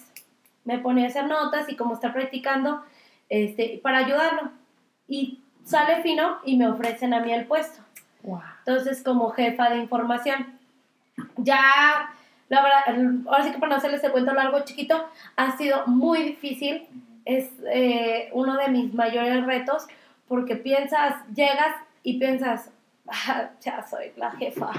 Me 0.65 0.77
ponía 0.77 1.05
a 1.05 1.07
hacer 1.07 1.25
notas 1.25 1.67
y 1.67 1.75
como 1.75 1.95
está 1.95 2.13
practicando, 2.13 2.83
este, 3.29 3.79
para 3.81 3.99
ayudarlo. 3.99 4.51
Y 5.07 5.39
sale 5.63 6.03
Fino 6.03 6.37
y 6.45 6.57
me 6.57 6.67
ofrecen 6.67 7.13
a 7.15 7.19
mí 7.21 7.31
el 7.33 7.45
puesto. 7.45 7.81
Wow. 8.21 8.41
Entonces, 8.65 9.01
como 9.03 9.29
jefa 9.31 9.69
de 9.71 9.77
información. 9.77 10.54
Ya, 11.37 12.09
la 12.49 12.61
verdad, 12.61 13.23
ahora 13.27 13.43
sí 13.43 13.51
que 13.51 13.57
para 13.57 13.71
no 13.71 13.75
hacerles 13.77 14.03
el 14.03 14.11
cuento 14.11 14.33
largo 14.33 14.59
chiquito, 14.65 15.09
ha 15.35 15.57
sido 15.57 15.85
muy 15.87 16.23
difícil. 16.23 16.87
Es 17.25 17.49
eh, 17.71 18.29
uno 18.33 18.55
de 18.57 18.67
mis 18.69 18.93
mayores 18.93 19.45
retos 19.45 19.87
porque 20.27 20.55
piensas, 20.55 21.15
llegas 21.33 21.75
y 22.03 22.19
piensas, 22.19 22.71
"Ah, 23.07 23.49
ya 23.61 23.85
soy 23.87 24.11
la 24.15 24.31
jefa, 24.31 24.71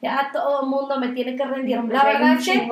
ya 0.00 0.30
todo 0.32 0.62
el 0.62 0.68
mundo 0.68 0.98
me 1.00 1.08
tiene 1.08 1.34
que 1.36 1.44
rendir. 1.44 1.78
Hombre, 1.78 1.96
La 1.96 2.04
verdad 2.04 2.32
es 2.34 2.44
que. 2.44 2.68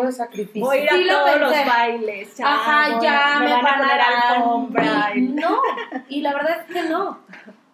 Voy 0.60 0.78
a 0.78 0.82
ir 0.82 0.90
a 0.90 0.94
Sí 0.94 1.06
todos 1.08 1.40
los 1.40 1.50
bailes. 1.66 2.36
ya, 2.36 2.54
Ajá, 2.54 2.94
voy- 2.94 3.04
ya 3.04 3.36
me, 3.40 3.52
van, 3.52 3.66
a 3.66 3.76
poner 3.78 3.88
dar 3.98 4.00
alfombra. 4.36 5.12
y 5.16 5.20
no, 5.22 5.60
y 6.08 6.20
la 6.20 6.32
verdad 6.34 6.56
es 6.60 6.72
que 6.74 6.88
no. 6.88 7.18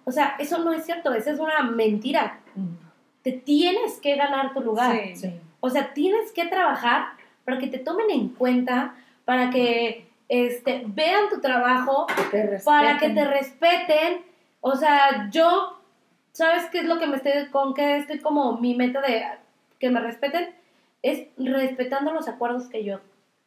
O 0.05 0.11
sea, 0.13 0.37
eso 0.39 0.59
no 0.59 0.73
es 0.73 0.85
cierto, 0.85 1.13
esa 1.15 1.31
es 1.31 1.39
una 1.39 1.63
mentira. 1.63 2.39
Te 3.23 3.33
tienes 3.33 4.01
que 4.01 4.17
ganar 4.17 4.53
tu 4.53 4.61
lugar. 4.61 4.91
Sí. 4.93 5.17
Sí. 5.17 5.41
O 5.65 5.71
sea, 5.71 5.95
tienes 5.95 6.33
que 6.33 6.47
trabajar 6.47 7.11
para 7.45 7.59
que 7.59 7.69
te 7.69 7.79
tomen 7.79 8.11
en 8.11 8.31
cuenta, 8.31 8.97
para 9.25 9.51
que 9.51 10.09
este, 10.29 10.83
vean 10.87 11.29
tu 11.31 11.41
trabajo, 11.41 12.09
para 12.65 12.99
que 12.99 13.11
te 13.11 13.25
respeten. 13.25 14.25
O 14.61 14.75
sea, 14.75 15.31
yo, 15.31 15.79
¿sabes 16.33 16.65
qué 16.73 16.81
es 16.81 16.85
lo 16.87 16.99
que 16.99 17.07
me 17.07 17.17
estoy, 17.17 17.49
con 17.53 17.75
que 17.75 17.99
estoy 17.99 18.19
como 18.19 18.59
mi 18.59 18.75
meta 18.75 19.01
de 19.01 19.25
que 19.79 19.89
me 19.89 20.01
respeten? 20.01 20.53
Es 21.01 21.29
respetando 21.37 22.13
los 22.13 22.27
acuerdos 22.27 22.67
que 22.67 22.83
yo 22.83 22.99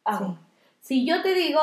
hago. 0.04 0.38
Si 0.80 1.04
yo 1.04 1.20
te 1.20 1.34
digo, 1.34 1.60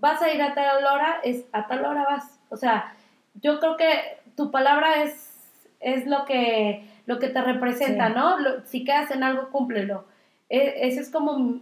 vas 0.00 0.22
a 0.22 0.32
ir 0.32 0.40
a 0.40 0.54
tal 0.54 0.86
hora, 0.86 1.20
es 1.22 1.44
a 1.52 1.66
tal 1.66 1.84
hora 1.84 2.04
vas. 2.04 2.40
O 2.48 2.56
sea, 2.56 2.94
yo 3.34 3.60
creo 3.60 3.76
que 3.76 4.20
tu 4.36 4.50
palabra 4.50 5.02
es, 5.02 5.50
es 5.80 6.06
lo 6.06 6.24
que 6.24 6.88
lo 7.06 7.18
que 7.18 7.28
te 7.28 7.40
representa, 7.42 8.08
Sí. 8.08 8.14
¿no? 8.16 8.38
Lo- 8.38 8.64
si 8.66 8.84
quedas 8.84 9.10
en 9.10 9.22
algo, 9.22 9.48
cúmplelo. 9.50 10.04
E- 10.48 10.86
Esa 10.88 11.00
es 11.00 11.10
como, 11.10 11.60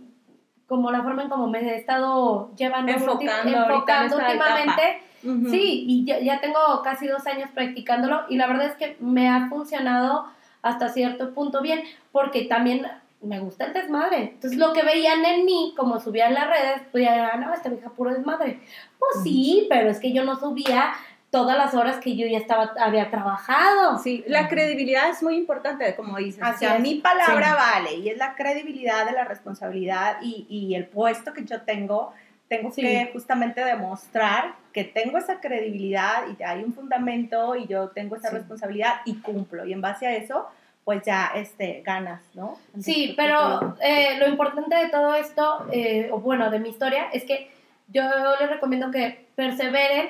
como 0.67 0.91
la 0.91 1.03
forma 1.03 1.23
en 1.23 1.29
cómo 1.29 1.49
me 1.49 1.61
he 1.61 1.77
estado 1.77 2.55
llevando 2.57 2.93
Enfocando 2.93 3.57
enfocando 3.59 4.17
últimamente. 4.17 5.03
Ujú. 5.23 5.51
Sí, 5.51 5.85
y 5.87 6.05
ya, 6.05 6.19
ya 6.21 6.41
tengo 6.41 6.59
casi 6.83 7.07
dos 7.07 7.27
años 7.27 7.51
practicándolo 7.55 8.23
y 8.29 8.37
la 8.37 8.47
verdad 8.47 8.67
es 8.67 8.75
que 8.77 8.97
me 9.01 9.29
ha 9.29 9.49
funcionado 9.49 10.27
hasta 10.63 10.89
cierto 10.89 11.35
punto 11.35 11.61
bien, 11.61 11.83
porque 12.13 12.43
también 12.45 12.87
me 13.23 13.39
gusta 13.39 13.67
el 13.67 13.73
desmadre. 13.75 14.33
Entonces 14.35 14.59
lo 14.59 14.73
que 14.73 14.83
veían 14.83 15.23
en 15.27 15.45
mí, 15.45 15.75
como 15.77 16.01
subía 16.01 16.29
en 16.29 16.35
las 16.35 16.47
redes, 16.49 16.83
pues 16.91 17.05
ya 17.05 17.15
era, 17.15 17.37
no, 17.37 17.53
esta 17.53 17.69
vieja 17.69 17.91
puro 17.91 18.13
desmadre. 18.15 18.61
Pues 18.99 19.23
sí, 19.23 19.67
pero 19.69 19.91
es 19.91 19.99
que 20.01 20.13
yo 20.13 20.25
no 20.25 20.37
subía 20.37 20.93
todas 21.31 21.57
las 21.57 21.75
horas 21.75 21.99
que 21.99 22.17
yo 22.17 22.27
ya 22.27 22.39
estaba, 22.39 22.73
había 22.81 23.11
trabajado. 23.11 23.99
Sí, 23.99 24.25
la 24.27 24.49
credibilidad 24.49 25.09
es 25.11 25.23
muy 25.23 25.37
importante, 25.37 25.95
como 25.95 26.17
dices. 26.19 26.43
Así 26.43 26.65
o 26.65 26.69
sea, 26.69 26.77
es. 26.77 26.83
mi 26.83 26.97
palabra 26.97 27.55
vale 27.55 27.95
y 27.95 28.09
es 28.09 28.17
la 28.19 28.35
credibilidad 28.35 29.07
de 29.07 29.13
la 29.13 29.25
responsabilidad 29.25 30.17
y, 30.23 30.47
y 30.49 30.75
el 30.75 30.87
puesto 30.87 31.33
que 31.33 31.45
yo 31.45 31.63
tengo. 31.63 32.13
Tengo 32.49 32.73
Sí. 32.73 32.83
que 32.83 33.11
justamente 33.13 33.65
demostrar 33.65 34.55
que 34.73 34.83
tengo 34.83 35.19
esa 35.19 35.39
credibilidad 35.41 36.25
y 36.37 36.43
hay 36.43 36.65
un 36.65 36.75
fundamento 36.75 37.55
y 37.55 37.69
yo 37.69 37.91
tengo 37.91 38.17
esa 38.17 38.31
Sí. 38.31 38.35
responsabilidad 38.37 39.03
y 39.05 39.21
cumplo. 39.21 39.65
Y 39.65 39.73
en 39.73 39.81
base 39.81 40.09
a 40.09 40.17
eso, 40.17 40.49
pues 40.85 41.03
ya 41.05 41.31
este, 41.37 41.83
ganas, 41.87 42.21
¿no? 42.35 42.59
Sí, 42.81 43.11
Entonces, 43.11 43.15
pero 43.17 43.77
eh, 43.81 44.17
lo 44.19 44.27
importante 44.27 44.75
de 44.75 44.89
todo 44.89 45.15
esto, 45.15 45.69
eh, 45.71 46.09
o 46.11 46.19
bueno, 46.19 46.51
de 46.51 46.59
mi 46.59 46.71
historia, 46.71 47.05
es 47.13 47.23
que 47.25 47.53
yo 47.87 48.03
les 48.41 48.51
recomiendo 48.51 48.91
que 48.91 49.27
perseveren 49.37 50.09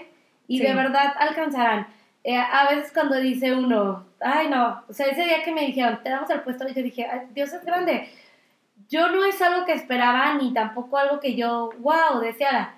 y 0.51 0.59
Sí. 0.59 0.65
de 0.67 0.75
verdad 0.75 1.15
alcanzarán. 1.19 1.87
Eh, 2.25 2.37
a 2.37 2.69
veces 2.69 2.93
cuando 2.93 3.17
dice 3.21 3.55
uno, 3.55 4.05
ay 4.21 4.49
no, 4.49 4.83
o 4.89 4.93
sea, 4.93 5.07
ese 5.07 5.25
día 5.25 5.43
que 5.45 5.53
me 5.53 5.63
dijeron, 5.67 6.01
te 6.03 6.11
damos 6.11 6.29
el 6.31 6.41
puesto, 6.41 6.67
yo 6.69 6.83
dije, 6.83 7.07
"Ay, 7.07 7.21
Dios 7.33 7.53
es 7.53 7.65
grande. 7.65 8.11
Yo 8.89 9.09
no 9.11 9.25
es 9.25 9.41
algo 9.41 9.65
que 9.65 9.73
esperaba 9.73 10.35
ni 10.35 10.53
tampoco 10.53 10.99
algo 10.99 11.21
que 11.21 11.37
yo, 11.37 11.71
wow, 11.79 12.19
deseara, 12.21 12.75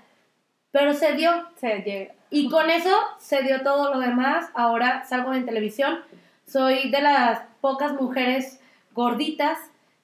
pero 0.71 0.93
se 0.93 1.15
dio. 1.15 1.31
se 1.57 1.79
llega. 1.83 2.13
Y 2.31 2.49
con 2.51 2.69
eso 2.71 2.95
se 3.19 3.43
dio 3.43 3.63
todo 3.63 3.93
lo 3.95 4.01
demás. 4.01 4.51
Ahora 4.55 5.05
salgo 5.05 5.33
en 5.35 5.47
televisión. 5.47 6.01
Soy 6.47 6.91
de 6.91 7.01
las 7.01 7.41
pocas 7.63 7.93
mujeres 7.95 8.61
gorditas 8.93 9.59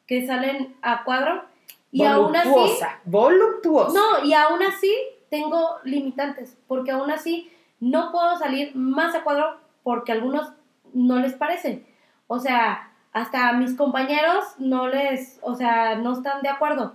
que 0.06 0.26
salen 0.26 0.74
a 0.82 1.04
cuadro. 1.04 1.44
Y 1.92 2.04
aún 2.04 2.34
así, 2.36 2.48
voluptuosa, 2.48 2.98
voluptuosa. 3.04 3.92
no, 3.98 4.24
y 4.24 4.32
aún 4.34 4.62
así 4.62 4.94
tengo 5.30 5.78
limitantes, 5.84 6.56
porque 6.66 6.90
aún 6.90 7.10
así 7.10 7.50
no 7.80 8.10
puedo 8.12 8.36
salir 8.38 8.74
más 8.74 9.14
a 9.14 9.22
cuadro 9.22 9.58
porque 9.82 10.12
a 10.12 10.16
algunos 10.16 10.52
no 10.94 11.18
les 11.18 11.34
parece. 11.34 11.84
O 12.26 12.38
sea, 12.38 12.90
hasta 13.12 13.48
a 13.48 13.52
mis 13.54 13.74
compañeros 13.74 14.44
no 14.58 14.88
les, 14.88 15.38
o 15.42 15.54
sea, 15.54 15.94
no 15.96 16.12
están 16.12 16.42
de 16.42 16.48
acuerdo. 16.48 16.94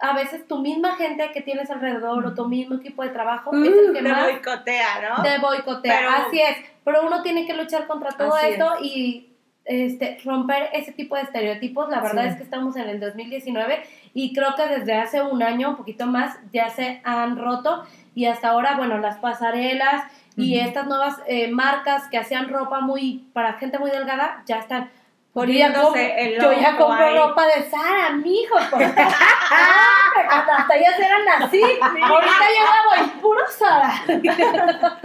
A 0.00 0.14
veces 0.14 0.46
tu 0.46 0.58
misma 0.58 0.94
gente 0.94 1.30
que 1.32 1.40
tienes 1.40 1.70
alrededor 1.70 2.24
o 2.24 2.34
tu 2.34 2.46
mismo 2.46 2.76
equipo 2.76 3.02
de 3.02 3.08
trabajo 3.10 3.50
es 3.56 3.66
el 3.68 3.92
que 3.92 4.02
Te 4.02 4.08
más 4.08 4.24
boicotea, 4.30 4.86
¿no? 5.16 5.22
te 5.22 5.38
boicotea. 5.38 5.98
Pero- 5.98 6.10
Así 6.28 6.40
es, 6.40 6.56
pero 6.84 7.06
uno 7.06 7.22
tiene 7.22 7.46
que 7.46 7.54
luchar 7.54 7.86
contra 7.88 8.10
todo 8.12 8.38
esto 8.38 8.74
y 8.80 9.24
este, 9.64 10.18
romper 10.24 10.70
ese 10.72 10.92
tipo 10.92 11.16
de 11.16 11.22
estereotipos. 11.22 11.88
La 11.90 12.00
verdad 12.00 12.22
Sí. 12.22 12.28
es 12.30 12.36
que 12.36 12.42
estamos 12.44 12.76
en 12.76 12.88
el 12.88 13.00
2019 13.00 13.82
y 14.14 14.32
creo 14.32 14.54
que 14.56 14.66
desde 14.66 14.94
hace 14.94 15.20
un 15.20 15.42
año, 15.42 15.70
un 15.70 15.76
poquito 15.76 16.06
más, 16.06 16.38
ya 16.52 16.70
se 16.70 17.02
han 17.04 17.36
roto 17.36 17.84
y 18.18 18.26
hasta 18.26 18.48
ahora, 18.48 18.74
bueno, 18.76 18.98
las 18.98 19.16
pasarelas 19.18 20.02
y 20.36 20.58
estas 20.58 20.86
nuevas 20.88 21.14
eh, 21.28 21.48
marcas 21.52 22.08
que 22.08 22.18
hacían 22.18 22.48
ropa 22.48 22.80
muy 22.80 23.28
para 23.32 23.52
gente 23.52 23.78
muy 23.78 23.92
delgada 23.92 24.42
ya 24.44 24.56
están 24.58 24.90
Poniéndose 25.32 26.34
Yo 26.40 26.52
Yo 26.52 26.60
ya 26.60 26.76
compro 26.76 27.26
ropa 27.28 27.46
de 27.46 27.70
Sara, 27.70 28.10
mijo. 28.10 28.56
porque- 28.70 28.84
hasta, 30.30 30.56
hasta 30.56 30.76
ellas 30.76 30.98
eran 30.98 31.42
así. 31.42 31.62
Ahorita 31.62 32.44
yo 32.56 32.64
voy 32.90 33.08
puro 33.22 33.40
Sara. 33.48 33.92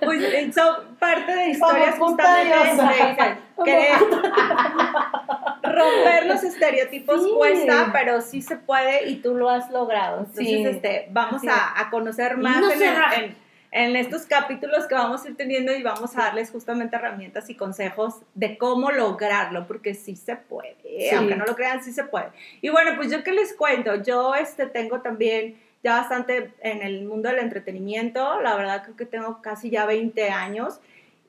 Pues 0.00 0.22
eh, 0.22 0.52
son 0.52 0.96
parte 1.00 1.32
de 1.34 1.48
historias 1.50 1.98
justamente 1.98 2.58
dicen, 2.64 3.38
querer 3.64 3.92
romper 5.72 6.26
los 6.26 6.42
estereotipos 6.44 7.22
Sí. 7.22 7.30
cuesta, 7.36 7.90
pero 7.92 8.20
sí 8.20 8.42
se 8.42 8.56
puede 8.56 9.08
y 9.08 9.16
tú 9.16 9.34
lo 9.34 9.48
has 9.50 9.70
logrado. 9.70 10.18
Entonces, 10.20 10.46
Sí. 10.46 10.64
este, 10.66 11.08
vamos 11.10 11.42
a, 11.48 11.80
a 11.80 11.90
conocer 11.90 12.36
más 12.36 12.60
no 12.60 12.70
en, 12.70 12.82
el- 12.82 13.24
en- 13.24 13.42
en 13.74 13.96
estos 13.96 14.26
capítulos 14.26 14.86
que 14.86 14.94
vamos 14.94 15.24
a 15.24 15.28
ir 15.30 15.36
teniendo 15.36 15.72
y 15.74 15.82
vamos 15.82 16.14
a 16.16 16.24
darles 16.24 16.50
justamente 16.50 16.94
herramientas 16.96 17.48
y 17.48 17.54
consejos 17.54 18.16
de 18.34 18.58
cómo 18.58 18.90
lograrlo, 18.90 19.66
porque 19.66 19.94
sí 19.94 20.14
se 20.14 20.36
puede, 20.36 20.76
aunque 21.16 21.36
no 21.36 21.46
lo 21.46 21.56
crean, 21.56 21.82
sí 21.82 21.90
se 21.92 22.04
puede. 22.04 22.26
Y 22.60 22.68
bueno, 22.68 22.90
pues 22.96 23.10
yo 23.10 23.24
qué 23.24 23.32
les 23.32 23.54
cuento, 23.54 23.94
yo 24.02 24.34
este, 24.34 24.66
tengo 24.66 25.00
también 25.00 25.56
ya 25.82 25.96
bastante 25.96 26.52
en 26.60 26.82
el 26.82 27.04
mundo 27.06 27.30
del 27.30 27.38
entretenimiento, 27.38 28.40
la 28.42 28.54
verdad 28.56 28.82
creo 28.84 28.94
que 28.96 29.06
tengo 29.06 29.40
casi 29.40 29.70
ya 29.70 29.86
20 29.86 30.28
años. 30.30 30.78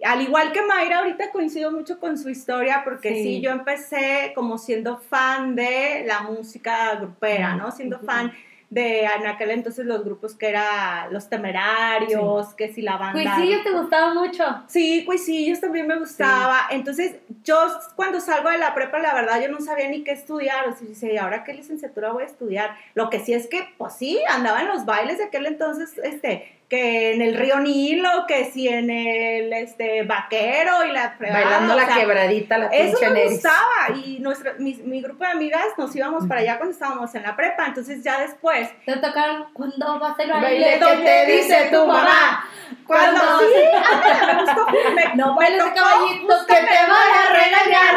Al 0.03 0.21
igual 0.21 0.51
que 0.51 0.61
Mayra, 0.61 0.99
ahorita 0.99 1.31
coincido 1.31 1.71
mucho 1.71 1.99
con 1.99 2.17
su 2.17 2.29
historia 2.29 2.81
porque 2.83 3.09
sí, 3.15 3.23
Sí. 3.23 3.41
yo 3.41 3.51
empecé 3.51 4.31
como 4.35 4.57
siendo 4.57 4.97
fan 4.97 5.55
de 5.55 6.03
la 6.05 6.21
música 6.21 6.95
grupera, 6.95 7.55
¿no? 7.55 7.71
Siendo 7.71 7.99
fan 7.99 8.33
de 8.69 9.01
en 9.03 9.27
aquel 9.27 9.51
entonces 9.51 9.85
los 9.85 10.03
grupos 10.03 10.33
que 10.35 10.49
era 10.49 11.07
Los 11.11 11.29
Temerarios, 11.29 12.53
que 12.55 12.73
si 12.73 12.81
la 12.81 12.97
banda... 12.97 13.21
Cuisillos 13.35 13.63
te 13.63 13.71
gustaba 13.71 14.13
mucho. 14.15 14.43
Sí, 14.67 15.03
Cuisillos 15.05 15.61
también 15.61 15.85
me 15.87 15.97
gustaba. 15.99 16.61
Entonces, 16.71 17.17
yo 17.43 17.55
cuando 17.95 18.19
salgo 18.19 18.49
de 18.49 18.57
la 18.57 18.73
prepa, 18.73 18.97
la 18.99 19.13
verdad, 19.13 19.39
yo 19.41 19.49
no 19.49 19.59
sabía 19.61 19.87
ni 19.89 20.03
qué 20.03 20.11
estudiar. 20.11 20.67
O 20.67 20.75
sea, 20.75 20.87
dice, 20.87 21.13
¿y 21.13 21.17
ahora 21.17 21.43
qué 21.43 21.53
licenciatura 21.53 22.11
voy 22.11 22.23
a 22.23 22.25
estudiar? 22.25 22.75
Lo 22.95 23.09
que 23.11 23.19
sí 23.19 23.33
es 23.33 23.47
que, 23.47 23.63
pues 23.77 23.93
sí, 23.93 24.19
andaba 24.27 24.61
en 24.61 24.67
los 24.69 24.85
bailes 24.85 25.19
de 25.19 25.25
aquel 25.25 25.45
entonces, 25.45 25.97
este, 26.03 26.59
que 26.73 27.13
en 27.13 27.21
el 27.21 27.35
río 27.35 27.59
Nilo, 27.59 28.25
que 28.27 28.45
si 28.45 28.67
en 28.67 28.89
el, 28.89 29.53
este, 29.53 30.01
vaquero 30.03 30.83
y 30.85 30.91
la 30.91 31.11
fregada, 31.11 31.43
Bailando 31.43 31.75
la 31.75 31.85
sea, 31.85 31.95
quebradita, 31.95 32.57
la 32.57 32.65
eso 32.67 32.97
me 33.01 33.09
Neris. 33.11 33.31
gustaba 33.33 33.95
y 34.03 34.17
nuestra, 34.19 34.53
mi, 34.57 34.73
mi 34.83 34.99
grupo 35.01 35.23
de 35.23 35.29
amigas 35.31 35.65
nos 35.77 35.95
íbamos 35.95 36.25
para 36.27 36.41
allá 36.41 36.57
cuando 36.57 36.73
estábamos 36.73 37.13
en 37.13 37.21
la 37.21 37.35
prepa, 37.35 37.67
entonces 37.67 38.03
ya 38.03 38.19
después 38.21 38.69
Te 38.87 38.95
tocaron 38.97 39.45
cuando 39.53 39.99
vas 39.99 40.17
a 40.17 40.23
ir 40.23 40.31
Baile 40.31 40.79
baile. 40.79 40.79
que 40.79 41.03
te 41.03 41.31
dice 41.31 41.69
tu 41.71 41.85
mamá. 41.85 42.43
Cuando 42.87 43.21
Cuando 43.21 43.39
sí, 43.39 43.61
ándale, 43.91 44.33
me 44.33 44.41
gustó, 44.45 44.65
me, 44.95 45.15
No 45.15 45.35
bailes 45.35 45.63
de 45.63 45.73
caballito 45.73 46.35
que 46.47 46.55
te 46.55 46.61
van 46.61 46.91
a 46.91 47.33
regañar. 47.33 47.95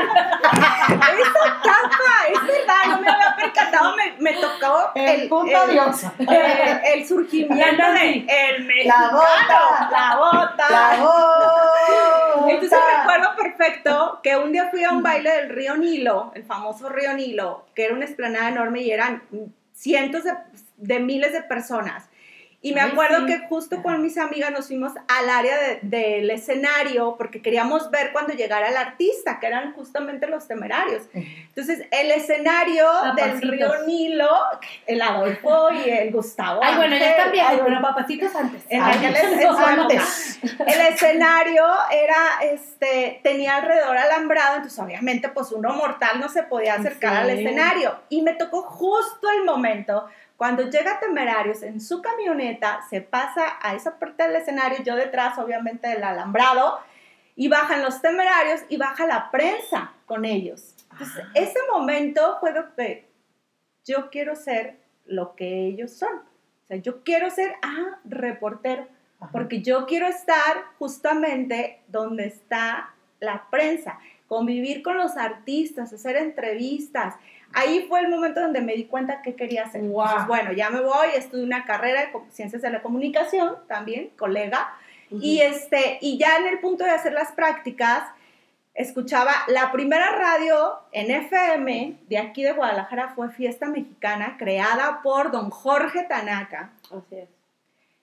Esa 1.18 1.62
tapa, 1.62 2.28
es 2.32 2.46
verdad, 2.46 2.84
no 2.90 3.00
me 3.00 3.08
había 3.10 3.36
percatado, 3.36 3.96
me, 3.96 4.12
me 4.18 4.32
tocó 4.34 4.90
El 4.94 5.28
punto 5.28 5.64
el, 5.64 5.70
diosa. 5.70 6.12
el, 6.18 7.00
el 7.00 7.06
surgimiento 7.08 7.92
de 7.92 8.26
el 8.28 8.65
mexicano, 8.66 9.12
bota. 9.12 9.88
la 9.90 10.16
bota. 10.16 10.70
La 10.70 10.96
voz. 11.02 12.50
Entonces 12.50 12.78
recuerdo 12.98 13.36
perfecto 13.36 14.20
que 14.22 14.36
un 14.36 14.52
día 14.52 14.68
fui 14.70 14.84
a 14.84 14.90
un 14.90 15.02
baile 15.02 15.30
del 15.30 15.48
río 15.50 15.76
Nilo, 15.76 16.32
el 16.34 16.44
famoso 16.44 16.88
río 16.88 17.14
Nilo, 17.14 17.66
que 17.74 17.84
era 17.84 17.94
una 17.94 18.04
esplanada 18.04 18.48
enorme 18.48 18.82
y 18.82 18.90
eran 18.90 19.22
cientos 19.72 20.24
de, 20.24 20.34
de 20.76 21.00
miles 21.00 21.32
de 21.32 21.42
personas. 21.42 22.04
Y 22.62 22.72
me 22.72 22.80
Ay, 22.80 22.90
acuerdo 22.90 23.20
sí. 23.20 23.26
que 23.26 23.38
justo 23.48 23.82
con 23.82 24.02
mis 24.02 24.18
amigas 24.18 24.50
nos 24.50 24.66
fuimos 24.66 24.92
al 25.08 25.30
área 25.30 25.56
de- 25.60 25.78
del 25.82 26.28
escenario 26.30 27.14
porque 27.16 27.40
queríamos 27.40 27.90
ver 27.90 28.12
cuando 28.12 28.32
llegara 28.32 28.68
el 28.68 28.76
artista, 28.76 29.38
que 29.38 29.46
eran 29.46 29.72
justamente 29.74 30.26
los 30.26 30.48
temerarios. 30.48 31.04
Entonces, 31.14 31.86
el 31.92 32.10
escenario 32.10 32.84
del 33.14 33.26
Papacitos. 33.26 33.50
río 33.50 33.86
Nilo, 33.86 34.30
el 34.86 35.00
Adolfo 35.02 35.70
y 35.72 35.90
el 35.90 36.10
Gustavo. 36.10 36.60
Ay, 36.62 36.76
bueno, 36.76 36.96
ya 36.96 37.10
están 37.10 37.30
viejos, 37.32 37.60
pero 37.64 37.80
papacitos 37.82 38.34
antes. 38.34 38.62
en 38.68 38.82
Ay, 38.82 38.96
aquel 38.96 39.16
antes. 39.56 40.38
El 40.42 40.80
escenario 40.92 41.64
era, 41.92 42.50
este, 42.52 43.20
tenía 43.22 43.56
alrededor 43.56 43.96
alambrado, 43.96 44.56
entonces 44.56 44.78
obviamente 44.78 45.28
pues 45.28 45.52
uno 45.52 45.72
mortal 45.74 46.18
no 46.20 46.28
se 46.28 46.42
podía 46.42 46.74
acercar 46.74 47.12
Sí. 47.12 47.18
al 47.18 47.30
escenario. 47.30 47.96
Y 48.08 48.22
me 48.22 48.32
tocó 48.34 48.62
justo 48.62 49.28
el 49.30 49.44
momento 49.44 50.06
cuando 50.36 50.64
llega 50.64 51.00
Temerarios 51.00 51.62
en 51.62 51.80
su 51.80 52.02
camioneta, 52.02 52.80
se 52.90 53.00
pasa 53.00 53.56
a 53.62 53.74
esa 53.74 53.98
parte 53.98 54.22
del 54.22 54.36
escenario, 54.36 54.82
yo 54.82 54.94
detrás 54.94 55.38
obviamente 55.38 55.88
del 55.88 56.04
alambrado, 56.04 56.78
y 57.34 57.48
bajan 57.48 57.82
los 57.82 58.00
Temerarios 58.00 58.62
y 58.68 58.76
baja 58.76 59.06
la 59.06 59.30
prensa 59.30 59.92
con 60.06 60.24
ellos. 60.24 60.74
Entonces, 60.92 61.24
ese 61.34 61.58
momento 61.72 62.38
fue 62.40 62.52
lo 62.52 62.74
que 62.74 63.08
yo 63.84 64.10
quiero 64.10 64.34
ser 64.34 64.78
lo 65.04 65.36
que 65.36 65.66
ellos 65.66 65.92
son. 65.92 66.16
O 66.18 66.66
sea, 66.66 66.78
yo 66.78 67.04
quiero 67.04 67.30
ser, 67.30 67.54
ah, 67.62 67.98
reportero, 68.04 68.88
porque 69.32 69.62
yo 69.62 69.86
quiero 69.86 70.06
estar 70.06 70.64
justamente 70.78 71.82
donde 71.88 72.26
está 72.26 72.94
la 73.20 73.48
prensa, 73.50 73.98
convivir 74.26 74.82
con 74.82 74.96
los 74.96 75.16
artistas, 75.16 75.92
hacer 75.92 76.16
entrevistas. 76.16 77.14
Ahí 77.58 77.86
fue 77.88 78.00
el 78.00 78.08
momento 78.08 78.42
donde 78.42 78.60
me 78.60 78.74
di 78.74 78.84
cuenta 78.84 79.22
que 79.22 79.34
quería 79.34 79.64
hacer. 79.64 79.80
Wow. 79.80 80.02
Entonces, 80.02 80.28
bueno, 80.28 80.52
ya 80.52 80.68
me 80.68 80.82
voy, 80.82 81.08
estudié 81.16 81.42
una 81.42 81.64
carrera 81.64 82.02
de 82.02 82.08
ciencias 82.30 82.60
de 82.60 82.68
la 82.68 82.82
comunicación, 82.82 83.56
también, 83.66 84.10
colega, 84.18 84.74
y, 85.10 85.40
este, 85.40 85.96
y 86.02 86.18
ya 86.18 86.36
en 86.36 86.48
el 86.48 86.58
punto 86.58 86.84
de 86.84 86.90
hacer 86.90 87.14
las 87.14 87.32
prácticas, 87.32 88.02
escuchaba 88.74 89.32
la 89.48 89.72
primera 89.72 90.12
radio 90.16 90.80
en 90.92 91.10
FM 91.10 91.96
de 92.06 92.18
aquí 92.18 92.42
de 92.42 92.52
Guadalajara 92.52 93.14
fue 93.14 93.30
Fiesta 93.30 93.68
Mexicana, 93.68 94.36
creada 94.38 95.00
por 95.02 95.30
don 95.30 95.48
Jorge 95.48 96.02
Tanaka. 96.02 96.72
Así 96.90 97.16
es. 97.16 97.28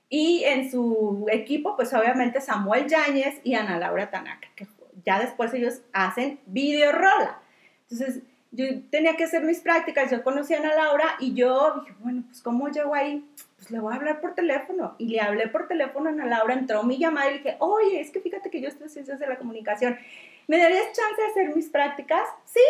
Y 0.09 0.45
en 0.45 0.71
su 0.71 1.27
equipo, 1.29 1.75
pues 1.75 1.93
obviamente 1.93 2.41
Samuel 2.41 2.87
Yáñez 2.87 3.39
y 3.43 3.53
Ana 3.53 3.77
Laura 3.77 4.09
Tanaka, 4.09 4.47
que 4.55 4.65
ya 5.05 5.19
después 5.19 5.53
ellos 5.53 5.81
hacen 5.91 6.39
videorola. 6.47 7.37
Entonces, 7.83 8.23
yo 8.53 8.65
tenía 8.91 9.15
que 9.15 9.23
hacer 9.23 9.43
mis 9.43 9.61
prácticas, 9.61 10.11
yo 10.11 10.23
conocí 10.23 10.53
a 10.53 10.59
Ana 10.59 10.75
Laura 10.75 11.15
y 11.19 11.33
yo 11.33 11.81
dije, 11.81 11.95
bueno, 11.99 12.23
pues 12.27 12.41
¿cómo 12.41 12.69
llego 12.69 12.93
ahí? 12.93 13.27
Pues 13.57 13.71
le 13.71 13.79
voy 13.79 13.91
a 13.91 13.95
hablar 13.95 14.21
por 14.21 14.35
teléfono. 14.35 14.93
Y 14.99 15.07
le 15.07 15.21
hablé 15.21 15.47
por 15.47 15.67
teléfono 15.67 16.09
a 16.09 16.13
Ana 16.13 16.25
Laura, 16.27 16.53
entró 16.53 16.83
mi 16.83 16.99
llamada 16.99 17.31
y 17.31 17.33
le 17.33 17.37
dije, 17.39 17.55
oye, 17.59 17.99
es 17.99 18.11
que 18.11 18.21
fíjate 18.21 18.51
que 18.51 18.61
yo 18.61 18.67
estoy 18.67 18.83
en 18.83 18.89
ciencias 18.91 19.19
de 19.19 19.27
la 19.27 19.39
comunicación. 19.39 19.97
¿Me 20.47 20.59
darías 20.59 20.85
chance 20.93 21.19
de 21.19 21.27
hacer 21.29 21.55
mis 21.55 21.67
prácticas? 21.69 22.27
Sí, 22.45 22.61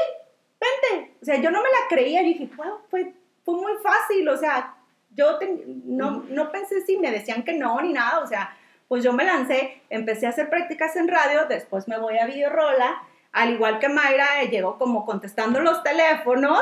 vente. 0.60 1.12
O 1.22 1.26
sea, 1.26 1.36
yo 1.36 1.52
no 1.52 1.62
me 1.62 1.70
la 1.70 1.88
creía, 1.90 2.22
y 2.22 2.34
dije, 2.34 2.50
wow, 2.56 2.80
fue, 2.90 3.14
fue 3.44 3.56
muy 3.56 3.74
fácil, 3.84 4.28
o 4.30 4.38
sea, 4.38 4.76
yo 5.16 5.38
no, 5.84 6.24
no 6.30 6.52
pensé 6.52 6.82
si 6.86 6.98
me 6.98 7.12
decían 7.12 7.44
que 7.44 7.54
no 7.54 7.82
ni 7.82 7.92
nada, 7.92 8.20
o 8.20 8.28
sea, 8.28 8.56
pues 8.88 9.04
yo 9.04 9.12
me 9.12 9.26
lancé, 9.26 9.82
empecé 9.90 10.28
a 10.28 10.30
hacer 10.30 10.50
prácticas 10.50 10.96
en 10.96 11.08
radio, 11.08 11.46
después 11.50 11.88
me 11.88 11.98
voy 11.98 12.18
a 12.18 12.26
Videorola, 12.26 13.04
al 13.34 13.54
igual 13.54 13.80
que 13.80 13.90
Mayra, 13.90 14.42
eh, 14.42 14.50
llegó 14.50 14.78
como 14.78 15.06
contestando 15.06 15.60
los 15.60 15.84
teléfonos, 15.84 16.62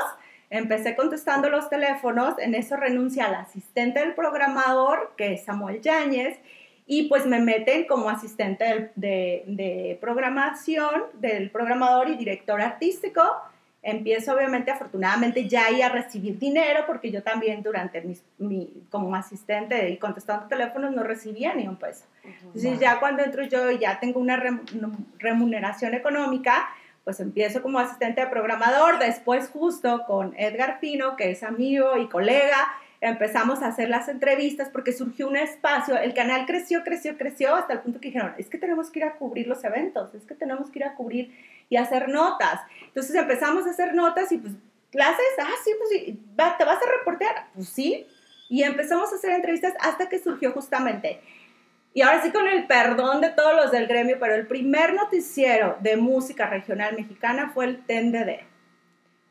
empecé 0.49 0.95
contestando 0.95 1.49
los 1.49 1.69
teléfonos, 1.69 2.39
en 2.39 2.55
eso 2.55 2.77
renuncia 2.77 3.25
al 3.25 3.35
asistente 3.35 3.99
del 3.99 4.15
programador, 4.15 5.13
que 5.17 5.33
es 5.33 5.43
Samuel 5.43 5.81
Yáñez, 5.81 6.39
y 6.87 7.03
pues 7.09 7.25
me 7.25 7.39
meten 7.39 7.85
como 7.85 8.09
asistente 8.09 8.91
de, 8.95 9.43
de 9.45 9.97
programación, 10.01 11.03
del 11.13 11.51
programador 11.51 12.09
y 12.09 12.15
director 12.15 12.61
artístico, 12.61 13.21
empiezo 13.83 14.33
obviamente 14.33 14.69
afortunadamente 14.69 15.47
ya 15.47 15.65
ahí 15.65 15.81
a 15.81 15.89
recibir 15.89 16.37
dinero 16.37 16.83
porque 16.85 17.11
yo 17.11 17.23
también 17.23 17.63
durante 17.63 18.03
mi, 18.37 18.85
como 18.89 19.15
asistente 19.15 19.89
y 19.89 19.97
contestando 19.97 20.47
teléfonos 20.47 20.93
no 20.93 21.03
recibía 21.03 21.55
ni 21.55 21.67
un 21.67 21.77
peso. 21.77 22.05
Entonces 22.23 22.79
ya 22.79 22.99
cuando 22.99 23.23
entro 23.23 23.43
yo 23.43 23.71
y 23.71 23.79
ya 23.79 23.99
tengo 23.99 24.19
una 24.19 24.41
remuneración 25.17 25.95
económica, 25.95 26.69
pues 27.03 27.19
empiezo 27.19 27.63
como 27.63 27.79
asistente 27.79 28.21
de 28.21 28.27
programador, 28.27 28.99
después 28.99 29.49
justo 29.49 30.03
con 30.05 30.35
Edgar 30.37 30.79
Pino, 30.79 31.15
que 31.15 31.31
es 31.31 31.41
amigo 31.41 31.97
y 31.97 32.07
colega, 32.07 32.67
empezamos 33.01 33.63
a 33.63 33.67
hacer 33.67 33.89
las 33.89 34.07
entrevistas 34.07 34.69
porque 34.69 34.93
surgió 34.93 35.27
un 35.27 35.35
espacio, 35.35 35.97
el 35.97 36.13
canal 36.13 36.45
creció, 36.45 36.83
creció, 36.83 37.17
creció 37.17 37.55
hasta 37.55 37.73
el 37.73 37.79
punto 37.79 37.99
que 37.99 38.09
dijeron, 38.09 38.35
es 38.37 38.47
que 38.47 38.59
tenemos 38.59 38.91
que 38.91 38.99
ir 38.99 39.05
a 39.05 39.15
cubrir 39.15 39.47
los 39.47 39.63
eventos, 39.63 40.13
es 40.13 40.23
que 40.25 40.35
tenemos 40.35 40.69
que 40.69 40.79
ir 40.79 40.85
a 40.85 40.93
cubrir 40.93 41.35
y 41.71 41.77
hacer 41.77 42.09
notas. 42.09 42.61
Entonces 42.91 43.15
empezamos 43.15 43.65
a 43.65 43.69
hacer 43.69 43.95
notas 43.95 44.31
y 44.31 44.37
pues 44.37 44.53
clases, 44.91 45.25
ah, 45.39 45.53
sí, 45.63 45.71
pues 45.77 46.57
¿te 46.57 46.65
vas 46.65 46.77
a 46.77 46.91
reportear? 46.99 47.47
Pues 47.55 47.69
sí. 47.69 48.05
Y 48.49 48.63
empezamos 48.63 49.11
a 49.13 49.15
hacer 49.15 49.31
entrevistas 49.31 49.73
hasta 49.79 50.09
que 50.09 50.19
surgió 50.19 50.51
justamente. 50.51 51.21
Y 51.93 52.01
ahora 52.01 52.21
sí 52.21 52.31
con 52.31 52.47
el 52.47 52.67
perdón 52.67 53.21
de 53.21 53.29
todos 53.29 53.55
los 53.55 53.71
del 53.71 53.87
gremio, 53.87 54.17
pero 54.19 54.35
el 54.35 54.47
primer 54.47 54.93
noticiero 54.93 55.77
de 55.79 55.95
música 55.95 56.47
regional 56.47 56.95
mexicana 56.95 57.51
fue 57.53 57.65
el 57.65 57.85
TENDD. 57.85 58.41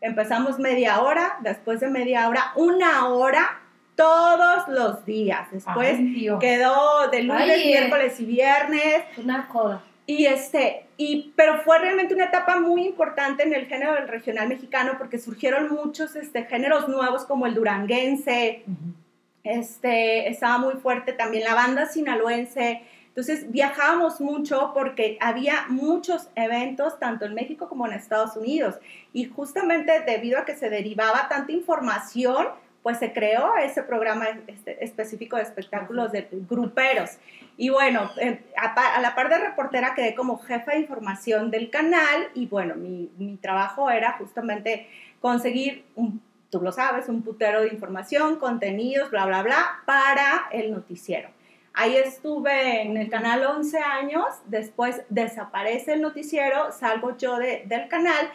Empezamos 0.01 0.59
media 0.59 1.03
hora, 1.03 1.37
después 1.41 1.81
de 1.81 1.91
media 1.91 2.29
hora, 2.29 2.53
una 2.57 3.09
hora 3.09 3.61
todos 3.95 4.69
los 4.69 5.05
días. 5.05 5.51
Después 5.53 5.99
quedó 6.41 7.09
de 7.11 7.23
lunes, 7.23 7.61
eh. 7.63 7.67
miércoles 7.67 8.19
y 8.21 8.25
viernes. 8.25 9.05
Una 9.19 9.47
coda. 9.49 9.83
Y 10.11 10.27
este, 10.27 10.87
y, 10.97 11.33
pero 11.37 11.61
fue 11.61 11.79
realmente 11.79 12.15
una 12.15 12.25
etapa 12.25 12.59
muy 12.59 12.85
importante 12.85 13.45
en 13.45 13.55
el 13.55 13.67
género 13.67 13.95
del 13.95 14.09
regional 14.09 14.49
mexicano 14.49 14.95
porque 14.99 15.21
surgieron 15.21 15.71
muchos 15.71 16.17
este, 16.17 16.47
géneros 16.47 16.89
nuevos 16.89 17.25
como 17.25 17.47
el 17.47 17.55
duranguense, 17.55 18.65
este, 19.45 20.29
estaba 20.29 20.59
muy 20.59 20.75
fuerte 20.81 21.13
también 21.13 21.45
la 21.45 21.55
banda 21.55 21.87
sinaloense. 21.87 22.83
Entonces 23.07 23.53
viajábamos 23.53 24.21
mucho 24.21 24.73
porque 24.75 25.17
había 25.21 25.67
muchos 25.69 26.29
eventos 26.35 26.99
tanto 26.99 27.25
en 27.25 27.35
México 27.35 27.69
como 27.69 27.87
en 27.87 27.93
Estados 27.93 28.37
Unidos. 28.37 28.81
Y 29.13 29.27
justamente 29.27 30.01
debido 30.05 30.41
a 30.41 30.45
que 30.45 30.57
se 30.57 30.71
derivaba 30.71 31.29
tanta 31.29 31.53
información, 31.53 32.49
pues 32.83 32.99
se 32.99 33.13
creó 33.13 33.57
ese 33.57 33.83
programa 33.83 34.27
este, 34.47 34.83
específico 34.85 35.37
de 35.37 35.43
espectáculos 35.43 36.13
de 36.13 36.29
gruperos. 36.49 37.19
Y 37.57 37.69
bueno, 37.69 38.11
eh, 38.19 38.43
a, 38.57 39.01
la 39.01 39.15
par 39.15 39.29
de 39.29 39.39
reportera 39.39 39.95
quedé 39.95 40.15
como 40.15 40.39
jefa 40.39 40.73
de 40.73 40.79
información 40.79 41.51
del 41.51 41.69
canal 41.69 42.29
y 42.35 42.47
bueno, 42.47 42.75
mi, 42.75 43.11
mi 43.19 43.37
trabajo 43.37 43.91
era 43.91 44.13
justamente 44.13 44.89
conseguir, 45.21 45.85
un, 45.95 46.23
tú 46.49 46.61
lo 46.63 46.73
sabes, 46.73 47.09
un 47.09 47.23
putero 47.23 47.61
de 47.61 47.69
información, 47.69 48.37
contenidos, 48.37 49.11
bla, 49.11 49.27
bla, 49.27 49.43
bla, 49.43 49.83
para 49.85 50.49
el 50.51 50.73
noticiero. 50.73 51.29
Ahí 51.73 51.97
estuve 51.97 52.83
en 52.83 52.97
el 52.97 53.09
canal 53.09 53.45
11 53.45 53.79
años, 53.79 54.27
después 54.47 55.03
desaparece 55.09 55.93
el 55.93 56.03
noticiero, 56.03 56.73
salgo 56.73 57.17
yo 57.17 57.39
de, 57.39 57.63
del 57.67 57.89
canal 57.89 58.31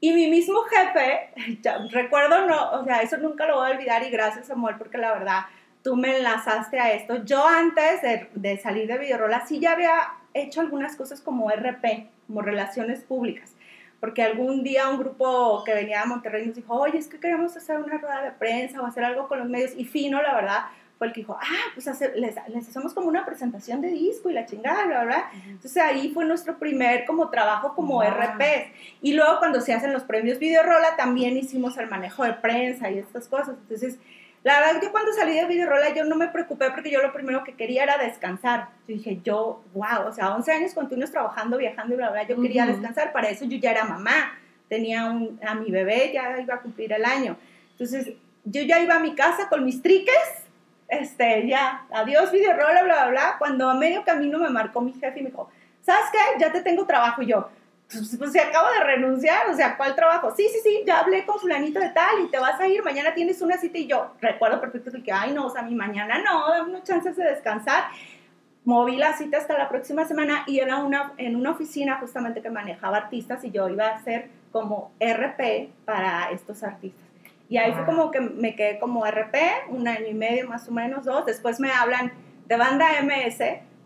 y 0.00 0.12
mi 0.12 0.28
mismo 0.28 0.62
jefe, 0.62 1.30
recuerdo, 1.90 2.46
no, 2.46 2.72
o 2.72 2.84
sea, 2.84 3.02
eso 3.02 3.18
nunca 3.18 3.46
lo 3.46 3.56
voy 3.56 3.70
a 3.70 3.74
olvidar 3.74 4.02
y 4.02 4.10
gracias 4.10 4.46
Samuel 4.46 4.76
porque 4.78 4.98
la 4.98 5.12
verdad 5.12 5.40
tú 5.82 5.96
me 5.96 6.16
enlazaste 6.16 6.78
a 6.78 6.92
esto. 6.92 7.24
Yo 7.24 7.46
antes 7.46 8.00
de, 8.34 8.58
salir 8.58 8.86
de 8.86 8.98
Videorola 8.98 9.46
sí 9.46 9.60
ya 9.60 9.72
había 9.72 10.12
hecho 10.34 10.60
algunas 10.60 10.96
cosas 10.96 11.20
como 11.20 11.50
RP, 11.50 12.08
como 12.26 12.42
relaciones 12.42 13.02
públicas, 13.02 13.54
porque 13.98 14.22
algún 14.22 14.62
día 14.62 14.88
un 14.88 14.98
grupo 14.98 15.62
que 15.64 15.74
venía 15.74 16.00
de 16.00 16.06
Monterrey 16.06 16.46
nos 16.46 16.56
dijo, 16.56 16.74
oye, 16.74 16.98
es 16.98 17.08
que 17.08 17.20
queremos 17.20 17.56
hacer 17.56 17.78
una 17.78 17.98
rueda 17.98 18.22
de 18.22 18.30
prensa 18.32 18.80
o 18.80 18.86
hacer 18.86 19.04
algo 19.04 19.28
con 19.28 19.38
los 19.38 19.48
medios 19.48 19.72
y 19.76 19.84
fino, 19.84 20.22
la 20.22 20.34
verdad, 20.34 20.60
fue 21.00 21.06
el 21.06 21.14
que 21.14 21.22
dijo, 21.22 21.38
ah, 21.40 21.70
pues 21.72 21.86
les, 22.14 22.36
hacemos 22.36 22.92
como 22.92 23.08
una 23.08 23.24
presentación 23.24 23.80
de 23.80 23.88
disco 23.88 24.28
y 24.28 24.34
la 24.34 24.44
chingada, 24.44 24.86
¿verdad? 24.86 25.24
Entonces 25.46 25.82
ahí 25.82 26.10
fue 26.12 26.26
nuestro 26.26 26.58
primer 26.58 27.06
como 27.06 27.30
trabajo 27.30 27.74
como 27.74 28.02
RP. 28.02 28.70
Y 29.00 29.14
luego 29.14 29.38
cuando 29.38 29.62
se 29.62 29.72
hacen 29.72 29.94
los 29.94 30.02
premios 30.02 30.38
Videorola 30.38 30.96
también 30.98 31.38
hicimos 31.38 31.78
el 31.78 31.88
manejo 31.88 32.22
de 32.24 32.34
prensa 32.34 32.90
y 32.90 32.98
estas 32.98 33.28
cosas. 33.28 33.54
Entonces, 33.62 33.98
la 34.44 34.60
verdad 34.60 34.82
yo 34.82 34.92
cuando 34.92 35.10
salí 35.14 35.32
de 35.32 35.46
Videorola 35.46 35.94
yo 35.94 36.04
no 36.04 36.16
me 36.16 36.28
preocupé 36.28 36.70
porque 36.70 36.90
yo 36.90 37.00
lo 37.00 37.14
primero 37.14 37.44
que 37.44 37.54
quería 37.54 37.84
era 37.84 37.96
descansar. 37.96 38.68
Yo 38.86 38.94
dije, 38.94 39.20
yo, 39.24 39.64
wow, 39.72 40.06
o 40.06 40.12
sea, 40.12 40.34
11 40.34 40.52
años 40.52 40.74
continuos 40.74 41.10
trabajando, 41.10 41.56
viajando 41.56 41.94
y 41.94 41.96
bla, 41.96 42.10
bla, 42.10 42.24
yo 42.24 42.38
quería 42.42 42.66
descansar. 42.66 43.10
Para 43.14 43.30
eso 43.30 43.46
yo 43.46 43.56
ya 43.56 43.70
era 43.70 43.84
mamá, 43.84 44.38
tenía 44.68 45.06
un, 45.06 45.40
a 45.48 45.54
mi 45.54 45.70
bebé, 45.70 46.10
ya 46.12 46.38
iba 46.38 46.56
a 46.56 46.60
cumplir 46.60 46.92
el 46.92 47.06
año. 47.06 47.38
Entonces, 47.70 48.12
yo 48.44 48.60
ya 48.60 48.80
iba 48.80 48.96
a 48.96 49.00
mi 49.00 49.14
casa 49.14 49.48
con 49.48 49.64
mis 49.64 49.80
triques 49.80 50.49
este, 50.90 51.46
ya, 51.46 51.86
adiós 51.92 52.30
videorola, 52.32 52.82
bla, 52.82 52.94
bla, 52.94 53.10
bla. 53.10 53.36
Cuando 53.38 53.70
a 53.70 53.74
medio 53.74 54.04
camino 54.04 54.38
me 54.38 54.50
marcó 54.50 54.80
mi 54.80 54.92
jefe 54.92 55.20
y 55.20 55.22
me 55.22 55.30
dijo, 55.30 55.48
¿sabes 55.82 56.06
qué? 56.12 56.18
Ya 56.38 56.52
te 56.52 56.62
tengo 56.62 56.86
trabajo. 56.86 57.22
Y 57.22 57.26
yo, 57.26 57.48
pues, 57.90 58.16
pues 58.18 58.32
se 58.32 58.40
acabo 58.40 58.68
de 58.70 58.84
renunciar, 58.84 59.48
o 59.48 59.54
sea, 59.54 59.76
¿cuál 59.76 59.94
trabajo? 59.94 60.32
Sí, 60.36 60.48
sí, 60.52 60.60
sí, 60.62 60.82
ya 60.86 61.00
hablé 61.00 61.26
con 61.26 61.40
fulanito 61.40 61.80
de 61.80 61.88
tal 61.90 62.20
y 62.20 62.28
te 62.28 62.38
vas 62.38 62.60
a 62.60 62.68
ir, 62.68 62.84
mañana 62.84 63.14
tienes 63.14 63.42
una 63.42 63.56
cita 63.56 63.78
y 63.78 63.86
yo 63.86 64.12
recuerdo 64.20 64.60
perfecto 64.60 64.90
que, 65.02 65.12
ay, 65.12 65.32
no, 65.32 65.46
o 65.46 65.50
sea, 65.50 65.62
mi 65.62 65.74
mañana 65.74 66.22
no, 66.22 66.48
dame 66.50 66.70
unas 66.70 66.84
chances 66.84 67.16
de 67.16 67.24
descansar. 67.24 67.84
Moví 68.64 68.96
la 68.96 69.16
cita 69.16 69.38
hasta 69.38 69.56
la 69.56 69.68
próxima 69.68 70.04
semana 70.04 70.44
y 70.46 70.60
era 70.60 70.78
una, 70.78 71.14
en 71.16 71.34
una 71.34 71.50
oficina 71.50 71.98
justamente 71.98 72.42
que 72.42 72.50
manejaba 72.50 72.98
artistas 72.98 73.42
y 73.44 73.50
yo 73.50 73.68
iba 73.68 73.88
a 73.88 74.02
ser 74.02 74.28
como 74.52 74.92
RP 75.00 75.70
para 75.84 76.30
estos 76.30 76.62
artistas. 76.62 77.09
Y 77.50 77.58
ahí 77.58 77.72
fue 77.72 77.84
como 77.84 78.12
que 78.12 78.20
me 78.20 78.54
quedé 78.54 78.78
como 78.78 79.04
RP, 79.04 79.34
un 79.70 79.88
año 79.88 80.06
y 80.08 80.14
medio 80.14 80.48
más 80.48 80.68
o 80.68 80.70
menos, 80.70 81.04
dos. 81.04 81.26
Después 81.26 81.58
me 81.58 81.72
hablan 81.72 82.12
de 82.46 82.56
banda 82.56 82.86
MS 83.02 83.42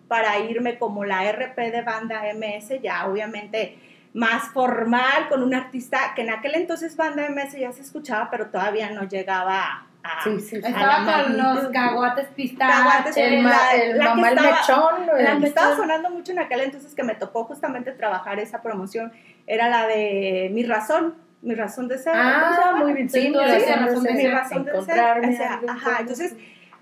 para 0.07 0.39
irme 0.39 0.79
como 0.79 1.07
la 1.07 1.33
RP 1.33 1.57
de 1.73 1.81
banda 1.81 2.25
MS, 2.35 2.83
ya 2.83 3.07
obviamente 3.09 3.79
más 4.13 4.51
formal, 4.53 5.29
con 5.31 5.43
un 5.43 5.55
artista 5.55 6.13
que 6.15 6.21
en 6.23 6.31
aquel 6.31 6.57
entonces 6.57 6.95
banda 6.95 7.27
MS 7.31 7.59
ya 7.59 7.73
se 7.73 7.81
escuchaba, 7.81 8.29
pero 8.31 8.49
todavía 8.49 8.91
no 8.91 9.09
llegaba 9.09 9.87
a... 10.05 10.23
Sí, 10.23 10.39
sí, 10.41 10.57
estaba 10.57 11.25
con 11.25 11.39
los 11.39 11.69
caguates 11.73 12.29
pistaches, 12.37 13.17
el, 13.17 13.43
la, 13.45 13.75
el, 13.75 13.99
la 13.99 14.15
que 14.15 14.21
estaba, 14.21 14.99
La 15.19 15.39
que 15.39 15.47
estaba 15.47 15.75
sonando 15.75 16.11
mucho 16.11 16.33
en 16.33 16.41
aquel 16.41 16.61
entonces 16.61 16.95
que 16.95 17.03
me 17.03 17.15
tocó 17.15 17.45
justamente 17.45 17.93
trabajar 17.93 18.39
esa 18.39 18.61
promoción 18.61 19.11
era 19.47 19.71
la 19.71 19.87
de 19.87 20.51
Mi 20.53 20.65
Razón, 20.65 21.15
mi 21.45 21.55
razón 21.55 21.89
de 21.89 21.99
ser. 21.99 22.13
Ah, 22.17 22.75
muy 22.79 22.93
bien, 22.93 23.09
sí, 23.09 23.31
mi 23.31 23.37
razón 23.37 24.03
de 24.05 24.17
ser. 24.17 24.35
ajá, 25.69 25.97
entonces 26.01 26.35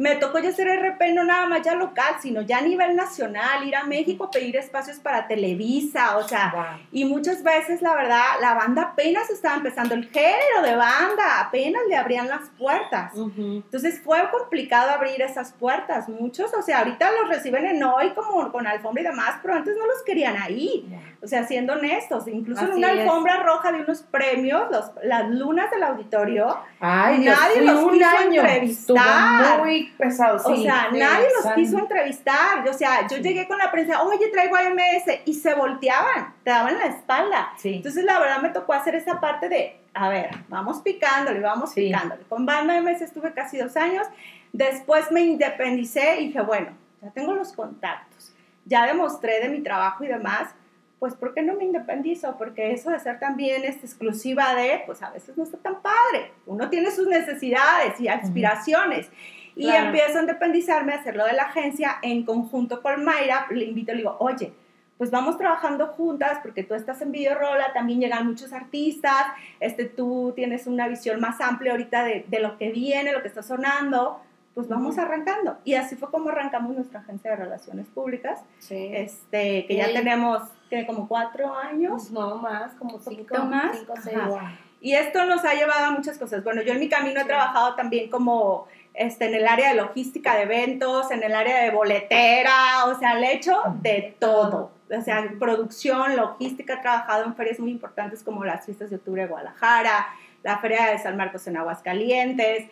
me 0.02 0.16
tocó 0.16 0.40
ya 0.40 0.50
ser 0.50 0.66
RP 0.66 1.14
no 1.14 1.22
nada 1.22 1.46
más 1.46 1.62
ya 1.62 1.76
local, 1.76 2.16
sino 2.20 2.42
ya 2.42 2.58
a 2.58 2.62
nivel 2.62 2.96
nacional, 2.96 3.64
ir 3.64 3.76
a 3.76 3.84
México 3.84 4.24
a 4.24 4.30
pedir 4.32 4.56
espacios 4.56 4.98
para 4.98 5.28
Televisa, 5.28 6.16
o 6.16 6.26
sea, 6.26 6.80
y 6.90 7.04
muchas 7.04 7.44
veces 7.44 7.80
la 7.82 7.94
verdad, 7.94 8.24
la 8.40 8.54
banda 8.54 8.82
apenas 8.82 9.30
estaba 9.30 9.54
empezando, 9.54 9.94
el 9.94 10.10
género 10.10 10.62
de 10.64 10.74
banda, 10.74 11.40
apenas 11.40 11.82
le 11.88 11.96
abrían 11.96 12.28
las 12.28 12.48
puertas. 12.58 13.12
Entonces 13.14 14.00
fue 14.02 14.18
complicado 14.32 14.90
abrir 14.90 15.22
esas 15.22 15.52
puertas, 15.52 16.08
muchos, 16.08 16.52
o 16.52 16.62
sea, 16.62 16.80
ahorita 16.80 17.08
los 17.20 17.28
reciben 17.28 17.64
en 17.64 17.84
hoy 17.84 18.10
como 18.10 18.50
con 18.50 18.66
alfombra 18.66 19.02
y 19.02 19.06
demás, 19.06 19.36
pero 19.40 19.54
antes 19.54 19.76
no 19.78 19.86
los 19.86 20.02
querían 20.02 20.36
ahí, 20.36 20.84
o 21.22 21.28
sea, 21.28 21.44
siendo 21.46 21.74
honestos, 21.74 22.26
incluso 22.26 22.64
en 22.64 22.72
una 22.72 22.90
alfombra 22.90 23.36
roja 23.44 23.70
de 23.70 23.82
unos 23.82 24.02
premios, 24.02 24.68
los, 24.68 24.90
las 25.04 25.30
lunas 25.30 25.70
del 25.70 25.84
auditorio, 25.84 26.58
Ay, 26.80 27.20
nadie 27.20 27.60
Dios, 27.60 27.74
los 27.74 27.84
un 27.84 27.92
quiso 27.92 28.06
año 28.08 28.42
entrevistar. 28.42 29.60
muy 29.60 29.91
pesados. 29.98 30.44
O 30.44 30.54
sí, 30.54 30.62
sea, 30.64 30.88
sí, 30.92 30.98
nadie 30.98 31.26
los 31.42 31.54
quiso 31.54 31.78
entrevistar. 31.78 32.66
O 32.68 32.72
sea, 32.72 33.02
yo 33.08 33.16
Sí. 33.18 33.22
llegué 33.22 33.46
con 33.46 33.58
la 33.58 33.70
prensa, 33.70 34.02
oye, 34.02 34.28
traigo 34.28 34.56
AMS, 34.56 35.20
y 35.24 35.34
se 35.34 35.54
volteaban, 35.54 36.34
te 36.44 36.50
daban 36.50 36.78
la 36.78 36.86
espalda. 36.86 37.52
Sí. 37.58 37.74
Entonces, 37.76 38.04
la 38.04 38.18
verdad, 38.18 38.40
me 38.42 38.48
tocó 38.50 38.72
hacer 38.72 38.94
esa 38.94 39.20
parte 39.20 39.48
de, 39.48 39.76
a 39.94 40.08
ver, 40.08 40.30
vamos 40.48 40.80
picándole, 40.80 41.40
vamos 41.40 41.72
Sí. 41.72 41.86
picándole. 41.86 42.22
Con 42.28 42.46
Banda 42.46 42.76
MS 42.80 43.02
estuve 43.04 43.32
casi 43.32 43.58
dos 43.58 43.76
años. 43.76 44.06
Después 44.52 45.10
me 45.12 45.20
independicé 45.22 46.20
y 46.20 46.26
dije, 46.28 46.40
bueno, 46.42 46.68
ya 47.00 47.10
tengo 47.10 47.32
los 47.34 47.52
contactos, 47.52 48.32
ya 48.64 48.86
demostré 48.86 49.40
de 49.40 49.48
mi 49.48 49.60
trabajo 49.62 50.04
y 50.04 50.08
demás. 50.08 50.50
Pues, 50.98 51.14
¿por 51.16 51.34
qué 51.34 51.42
no 51.42 51.54
me 51.54 51.64
independizo? 51.64 52.36
Porque 52.38 52.72
eso 52.72 52.90
de 52.90 53.00
ser 53.00 53.18
también 53.18 53.64
este, 53.64 53.86
exclusiva 53.86 54.54
de, 54.54 54.84
pues 54.86 55.02
a 55.02 55.10
veces 55.10 55.36
no 55.36 55.42
está 55.42 55.56
tan 55.58 55.82
padre. 55.82 56.30
Uno 56.46 56.70
tiene 56.70 56.92
sus 56.92 57.08
necesidades 57.08 57.98
y 58.00 58.06
aspiraciones. 58.06 59.10
Y 59.56 59.64
Claro. 59.64 59.86
empiezo 59.86 60.18
a 60.18 60.20
independizarme, 60.22 60.92
a 60.92 60.96
hacerlo 60.96 61.24
de 61.26 61.32
la 61.34 61.44
agencia 61.44 61.96
en 62.02 62.24
conjunto 62.24 62.80
con 62.82 63.04
Mayra. 63.04 63.46
Le 63.50 63.64
invito, 63.66 63.92
le 63.92 63.98
digo, 63.98 64.16
oye, 64.20 64.52
pues 64.98 65.10
vamos 65.10 65.36
trabajando 65.36 65.88
juntas 65.88 66.38
porque 66.42 66.62
tú 66.62 66.74
estás 66.74 67.02
en 67.02 67.10
Videorola, 67.12 67.72
también 67.72 68.00
llegan 68.00 68.26
muchos 68.26 68.52
artistas, 68.52 69.26
este, 69.60 69.84
tú 69.86 70.32
tienes 70.36 70.66
una 70.66 70.86
visión 70.88 71.18
más 71.20 71.40
amplia 71.40 71.72
ahorita 71.72 72.04
de, 72.04 72.24
de 72.28 72.40
lo 72.40 72.56
que 72.56 72.70
viene, 72.70 73.12
lo 73.12 73.20
que 73.20 73.28
está 73.28 73.42
sonando, 73.42 74.20
pues 74.54 74.68
vamos 74.68 74.98
arrancando. 74.98 75.58
Y 75.64 75.74
así 75.74 75.96
fue 75.96 76.10
como 76.10 76.28
arrancamos 76.30 76.76
nuestra 76.76 77.00
agencia 77.00 77.30
de 77.32 77.36
relaciones 77.36 77.86
públicas, 77.88 78.44
Sí. 78.58 78.90
este, 78.94 79.66
que 79.66 79.74
ya 79.76 79.86
tenemos 79.92 80.42
tiene 80.68 80.86
como 80.86 81.08
cuatro 81.08 81.54
años. 81.56 82.10
No 82.12 82.36
más, 82.36 82.72
como 82.74 82.98
cinco, 83.00 83.36
más. 83.44 83.76
cinco, 83.78 83.94
seis. 84.02 84.16
Ajá. 84.16 84.52
Y 84.80 84.94
esto 84.94 85.24
nos 85.26 85.44
ha 85.44 85.54
llevado 85.54 85.86
a 85.86 85.90
muchas 85.90 86.18
cosas. 86.18 86.42
Bueno, 86.44 86.62
yo 86.62 86.72
en 86.72 86.80
mi 86.80 86.88
camino 86.88 87.20
he 87.20 87.24
trabajado 87.24 87.74
también 87.74 88.10
como 88.10 88.66
este, 88.94 89.26
en 89.26 89.34
el 89.34 89.48
área 89.48 89.70
de 89.70 89.74
logística 89.76 90.34
de 90.36 90.42
eventos, 90.42 91.10
en 91.10 91.22
el 91.22 91.34
área 91.34 91.62
de 91.62 91.70
boletera, 91.70 92.84
o 92.86 92.98
sea, 92.98 93.14
le 93.14 93.28
he 93.28 93.36
hecho 93.36 93.62
de 93.80 94.14
todo. 94.18 94.70
O 94.94 95.00
sea, 95.00 95.26
producción, 95.38 96.16
logística, 96.16 96.74
he 96.74 96.82
trabajado 96.82 97.24
en 97.24 97.34
ferias 97.34 97.58
muy 97.58 97.70
importantes 97.70 98.22
como 98.22 98.44
las 98.44 98.64
fiestas 98.66 98.90
de 98.90 98.96
octubre 98.96 99.22
de 99.22 99.28
Guadalajara, 99.28 100.06
la 100.42 100.58
feria 100.58 100.90
de 100.90 100.98
San 100.98 101.16
Marcos 101.16 101.46
en 101.46 101.56
Aguascalientes. 101.56 102.66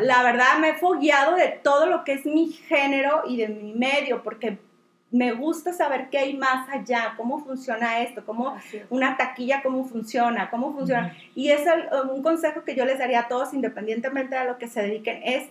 La 0.00 0.22
verdad 0.22 0.58
me 0.60 0.70
he 0.70 0.74
fogueado 0.74 1.36
de 1.36 1.48
todo 1.62 1.86
lo 1.86 2.02
que 2.04 2.14
es 2.14 2.26
mi 2.26 2.50
género 2.50 3.22
y 3.26 3.36
de 3.36 3.48
mi 3.48 3.72
medio, 3.72 4.22
porque 4.22 4.58
me 5.12 5.32
gusta 5.32 5.72
saber 5.72 6.08
qué 6.10 6.18
hay 6.18 6.36
más 6.36 6.68
allá, 6.68 7.14
cómo 7.16 7.44
funciona 7.44 8.00
esto, 8.00 8.24
cómo 8.26 8.56
una 8.90 9.16
taquilla, 9.16 9.62
cómo 9.62 9.84
funciona, 9.84 10.50
cómo 10.50 10.72
funciona. 10.72 11.16
Y 11.34 11.50
es 11.50 11.66
el- 11.66 11.88
un 12.10 12.22
consejo 12.22 12.64
que 12.64 12.74
yo 12.74 12.84
les 12.84 12.98
daría 12.98 13.20
a 13.20 13.28
todos, 13.28 13.54
independientemente 13.54 14.36
de 14.36 14.44
lo 14.44 14.58
que 14.58 14.68
se 14.68 14.82
dediquen, 14.82 15.20
es 15.24 15.48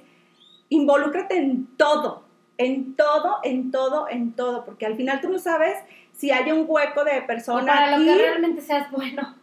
involúcrate 0.69 1.37
en 1.37 1.67
todo, 1.77 2.23
en 2.57 2.95
todo, 2.95 3.39
en 3.43 3.71
todo, 3.71 4.07
en 4.09 4.33
todo, 4.33 4.65
porque 4.65 4.85
al 4.85 4.95
final 4.95 5.21
tú 5.21 5.29
no 5.29 5.39
sabes 5.39 5.75
si 6.15 6.31
hay 6.31 6.51
un 6.51 6.65
hueco 6.67 7.03
de 7.03 7.21
O 7.21 7.27
persona 7.27 7.65
para 7.73 7.97
lo 7.97 8.05
que 8.05 8.15
realmente 8.17 8.61
seas 8.61 8.89
bueno. 8.91 9.35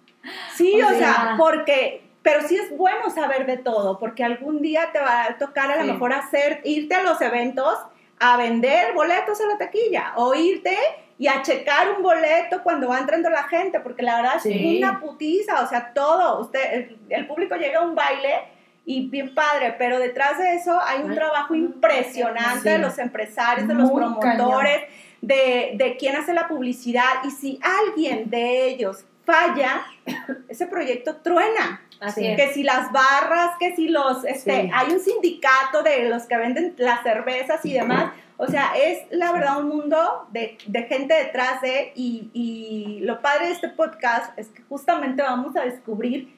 Sí, 0.54 0.80
o 0.82 0.86
o 0.86 0.90
sea, 0.90 0.98
sea- 0.98 1.34
porque, 1.38 2.02
pero 2.22 2.46
sí 2.46 2.56
es 2.56 2.76
bueno 2.76 3.10
saber 3.10 3.46
de 3.46 3.56
todo, 3.58 3.98
porque 3.98 4.24
algún 4.24 4.60
día 4.60 4.90
te 4.92 4.98
va 5.00 5.24
a 5.24 5.38
tocar 5.38 5.70
a 5.70 5.82
lo 5.82 5.92
mejor 5.92 6.12
hacer, 6.12 6.60
irte 6.64 6.94
a 6.94 7.02
los 7.02 7.20
eventos 7.20 7.78
a 8.18 8.36
vender 8.36 8.94
boletos 8.94 9.40
a 9.40 9.46
la 9.46 9.58
taquilla, 9.58 10.12
o 10.16 10.34
irte 10.34 10.76
y 11.18 11.28
a 11.28 11.42
checar 11.42 11.92
un 11.96 12.02
boleto 12.02 12.62
cuando 12.62 12.88
va 12.88 12.98
entrando 12.98 13.30
la 13.30 13.44
gente, 13.44 13.80
porque 13.80 14.02
la 14.02 14.16
verdad 14.16 14.40
Sí. 14.42 14.52
es 14.52 14.78
una 14.78 15.00
putiza, 15.00 15.62
o 15.62 15.66
sea, 15.68 15.92
todo, 15.94 16.40
usted, 16.40 16.60
el, 16.74 16.98
el 17.08 17.26
público 17.26 17.54
llega 17.56 17.78
a 17.80 17.82
un 17.82 17.94
baile 17.94 18.42
y 18.89 19.09
bien 19.11 19.34
padre, 19.34 19.74
pero 19.76 19.99
detrás 19.99 20.39
de 20.39 20.55
eso 20.55 20.80
hay 20.80 21.03
un 21.03 21.12
trabajo 21.14 21.55
impresionante 21.55 22.61
sí. 22.62 22.68
de 22.68 22.78
los 22.78 22.97
empresarios, 22.99 23.66
de 23.68 23.74
los 23.74 23.91
Muy 23.91 24.01
promotores, 24.01 24.80
de, 25.20 25.72
de 25.74 25.97
quién 25.99 26.14
hace 26.16 26.32
la 26.32 26.47
publicidad, 26.49 27.03
y 27.24 27.30
si 27.32 27.59
alguien 27.62 28.30
de 28.30 28.68
ellos 28.68 29.05
falla, 29.24 29.84
ese 30.49 30.66
proyecto 30.68 31.16
truena. 31.16 31.82
Así 32.01 32.20
Sí. 32.20 32.26
es. 32.28 32.37
Que 32.37 32.55
si 32.55 32.62
las 32.62 32.93
barras, 32.93 33.53
que 33.59 33.74
si 33.74 33.89
los, 33.89 34.24
este, 34.24 34.62
Sí. 34.62 34.70
hay 34.72 34.93
un 34.93 35.01
sindicato 35.01 35.82
de 35.82 36.09
los 36.09 36.24
que 36.26 36.37
venden 36.37 36.74
las 36.78 37.03
cervezas 37.03 37.64
y 37.64 37.72
demás. 37.72 38.12
O 38.37 38.47
sea, 38.47 38.72
es 38.76 38.99
la 39.11 39.32
verdad 39.32 39.59
un 39.59 39.68
mundo 39.68 40.28
de, 40.30 40.59
de 40.66 40.82
gente 40.84 41.14
detrás 41.14 41.61
de, 41.62 41.93
y, 41.97 42.30
y 42.34 43.01
lo 43.01 43.20
padre 43.22 43.47
de 43.47 43.53
este 43.53 43.70
podcast 43.70 44.39
es 44.39 44.49
que 44.49 44.62
justamente 44.64 45.22
vamos 45.22 45.57
a 45.57 45.62
descubrir 45.62 46.36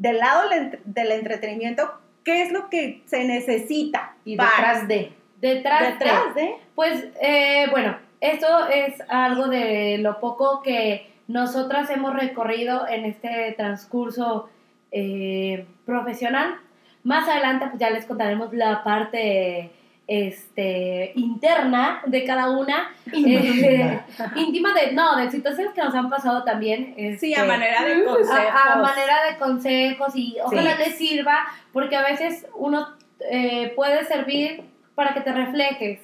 del 0.00 0.18
lado 0.18 0.48
del, 0.48 0.58
entre- 0.58 0.80
del 0.84 1.12
entretenimiento 1.12 1.92
qué 2.24 2.42
es 2.42 2.52
lo 2.52 2.68
que 2.68 3.02
se 3.06 3.22
necesita 3.24 4.14
Y 4.24 4.36
para- 4.36 4.50
detrás 4.50 4.88
de. 4.88 5.12
Detrás, 5.40 5.80
de- 5.80 5.92
detrás 5.92 6.34
de 6.34 6.54
Pues 6.74 7.04
eh, 7.22 7.66
bueno, 7.70 7.96
esto 8.20 8.66
es 8.68 8.94
algo 9.08 9.46
de 9.48 9.98
lo 9.98 10.18
poco 10.20 10.62
que 10.62 11.06
nosotras 11.28 11.88
hemos 11.90 12.14
recorrido 12.14 12.86
en 12.88 13.04
este 13.04 13.54
transcurso 13.56 14.48
eh, 14.92 15.64
profesional. 15.86 16.56
Más 17.04 17.28
adelante 17.28 17.66
pues 17.68 17.78
ya 17.78 17.90
les 17.90 18.04
contaremos 18.04 18.52
la 18.52 18.82
parte 18.84 19.70
este, 20.10 21.12
interna 21.14 22.02
de 22.04 22.24
cada 22.24 22.50
una, 22.50 22.90
eh, 23.12 24.00
íntima 24.36 24.74
de, 24.74 24.92
no, 24.92 25.16
de 25.16 25.30
situaciones 25.30 25.72
que 25.72 25.80
nos 25.82 25.94
han 25.94 26.10
pasado 26.10 26.42
también. 26.42 26.94
sí, 26.96 27.32
este, 27.32 27.36
a 27.40 27.44
manera 27.44 27.84
de 27.84 28.04
consejos. 28.04 28.30
a, 28.36 28.72
a 28.72 28.76
manera 28.82 29.14
de 29.30 29.38
consejos 29.38 30.08
y 30.16 30.36
ojalá 30.44 30.76
Sí. 30.76 30.82
les 30.84 30.94
sirva, 30.98 31.38
porque 31.72 31.94
a 31.96 32.02
veces 32.02 32.46
uno 32.56 32.88
eh, 33.30 33.72
puede 33.76 34.04
servir 34.04 34.62
para 34.96 35.14
que 35.14 35.20
te 35.20 35.32
reflejes. 35.32 36.00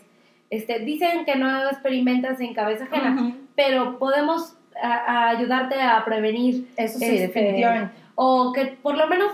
Este, 0.51 0.79
dicen 0.79 1.25
que 1.25 1.35
no 1.35 1.69
experimentas 1.69 2.41
en 2.41 2.55
cabeza 2.55 2.85
ajena, 2.85 3.17
Ujú. 3.21 3.35
pero 3.57 3.99
podemos 3.99 4.57
a- 4.81 4.95
a 5.25 5.29
ayudarte 5.31 5.81
a 5.83 6.05
prevenir 6.05 6.69
Eso 6.77 6.99
sí, 7.01 7.05
Este, 7.07 7.27
definitivamente. 7.27 7.93
o 8.15 8.53
que 8.53 8.67
por 8.83 8.97
lo 8.97 9.09
menos 9.09 9.33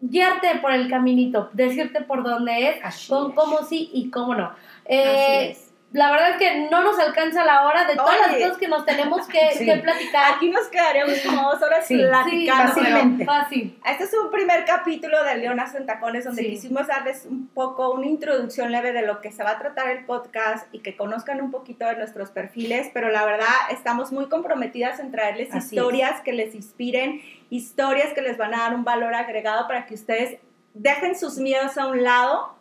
guiarte 0.00 0.56
por 0.60 0.72
el 0.72 0.88
caminito, 0.88 1.50
decirte 1.52 2.02
por 2.02 2.22
dónde 2.22 2.70
es, 2.70 2.84
Así 2.84 3.08
con 3.08 3.30
es. 3.30 3.36
cómo 3.36 3.62
sí 3.62 3.90
y 3.92 4.10
cómo 4.10 4.34
no. 4.34 4.52
Eh, 4.84 5.04
Así 5.04 5.50
es. 5.50 5.63
La 5.94 6.10
verdad 6.10 6.30
es 6.30 6.36
que 6.38 6.68
no 6.70 6.82
nos 6.82 6.98
alcanza 6.98 7.44
la 7.44 7.64
hora 7.66 7.84
de 7.86 7.94
todas 7.94 8.18
las 8.18 8.30
Oye. 8.34 8.42
cosas 8.42 8.58
que 8.58 8.66
nos 8.66 8.84
tenemos 8.84 9.28
que, 9.28 9.38
Sí. 9.56 9.64
que 9.64 9.76
platicar. 9.76 10.34
Aquí 10.34 10.50
nos 10.50 10.66
quedaríamos 10.66 11.16
como 11.24 11.50
dos 11.52 11.62
horas 11.62 11.86
Sí, 11.86 11.96
platicando. 11.96 12.72
sí, 12.74 12.80
fácilmente. 12.80 13.24
Fácil. 13.24 13.78
Este 13.86 14.02
es 14.04 14.12
un 14.14 14.30
primer 14.32 14.64
capítulo 14.64 15.22
de 15.22 15.36
Leonas 15.36 15.72
en 15.76 15.86
Tacones 15.86 16.24
donde 16.24 16.44
quisimos 16.46 16.88
darles 16.88 17.26
un 17.26 17.46
poco 17.46 17.92
una 17.92 18.06
introducción 18.06 18.72
leve 18.72 18.92
de 18.92 19.02
lo 19.06 19.20
que 19.20 19.30
se 19.30 19.44
va 19.44 19.52
a 19.52 19.58
tratar 19.60 19.88
el 19.88 20.04
podcast 20.04 20.66
y 20.72 20.80
que 20.80 20.96
conozcan 20.96 21.40
un 21.40 21.52
poquito 21.52 21.86
de 21.86 21.94
nuestros 21.96 22.30
perfiles, 22.32 22.90
pero 22.92 23.08
la 23.10 23.24
verdad 23.24 23.46
estamos 23.70 24.10
muy 24.10 24.28
comprometidas 24.28 24.98
en 24.98 25.12
traerles 25.12 25.54
Así 25.54 25.76
historias 25.76 26.20
que 26.22 26.32
les 26.32 26.56
inspiren, 26.56 27.22
historias 27.50 28.12
que 28.14 28.20
les 28.20 28.36
van 28.36 28.52
a 28.52 28.58
dar 28.58 28.74
un 28.74 28.82
valor 28.82 29.14
agregado 29.14 29.68
para 29.68 29.86
que 29.86 29.94
ustedes 29.94 30.40
dejen 30.74 31.16
sus 31.16 31.38
miedos 31.38 31.78
a 31.78 31.86
un 31.86 32.02
lado 32.02 32.52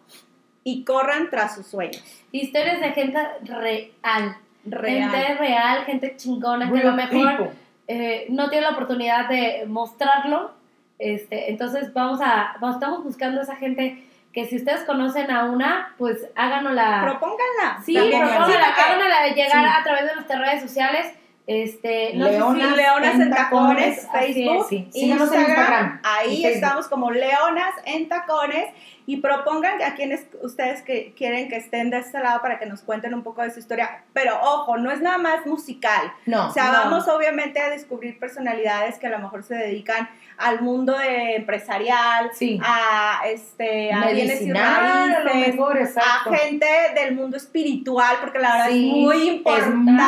y 0.63 0.85
corran 0.85 1.31
tras 1.31 1.55
sus 1.55 1.65
sueños. 1.65 2.22
Historias 2.33 2.81
de 2.81 2.91
gente 2.91 3.17
real. 3.43 4.37
Real. 4.65 5.11
Gente 5.11 5.33
real, 5.35 5.85
gente 5.85 6.15
chingona, 6.17 6.69
que 6.71 6.79
a 6.79 6.83
lo 6.83 6.91
mejor 6.93 7.51
eh, 7.87 8.25
no 8.29 8.49
tiene 8.49 8.65
la 8.65 8.71
oportunidad 8.71 9.29
de 9.29 9.65
mostrarlo. 9.67 10.51
Este, 10.99 11.49
entonces 11.51 11.93
vamos 11.93 12.19
a, 12.21 12.55
vamos- 12.59 12.75
estamos 12.77 13.03
buscando 13.03 13.41
esa 13.41 13.55
gente 13.57 14.03
que 14.31 14.45
si 14.45 14.55
ustedes 14.55 14.81
conocen 14.83 15.29
a 15.31 15.45
una, 15.45 15.93
pues 15.97 16.25
háganosla. 16.35 17.01
Propónganla. 17.03 17.83
Sí, 17.85 17.93
propónganla, 17.95 18.65
háganosla 18.75 19.27
llegar 19.35 19.51
Sí. 19.65 19.71
a 19.79 19.83
través 19.83 20.05
de 20.07 20.15
nuestras 20.15 20.39
redes 20.39 20.61
sociales. 20.61 21.13
Este, 21.45 22.13
no 22.15 22.27
sé 22.27 22.39
si- 22.39 22.75
Leonas 22.77 23.19
en 23.19 23.29
Tacones, 23.29 24.07
así 24.13 24.27
es, 24.29 24.35
Facebook, 24.35 24.65
sí. 24.69 24.89
En 24.95 25.09
Instagram 25.19 25.99
Ahí 26.01 26.35
y 26.35 26.41
Facebook. 26.41 26.51
estamos 26.55 26.87
como 26.87 27.11
Leonas 27.11 27.73
en 27.85 28.07
Tacones 28.07 28.69
y 29.05 29.17
propongan 29.17 29.81
a 29.81 29.95
quienes 29.95 30.25
ustedes 30.41 30.81
que 30.81 31.13
quieren 31.17 31.49
que 31.49 31.57
estén 31.57 31.89
de 31.89 31.97
este 31.97 32.19
lado 32.19 32.41
para 32.41 32.57
que 32.59 32.65
nos 32.65 32.81
cuenten 32.81 33.13
un 33.13 33.23
poco 33.23 33.41
de 33.41 33.51
su 33.51 33.59
historia. 33.59 34.03
Pero 34.13 34.39
ojo, 34.41 34.77
no 34.77 34.91
es 34.91 35.01
nada 35.01 35.17
más 35.17 35.45
musical. 35.45 36.13
No. 36.25 36.47
O 36.47 36.51
sea, 36.51 36.67
no. 36.67 36.71
vamos 36.73 37.07
obviamente 37.07 37.59
a 37.59 37.69
descubrir 37.69 38.17
personalidades 38.19 38.97
que 38.99 39.07
a 39.07 39.09
lo 39.09 39.19
mejor 39.19 39.43
se 39.43 39.55
dedican 39.55 40.09
al 40.37 40.61
mundo 40.61 40.97
de 40.97 41.35
empresarial, 41.35 42.31
Sí. 42.33 42.59
a 42.63 43.21
este 43.27 43.93
a 43.93 44.07
bienes 44.07 44.41
y 44.41 44.49
a 44.51 45.21
raíces, 45.23 45.97
a 45.97 46.35
gente 46.35 46.65
del 46.95 47.15
mundo 47.15 47.37
espiritual, 47.37 48.17
porque 48.19 48.39
la 48.39 48.53
verdad 48.53 48.67
Sí, 48.69 48.87
es 48.89 48.95
muy 49.05 49.17
es 49.29 49.33
importante, 49.35 50.03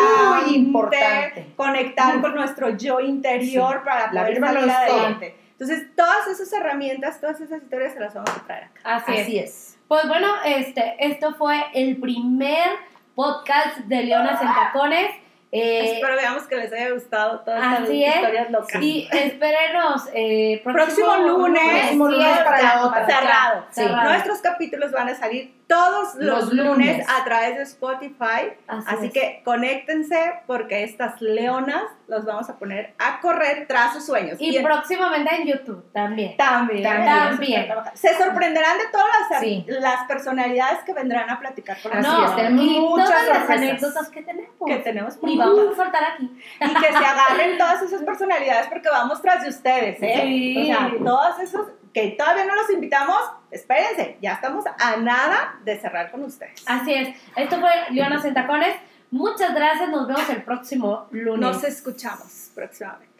muy 0.45 0.55
importante. 0.55 1.47
conectar 1.55 2.21
con 2.21 2.33
nuestro 2.35 2.69
yo 2.75 2.99
interior 3.01 3.73
Sí, 3.73 3.79
para 3.85 4.09
poder 4.09 4.39
salir 4.39 4.69
adelante. 4.71 5.35
Entonces, 5.57 5.87
todas 5.95 6.27
esas 6.27 6.51
herramientas, 6.53 7.19
todas 7.21 7.39
esas 7.39 7.61
historias 7.61 7.93
se 7.93 7.99
las 8.01 8.13
vamos 8.13 8.29
a 8.29 8.45
traer 8.45 8.63
acá. 8.65 8.81
Así, 8.83 9.13
es. 9.13 9.21
Así 9.21 9.39
es. 9.39 9.77
Pues 9.87 10.07
bueno, 10.07 10.27
este, 10.45 10.95
esto 10.99 11.33
fue 11.35 11.63
el 11.73 11.97
primer 11.97 12.67
podcast 13.15 13.77
de 13.85 14.03
Leonas 14.03 14.41
en 14.41 14.47
Tacones. 14.53 15.09
Eh, 15.51 15.93
Espero 15.95 16.15
veamos 16.17 16.43
que 16.47 16.57
les 16.57 16.73
haya 16.73 16.89
gustado 16.91 17.39
todas 17.41 17.63
estas 17.63 17.81
Así 17.83 18.03
es. 18.03 18.15
historias 18.15 18.51
locas. 18.51 18.81
y 18.81 19.07
espérenos 19.09 20.03
eh, 20.13 20.59
Próximo 20.65 21.15
lunes, 21.17 21.61
Próximo 21.79 22.07
lunes 22.09 22.25
cierto, 22.33 22.43
para 22.43 22.61
la 22.61 22.85
otra. 22.87 23.05
cerrado. 23.05 23.65
Sí. 23.69 23.81
cerrado. 23.83 24.09
Nuestros 24.09 24.39
capítulos 24.39 24.91
van 24.91 25.07
a 25.07 25.15
salir 25.15 25.53
todos 25.67 26.15
los, 26.15 26.43
Los 26.43 26.53
lunes. 26.53 26.97
lunes. 26.97 27.07
a 27.09 27.23
través 27.25 27.55
de 27.57 27.63
Spotify. 27.63 28.53
Así 28.67 28.85
Así, 28.87 29.05
es. 29.07 29.13
que 29.13 29.41
conéctense 29.43 30.41
porque 30.45 30.83
estas 30.83 31.19
leonas 31.21 31.83
los 32.07 32.23
vamos 32.23 32.47
a 32.49 32.57
poner 32.59 32.93
a 32.99 33.19
correr 33.19 33.65
tras 33.67 33.93
sus 33.93 34.05
sueños. 34.05 34.37
Y 34.39 34.55
en- 34.57 34.63
próximamente 34.63 35.35
en 35.35 35.47
YouTube 35.47 35.83
también. 35.91 36.37
también, 36.37 36.83
También. 36.83 37.67
Se 37.95 38.15
sorprenderán 38.15 38.77
de 38.77 38.83
todas 38.91 39.07
las, 39.31 39.39
Sí. 39.41 39.65
las 39.67 40.03
personalidades 40.07 40.83
que 40.83 40.93
vendrán 40.93 41.29
a 41.31 41.39
platicar 41.39 41.77
con 41.81 41.99
nosotros. 41.99 42.41
y 42.51 42.79
muchas 42.79 43.07
todas 43.09 43.27
las 43.27 43.49
anécdotas 43.49 44.09
que 44.09 44.21
tenemos. 44.21 44.51
que 44.67 44.77
tenemos 44.77 45.17
y 45.23 45.37
vamos 45.37 45.59
a 45.73 45.75
soltar 45.75 46.03
aquí. 46.13 46.29
y 46.61 46.73
que 46.75 46.87
se 46.91 46.95
agarren 47.05 47.57
todas 47.57 47.81
esas 47.81 48.03
personalidades 48.03 48.67
porque 48.67 48.89
vamos 48.89 49.19
tras 49.21 49.41
de 49.43 49.49
ustedes, 49.49 49.97
¿eh? 50.01 50.19
Sí. 50.23 50.57
O 50.61 50.65
sea, 50.65 50.91
todos 51.03 51.39
esos 51.39 51.67
que 51.95 52.09
todavía 52.09 52.45
no 52.45 52.55
los 52.55 52.69
invitamos, 52.71 53.17
espérense, 53.51 54.17
ya 54.21 54.33
estamos 54.33 54.65
a 54.67 54.97
nada 54.97 55.57
de 55.63 55.79
cerrar 55.79 56.11
con 56.11 56.25
ustedes. 56.25 56.61
Así 56.65 56.93
es. 56.93 57.15
Esto 57.37 57.57
fue 57.61 57.71
Leonas 57.91 58.25
en 58.25 58.33
Tacones. 58.33 58.75
Muchas 59.11 59.55
gracias. 59.55 59.87
Nos 59.87 60.05
vemos 60.05 60.29
el 60.29 60.43
próximo 60.43 61.07
lunes. 61.11 61.39
Nos 61.39 61.63
escuchamos 61.63 62.51
próximamente. 62.53 63.14